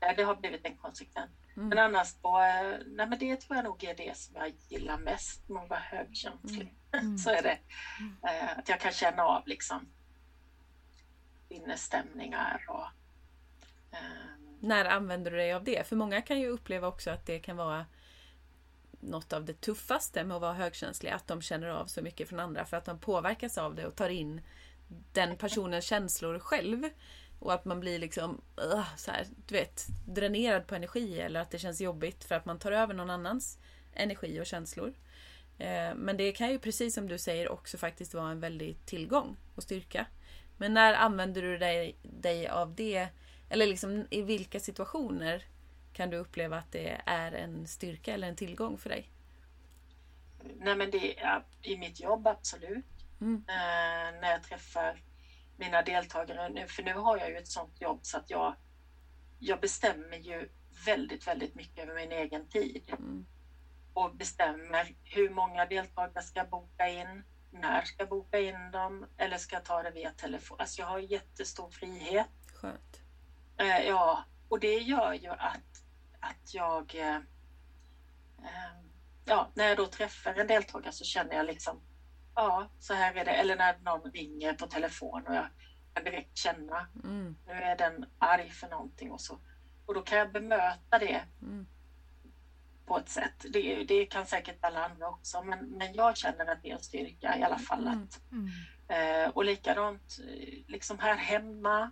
[0.00, 1.30] Ja, Det har blivit en konsekvens.
[1.56, 1.68] Mm.
[1.68, 4.98] Men annars då, eh, nej men det tror jag nog är det som jag gillar
[4.98, 6.74] mest med att vara högkänslig.
[6.92, 7.18] Mm.
[7.18, 7.58] Så är det.
[8.28, 9.86] Eh, Att jag kan känna av liksom
[11.48, 12.86] innestämningar och
[13.96, 15.86] ehm, När använder du dig av det?
[15.88, 17.86] För många kan ju uppleva också att det kan vara
[19.04, 21.10] något av det tuffaste med att vara högkänslig.
[21.10, 23.96] Att de känner av så mycket från andra för att de påverkas av det och
[23.96, 24.40] tar in
[25.12, 26.82] den personens känslor själv.
[27.38, 31.50] Och att man blir liksom uh, så här, du vet, dränerad på energi eller att
[31.50, 33.58] det känns jobbigt för att man tar över någon annans
[33.92, 34.94] energi och känslor.
[35.58, 39.36] Eh, Men det kan ju precis som du säger också faktiskt vara en väldig tillgång
[39.54, 40.06] och styrka.
[40.56, 43.08] Men när använder du dig, dig av det?
[43.48, 45.44] Eller liksom i vilka situationer
[45.94, 49.10] kan du uppleva att det är en styrka eller en tillgång för dig?
[50.56, 52.84] Nej men det är i mitt jobb absolut.
[53.20, 53.44] Mm.
[53.48, 55.02] Eh, när jag träffar
[55.56, 58.54] mina deltagare nu, för nu har jag ju ett sånt jobb så att jag,
[59.38, 60.48] jag bestämmer ju
[60.86, 62.82] väldigt, väldigt mycket över min egen tid.
[62.88, 63.26] Mm.
[63.94, 69.38] Och bestämmer hur många deltagare ska boka in, när ska jag boka in dem eller
[69.38, 70.56] ska jag ta det via telefon.
[70.60, 72.28] Alltså jag har jättestor frihet.
[72.54, 73.00] Skönt.
[73.56, 75.73] Eh, ja, och det gör ju att,
[76.24, 76.94] att jag...
[76.94, 77.16] Eh,
[78.44, 78.74] eh,
[79.24, 81.80] ja, när jag då träffar en deltagare så känner jag liksom,
[82.34, 83.30] ja, så här är det.
[83.34, 85.46] Eller när någon ringer på telefon och jag
[85.94, 87.34] kan direkt känna, Mm.
[87.46, 89.38] nu är den arg för någonting och så.
[89.86, 91.66] Och då kan jag bemöta det Mm.
[92.86, 93.44] på ett sätt.
[93.50, 96.80] Det, det kan säkert alla andra också, men, men jag känner att det är en
[96.80, 97.86] styrka i alla fall.
[97.86, 98.02] Mm.
[98.02, 98.20] Att,
[98.88, 101.90] eh, och likadant eh, liksom här hemma.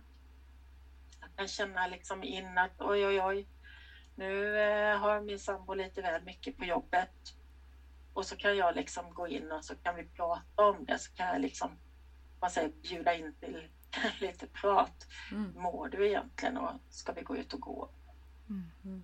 [1.19, 3.47] Jag kan känna liksom in att oj, oj, oj.
[4.15, 7.09] Nu eh, har min sambo lite väl mycket på jobbet.
[8.13, 10.97] Och så kan jag liksom gå in och så kan vi prata om det.
[10.97, 11.77] Så kan jag liksom,
[12.41, 13.69] man säger, bjuda in till
[14.19, 15.07] lite prat.
[15.31, 15.51] Mm.
[15.55, 17.87] Mår du egentligen och ska vi gå ut och gå?
[18.83, 19.03] Mm.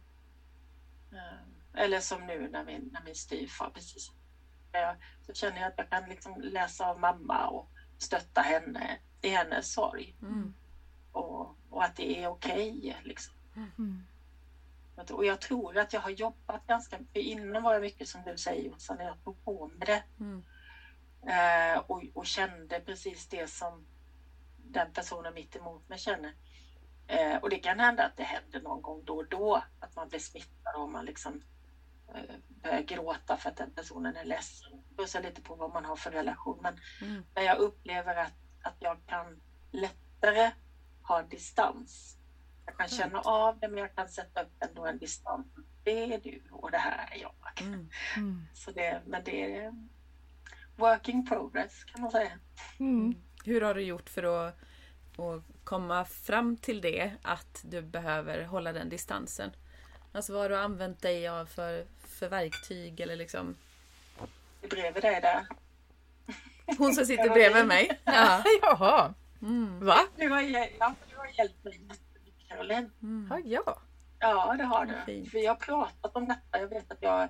[1.73, 4.11] Eller som nu när min, när min styvfar precis
[5.25, 7.67] så känner jag att jag kan liksom läsa av mamma och
[7.97, 10.53] stötta henne i hennes sorg Mm.
[11.11, 12.97] och, och att det är okej.
[13.03, 13.33] liksom.
[13.55, 14.03] Mm.
[14.99, 17.23] Och jag tror att jag har jobbat ganska mycket.
[17.23, 20.43] Innan var jag mycket som du säger Jossan, när jag tog på mig det Mm.
[21.27, 23.85] eh, och, och kände precis det som
[24.57, 26.33] den personen mitt emot mig känner.
[27.07, 30.07] Eh, och det kan hända att det händer någon gång då och då att man
[30.07, 31.41] blir smittad och man liksom
[32.15, 34.71] eh, börjar gråta för att den personen är ledsen.
[34.89, 36.61] Det beror lite på vad man har för relation.
[36.61, 37.23] Men Mm.
[37.35, 39.39] när jag upplever att, att jag kan
[39.71, 40.51] lättare
[41.01, 42.18] ha distans.
[42.69, 45.47] Jag kan känna av det men jag kan sätta upp ändå en distans.
[45.83, 47.33] Det är du och det här är jag.
[47.61, 47.89] Mm.
[48.17, 48.41] Mm.
[48.53, 49.73] Så det, men det är
[50.75, 52.31] working progress kan man säga.
[52.79, 53.15] Mm.
[53.45, 54.55] Hur har du gjort för att,
[55.17, 59.51] att komma fram till det att du behöver hålla den distansen?
[60.11, 63.55] Alltså vad har du använt dig av för, för verktyg eller liksom
[64.69, 65.47] bredvid dig där.
[66.77, 67.99] Hon som sitter bredvid mig.
[68.05, 68.43] Ja.
[68.61, 69.85] Jaha, Mm.
[69.85, 69.99] va?
[70.15, 71.81] Du har, ja, du har hjälpt mig
[72.49, 72.89] Caroline.
[73.29, 73.81] Ja, ja.
[74.19, 74.93] Ja, det har du.
[75.05, 75.31] fint.
[75.31, 76.59] För jag har pratat om detta.
[76.59, 77.29] Jag vet att jag,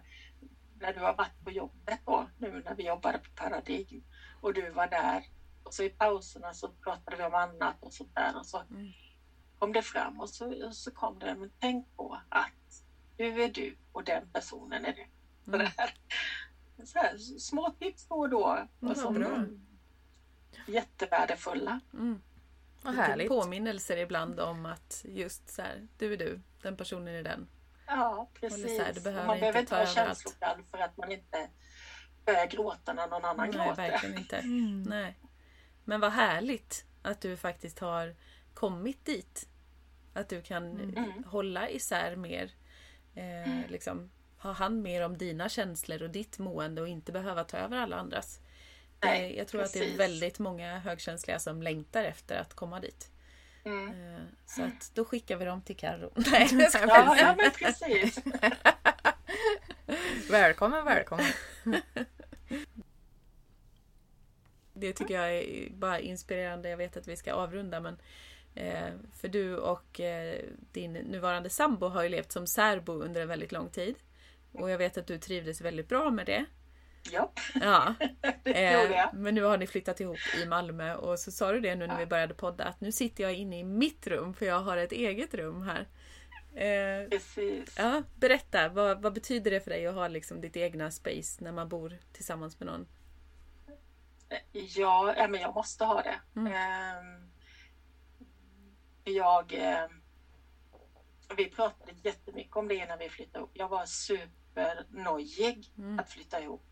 [0.79, 4.03] när du har varit på jobbet då, nu när vi jobbade på Paradigm
[4.41, 5.23] och du var där.
[5.63, 8.87] Och så i pauserna så pratade vi om annat och sånt där och så Mm.
[9.59, 12.83] kom det fram och så, och så kom det, men tänk på att
[13.17, 15.05] du är du och den personen är du.
[15.53, 15.67] Mm.
[16.85, 19.27] så här, små tips då och då och som bra.
[19.27, 19.49] är
[20.67, 21.79] jättevärdefulla.
[21.93, 22.21] Mm.
[22.81, 23.27] Vad Lite härligt.
[23.29, 27.47] Påminnelser ibland om att just så här, du är du, den personen är den.
[27.87, 28.81] Ja, precis.
[28.95, 31.49] du behöver man inte behöver inte ta vara känslokall för att man inte
[32.25, 33.75] börjar gråta när någon annan Nej, gråter.
[33.89, 34.37] verkligen inte.
[34.43, 34.83] Mm.
[34.83, 35.17] Nej.
[35.83, 38.15] Men vad härligt att du faktiskt har
[38.53, 39.47] kommit dit.
[40.13, 41.23] Att du kan Mm.
[41.23, 42.51] hålla isär mer.
[43.15, 47.57] Eh, liksom, ha hand mer om dina känslor och ditt mående och inte behöva ta
[47.57, 48.39] över alla andras.
[49.01, 49.99] Nej, jag tror att det är precis.
[49.99, 53.11] väldigt många högkänsliga som längtar efter att komma dit.
[53.63, 54.15] Mm.
[54.15, 56.11] Eh, så att då skickar vi dem till Carro.
[56.31, 56.87] Nej, jag skojar.
[56.87, 58.23] Ja, ja, men precis.
[60.29, 61.25] Välkommen, välkommen.
[64.73, 66.69] Det tycker jag är bara inspirerande.
[66.69, 67.97] Jag vet att vi ska avrunda men
[68.55, 73.27] eh, för du och eh, din nuvarande sambo har ju levt som särbo under en
[73.27, 73.95] väldigt lång tid.
[74.51, 76.45] Och jag vet att du trivdes väldigt bra med det.
[77.11, 77.31] Ja,
[77.61, 77.93] Ja.
[78.43, 79.13] det Eh, gjorde jag.
[79.13, 81.97] men nu har ni flyttat ihop i Malmö och så sa du det nu när
[81.97, 84.91] vi började podda att nu sitter jag inne i mitt rum för jag har ett
[84.91, 85.87] eget rum här.
[86.55, 87.75] Eh, Precis.
[87.77, 91.51] ja, berätta, vad, vad betyder det för dig att ha liksom ditt egna space när
[91.51, 92.87] man bor tillsammans med någon?
[94.51, 96.19] Ja, ja, men jag måste ha det.
[96.35, 96.53] Mm.
[96.53, 97.29] Ehm,
[99.03, 99.53] jag...
[99.53, 100.01] ehm,
[101.37, 103.51] vi pratade jättemycket om det innan vi flyttade ihop.
[103.53, 105.99] Jag var supernojig Mm.
[105.99, 106.65] att flytta ihop.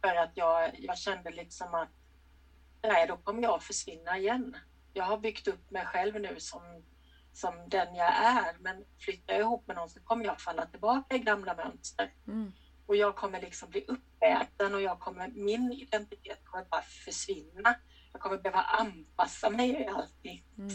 [0.00, 1.90] För att jag, jag kände liksom att
[2.82, 4.56] nej, då kommer jag försvinna igen.
[4.92, 6.62] Jag har byggt upp mig själv nu som,
[7.32, 8.56] som den jag är.
[8.58, 12.12] Men flyttar jag ihop med någon så kommer jag falla tillbaka i gamla mönster.
[12.26, 12.52] Mm.
[12.86, 17.74] Och jag kommer liksom bli uppäten och jag kommer, min identitet kommer bara försvinna.
[18.12, 20.44] Jag kommer behöva anpassa mig i allting.
[20.58, 20.70] Mm.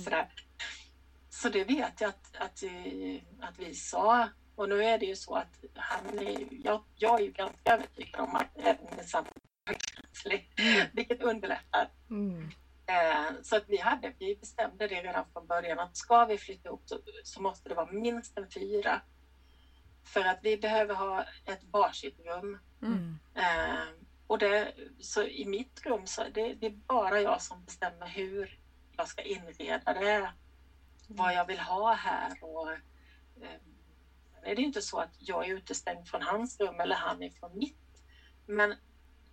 [1.29, 4.29] Så det vet jag att, att, eh, att vi sa.
[4.55, 8.21] Och nu är det ju så att han är, jag, jag är ju ganska övertygad
[8.21, 9.27] om att även med samma
[9.65, 10.49] högkänslig,
[10.93, 11.89] vilket underlättar.
[12.09, 12.49] Mm.
[12.87, 16.69] Eh, så att vi, hade, vi bestämde det redan från början att ska vi flytta
[16.69, 19.01] ihop så, så måste det vara minst en fyra.
[20.03, 22.59] För att vi behöver ha ett varsitt rum.
[22.81, 23.19] Mm.
[23.35, 23.87] Eh,
[24.27, 28.59] och det, så i mitt rum så det, det är bara jag som bestämmer hur
[28.97, 30.31] jag ska inreda det.
[31.07, 32.43] Vad jag vill ha här.
[32.43, 33.59] Och, eh,
[34.45, 37.57] är det inte så att jag är utestängd från hans rum eller han är från
[37.57, 37.77] mitt.
[38.45, 38.75] Men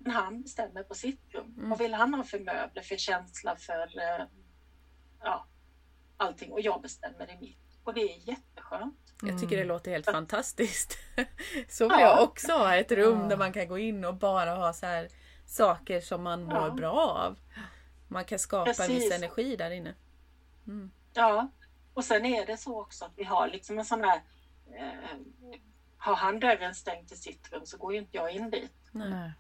[0.07, 1.55] han bestämmer på sitt rum.
[1.57, 1.71] Mm.
[1.71, 4.27] Vad vill han ha för möbler, för känsla, för eh,
[5.23, 5.47] ja,
[6.17, 6.53] allting.
[6.53, 7.59] Och jag bestämmer i mitt.
[7.85, 8.99] Och det är jätteskönt.
[9.23, 9.69] Jag tycker det Mm.
[9.69, 10.99] låter helt fantastiskt.
[11.69, 12.17] Så vill Ja.
[12.17, 13.27] jag också ha ett rum Ja.
[13.29, 15.09] där man kan gå in och bara ha så här
[15.47, 16.71] saker som man mår Ja.
[16.71, 17.39] bra av.
[18.09, 19.13] Man kan skapa en viss Precis.
[19.13, 19.95] energi där inne.
[21.15, 21.51] Ja,
[21.95, 24.23] och sen är det så också att vi har liksom en sån här...
[24.79, 25.19] Eh,
[25.97, 28.73] har han dörren stängd till sitt rum så går ju inte jag in dit.
[28.93, 29.33] Nej.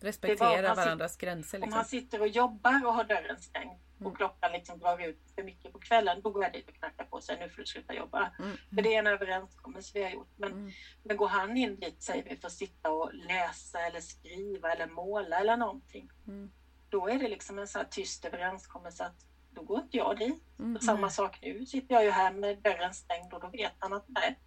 [0.00, 1.58] Respektera varandras gränser.
[1.58, 1.76] Om Liksom.
[1.76, 4.12] han sitter och jobbar och har dörren stängd Mm.
[4.12, 7.04] och klockan liksom drar ut för mycket på kvällen, då går jag dit och knackar
[7.04, 8.32] på och säger nu får du sluta jobba.
[8.38, 8.56] Mm.
[8.74, 10.28] För det är en överenskommelse vi har gjort.
[10.36, 10.70] Men, Mm.
[11.02, 14.86] men går han in dit, säger vi, för att sitta och läsa eller skriva eller
[14.86, 16.10] måla eller någonting.
[16.26, 16.50] Mm.
[16.88, 20.42] Då är det liksom en sån här tyst överenskommelse att då går inte jag dit.
[20.58, 20.80] Mm.
[20.80, 24.04] Samma sak nu, sitter jag ju här med dörren stängd och då vet han att
[24.08, 24.38] nej.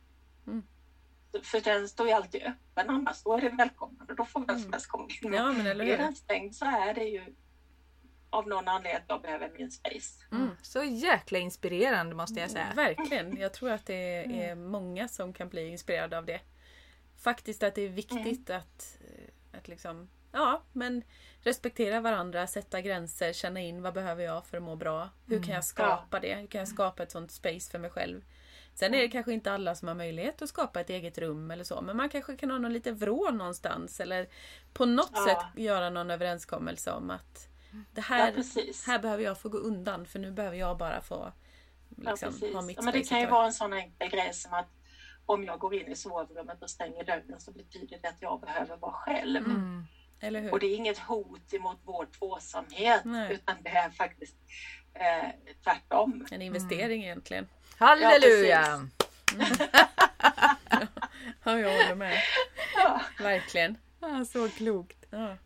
[0.47, 0.63] Mm.
[1.43, 4.47] För den står ju alltid öppen annars, då är det välkommen och då får vem
[4.47, 4.71] som Mm.
[4.71, 5.29] helst komma in.
[5.29, 5.97] Men Ja men eller är hur.
[5.97, 7.35] den stängd så är det ju
[8.29, 10.25] av någon anledning att jag behöver min space.
[10.31, 10.49] Mm.
[10.61, 12.73] Så jäkla inspirerande måste jag säga.
[12.75, 13.37] Verkligen.
[13.37, 14.39] Jag tror att det Mm.
[14.39, 16.41] är många som kan bli inspirerade av det.
[17.17, 18.61] Faktiskt att det är viktigt Mm.
[18.61, 21.03] att, eh, att liksom, ja, men
[21.39, 25.09] respektera varandra, sätta gränser, känna in vad behöver jag för att må bra?
[25.25, 25.45] Hur Mm.
[25.47, 26.35] kan jag skapa det?
[26.35, 28.21] Hur kan jag skapa ett sånt space för mig själv?
[28.81, 31.63] Sen är det kanske inte alla som har möjlighet att skapa ett eget rum eller
[31.63, 34.27] så, men man kanske kan ha någon lite vrå någonstans eller
[34.73, 35.25] på något Ja.
[35.25, 38.87] sätt göra någon överenskommelse om att det Ja, här, precis.
[38.87, 41.33] här behöver jag få gå undan för nu behöver jag bara få
[41.89, 42.53] Ja, liksom, precis.
[42.53, 44.69] ha mitt Ja, men det kan ju vara en sån enkel grej som att
[45.25, 48.77] om jag går in i sovrummet och stänger dörren så betyder det att jag behöver
[48.77, 49.45] vara själv.
[49.45, 49.85] Mm.
[50.51, 53.33] Och det är inget hot emot vår tvåsamhet Nej.
[53.33, 54.35] utan det är faktiskt
[54.93, 55.29] eh,
[55.63, 56.25] tvärtom.
[56.31, 57.47] En investering egentligen.
[57.77, 58.87] Halleluja!
[61.43, 62.17] Ja, jag håller med.
[62.75, 63.01] Ja.
[63.19, 63.77] Verkligen.
[63.99, 65.05] Ja, så klokt.
[65.09, 65.37] Ja.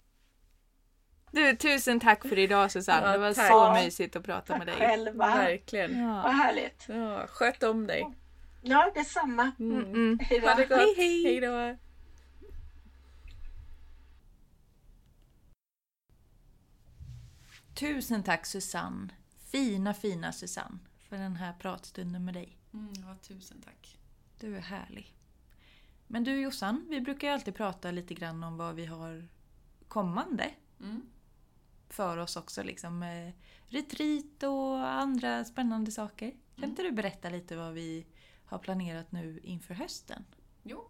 [1.31, 3.05] Du, tusen tack för idag Susanne.
[3.07, 3.47] Ja, det var tack.
[3.51, 4.75] så mysigt att prata Tack med dig.
[4.77, 5.35] själva.
[5.35, 6.05] Verkligen.
[6.07, 6.29] Vad Ja.
[6.29, 6.85] härligt.
[6.87, 8.07] Ja, sköt om dig.
[8.61, 9.51] Ja, detsamma.
[9.59, 9.79] Mm.
[9.85, 10.19] Mm.
[10.29, 10.47] Då.
[10.47, 10.77] Ha det gott.
[10.77, 11.23] Hej, hej.
[11.23, 11.75] hej då.
[17.75, 19.07] Tusen tack Susanne.
[19.45, 20.79] Fina, fina Susanne.
[21.09, 22.57] För den här pratstunden med dig.
[22.73, 23.97] Mm, ja, tusen tack.
[24.39, 25.15] Du är härlig.
[26.07, 29.27] Men du Jossan, vi brukar ju alltid prata lite grann om vad vi har
[29.87, 31.01] kommande Mm.
[31.89, 32.63] för oss också.
[32.63, 33.33] Liksom med
[33.67, 36.33] retreat och andra spännande saker.
[36.55, 38.05] Kan inte du berätta lite vad vi
[38.45, 40.25] har planerat nu inför hösten?
[40.63, 40.89] Jo.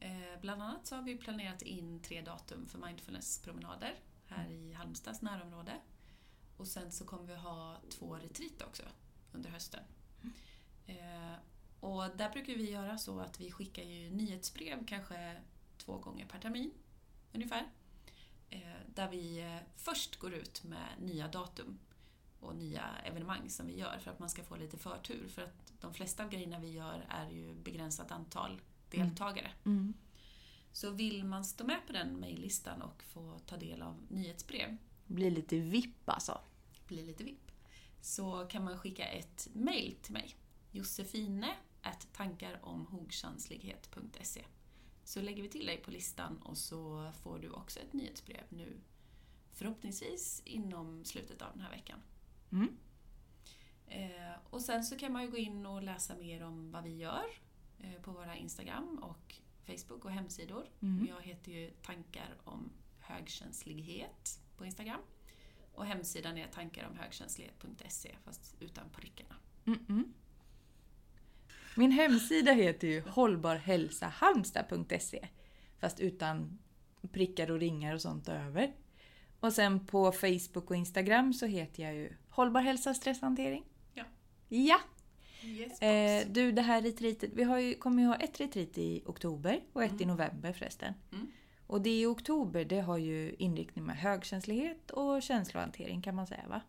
[0.00, 3.94] Eh, bland annat så har vi planerat in tre datum för mindfulnesspromenader
[4.26, 5.72] här i Halmstads närområde.
[6.56, 8.82] Och sen så kommer vi ha två retreat också
[9.32, 9.84] under hösten.
[10.86, 11.34] Eh,
[11.80, 15.36] och där brukar vi göra så att vi skickar ju nyhetsbrev kanske
[15.78, 16.70] två gånger per termin
[17.32, 17.70] ungefär.
[18.50, 18.60] Eh,
[18.94, 21.78] där vi eh, först går ut med nya datum
[22.40, 25.28] och nya evenemang som vi gör för att man ska få lite förtur.
[25.28, 28.60] För att de flesta av grejerna vi gör är ju begränsat antal
[28.90, 29.50] deltagare.
[29.64, 29.94] Mm.
[30.72, 34.76] Så vill man stå med på den mejllistan och få ta del av nyhetsbrev,
[35.06, 36.40] Bli lite vipp alltså.
[36.86, 37.50] bli lite VIP,
[38.00, 40.36] så kan man skicka ett mejl till mig.
[40.70, 41.56] Josefine
[42.12, 44.44] tankaromhogkänslighet.se
[45.04, 48.80] Så lägger vi till dig på listan och så får du också ett nyhetsbrev nu
[49.52, 51.98] förhoppningsvis inom slutet av den här veckan.
[52.52, 52.76] Mm.
[53.86, 56.96] Eh, och sen så kan man ju gå in och läsa mer om vad vi
[56.96, 57.26] gör
[57.78, 59.34] eh, på våra Instagram och
[59.66, 60.68] Facebook och hemsidor.
[60.82, 61.06] Mm.
[61.06, 65.00] Jag heter ju Tankar om högkänslighet på Instagram.
[65.74, 69.34] Och hemsidan är tankaromhögkänslighet.se fast utan prickarna.
[69.64, 70.04] Mm-mm.
[71.76, 75.28] Min hemsida heter ju hållbarhälsahalmstad.se
[75.80, 76.58] fast utan
[77.12, 78.72] prickar och ringar och sånt över.
[79.40, 83.64] Och sen på Facebook och Instagram så heter jag ju Hållbar hälsa stresshantering.
[83.94, 84.04] Ja.
[84.48, 84.80] Ja!
[85.42, 87.30] Yes, Eh, du, det här retreatet.
[87.34, 90.08] Vi har ju, kommer ju ha ett retreat i oktober och ett i Mm.
[90.16, 90.94] november förresten.
[91.12, 91.32] Mm.
[91.66, 96.48] Och det i oktober det har ju inriktning med högkänslighet och känslohantering kan man säga
[96.48, 96.60] va?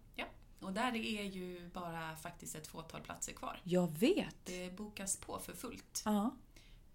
[0.60, 3.62] Och där är ju bara faktiskt ett fåtal platser kvar.
[3.64, 4.46] Jag vet!
[4.46, 6.02] Det bokas på för fullt.
[6.06, 6.36] Ja.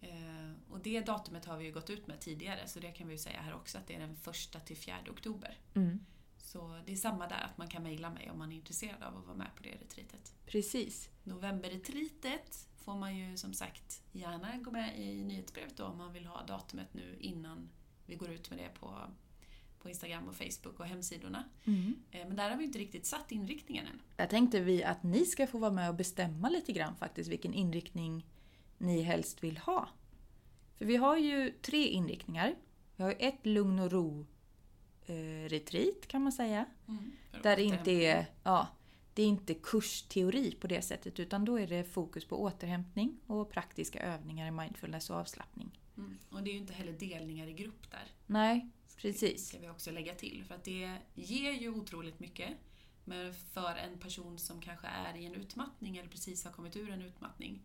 [0.00, 3.14] Eh, och det datumet har vi ju gått ut med tidigare så det kan vi
[3.14, 5.58] ju säga här också att det är den första till 4 oktober.
[5.74, 6.00] Mm.
[6.38, 9.16] Så det är samma där, att man kan mejla mig om man är intresserad av
[9.16, 10.34] att vara med på det retreatet.
[10.46, 11.10] Precis.
[11.24, 16.26] Novemberretreatet får man ju som sagt gärna gå med i nyhetsbrevet då om man vill
[16.26, 17.68] ha datumet nu innan
[18.06, 18.94] vi går ut med det på,
[19.78, 21.44] på Instagram och Facebook och hemsidorna.
[21.64, 21.94] Mm.
[22.10, 24.00] Eh, Men där har vi inte riktigt satt inriktningen än.
[24.16, 27.54] Där tänkte vi att ni ska få vara med och bestämma lite grann faktiskt vilken
[27.54, 28.26] inriktning
[28.78, 29.88] ni helst vill ha.
[30.78, 32.54] För vi har ju tre inriktningar.
[32.96, 34.26] Vi har ju ett lugn och ro
[35.06, 36.66] eh, retreat kan man säga.
[37.30, 38.68] För Där det inte är, ja,
[39.14, 43.50] det är inte kursteori på det sättet utan då är det fokus på återhämtning och
[43.50, 45.78] praktiska övningar i mindfulness och avslappning.
[46.04, 46.18] Mm.
[46.30, 48.04] Och det är ju inte heller delningar i grupp där.
[48.26, 49.48] Nej, Det precis.
[49.48, 50.44] ska vi också lägga till.
[50.44, 52.50] För att det ger ju otroligt mycket.
[53.04, 56.90] Men för en person som kanske är i en utmattning eller precis har kommit ur
[56.90, 57.62] en utmattning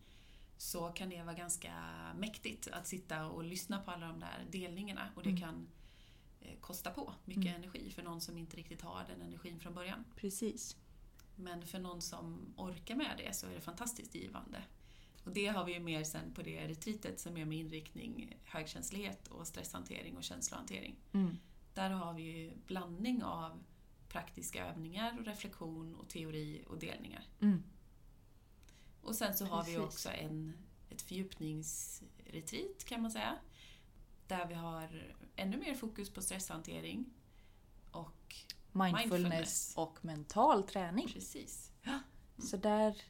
[0.56, 1.72] så kan det vara ganska
[2.16, 5.40] mäktigt att sitta och lyssna på alla de där delningarna och det Mm.
[5.42, 5.68] kan
[6.40, 7.54] eh, kosta på mycket Mm.
[7.62, 10.04] energi för någon som inte riktigt har den energin från början.
[10.16, 10.76] Precis.
[11.36, 14.62] Men för någon som orkar med det så är det fantastiskt givande.
[15.28, 19.28] Och det har vi ju mer sen på det retreatet som är med inriktning högkänslighet
[19.28, 20.96] och stresshantering och känslohantering.
[21.12, 21.36] Mm.
[21.74, 23.64] Där har vi ju blandning av
[24.08, 27.24] praktiska övningar och reflektion och teori och delningar.
[27.40, 27.62] Mm.
[29.02, 29.88] Och sen så har vi Precis.
[29.88, 30.52] också en,
[30.90, 33.36] ett fördjupningsretreat kan man säga.
[34.26, 37.10] Där vi har ännu mer fokus på stresshantering.
[37.90, 38.34] Och
[38.72, 39.72] Mindfulness, Mindfulness.
[39.76, 41.08] och mental träning.
[41.08, 41.72] precis.
[42.38, 43.02] Så där,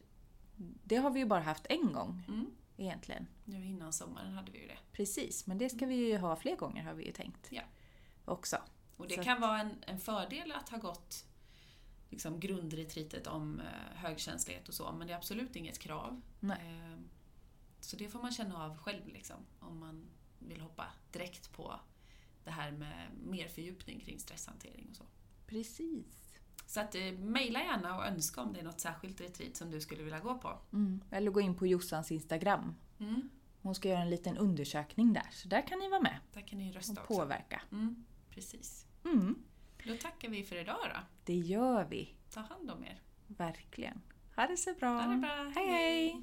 [0.84, 2.50] det har vi ju bara haft en gång Mm.
[2.76, 3.26] egentligen.
[3.44, 4.78] Nu innan sommaren hade vi ju det.
[4.92, 7.46] Precis, men det ska vi ju ha fler gånger har vi ju tänkt.
[7.50, 7.62] Ja.
[8.24, 8.56] Också.
[8.96, 11.24] Och det Så kan vara en, en fördel att ha gått
[12.10, 16.20] liksom, grundretreatet om eh, högkänslighet och så, men det är absolut inget krav.
[16.40, 16.58] Nej.
[16.92, 16.98] Eh,
[17.80, 20.06] så det får man känna av själv liksom, om man
[20.38, 21.80] vill hoppa direkt på
[22.44, 25.04] det här med mer fördjupning kring stresshantering och så.
[25.46, 26.27] Precis.
[26.68, 29.80] Så att eh, mejla gärna och önska om det är något särskilt retreat som du
[29.80, 30.58] skulle vilja gå på.
[30.72, 31.00] Mm.
[31.10, 32.74] Eller gå in på Jossans Instagram.
[33.00, 33.30] Mm.
[33.62, 36.58] Hon ska göra en liten undersökning där, så där kan ni vara med Där kan
[36.58, 37.14] ni rösta och också.
[37.14, 37.62] påverka.
[37.72, 38.86] Mm, precis.
[39.04, 39.34] Mm.
[39.84, 41.00] Då tackar vi för idag då.
[41.24, 42.14] Det gör vi.
[42.30, 43.00] Ta hand om er.
[43.26, 44.00] Verkligen.
[44.36, 45.00] Ha det så bra.
[45.00, 45.52] Ha det bra.
[45.54, 46.22] Hej hej!